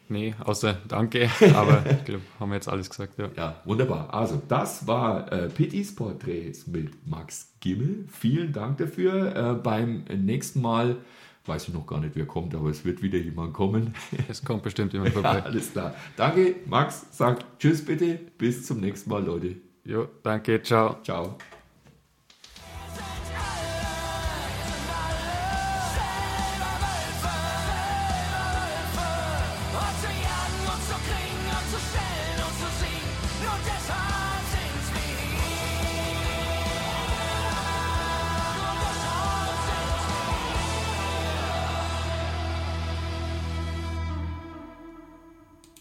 Nee, 0.10 0.36
außer 0.40 0.78
danke, 0.88 1.30
aber 1.54 1.84
ich 1.92 2.06
glaube, 2.06 2.22
haben 2.40 2.50
wir 2.52 2.56
jetzt 2.56 2.70
alles 2.70 2.90
gesagt, 2.90 3.20
ja. 3.20 3.30
ja, 3.36 3.62
wunderbar. 3.66 4.14
Also, 4.14 4.42
das 4.48 4.88
war 4.88 5.30
äh, 5.34 5.50
Pittys 5.50 5.94
Porträts 5.94 6.66
mit 6.66 7.06
Max 7.06 7.52
Gimmel. 7.60 8.06
Vielen 8.08 8.54
Dank 8.54 8.78
dafür. 8.78 9.36
Äh, 9.36 9.54
beim 9.56 10.06
nächsten 10.06 10.62
Mal 10.62 10.96
weiß 11.48 11.68
ich 11.68 11.74
noch 11.74 11.86
gar 11.88 12.00
nicht, 12.00 12.16
wer 12.16 12.26
kommt, 12.26 12.54
aber 12.56 12.70
es 12.70 12.84
wird 12.86 13.02
wieder 13.02 13.18
jemand 13.18 13.54
kommen. 13.54 13.94
Es 14.30 14.44
kommt 14.44 14.64
bestimmt 14.64 14.94
jemand 14.94 15.10
ja, 15.16 15.22
vorbei. 15.22 15.44
alles 15.44 15.72
klar. 15.72 15.94
Danke, 16.16 16.56
Max. 16.66 17.06
Sagt 17.12 17.46
Tschüss 17.60 17.84
bitte. 17.86 18.20
Bis 18.38 18.66
zum 18.66 18.80
nächsten 18.80 19.10
Mal, 19.10 19.24
Leute. 19.24 19.56
Jo, 19.86 20.08
danke, 20.24 20.62
ciao. 20.62 20.98
Ciao. 21.04 21.38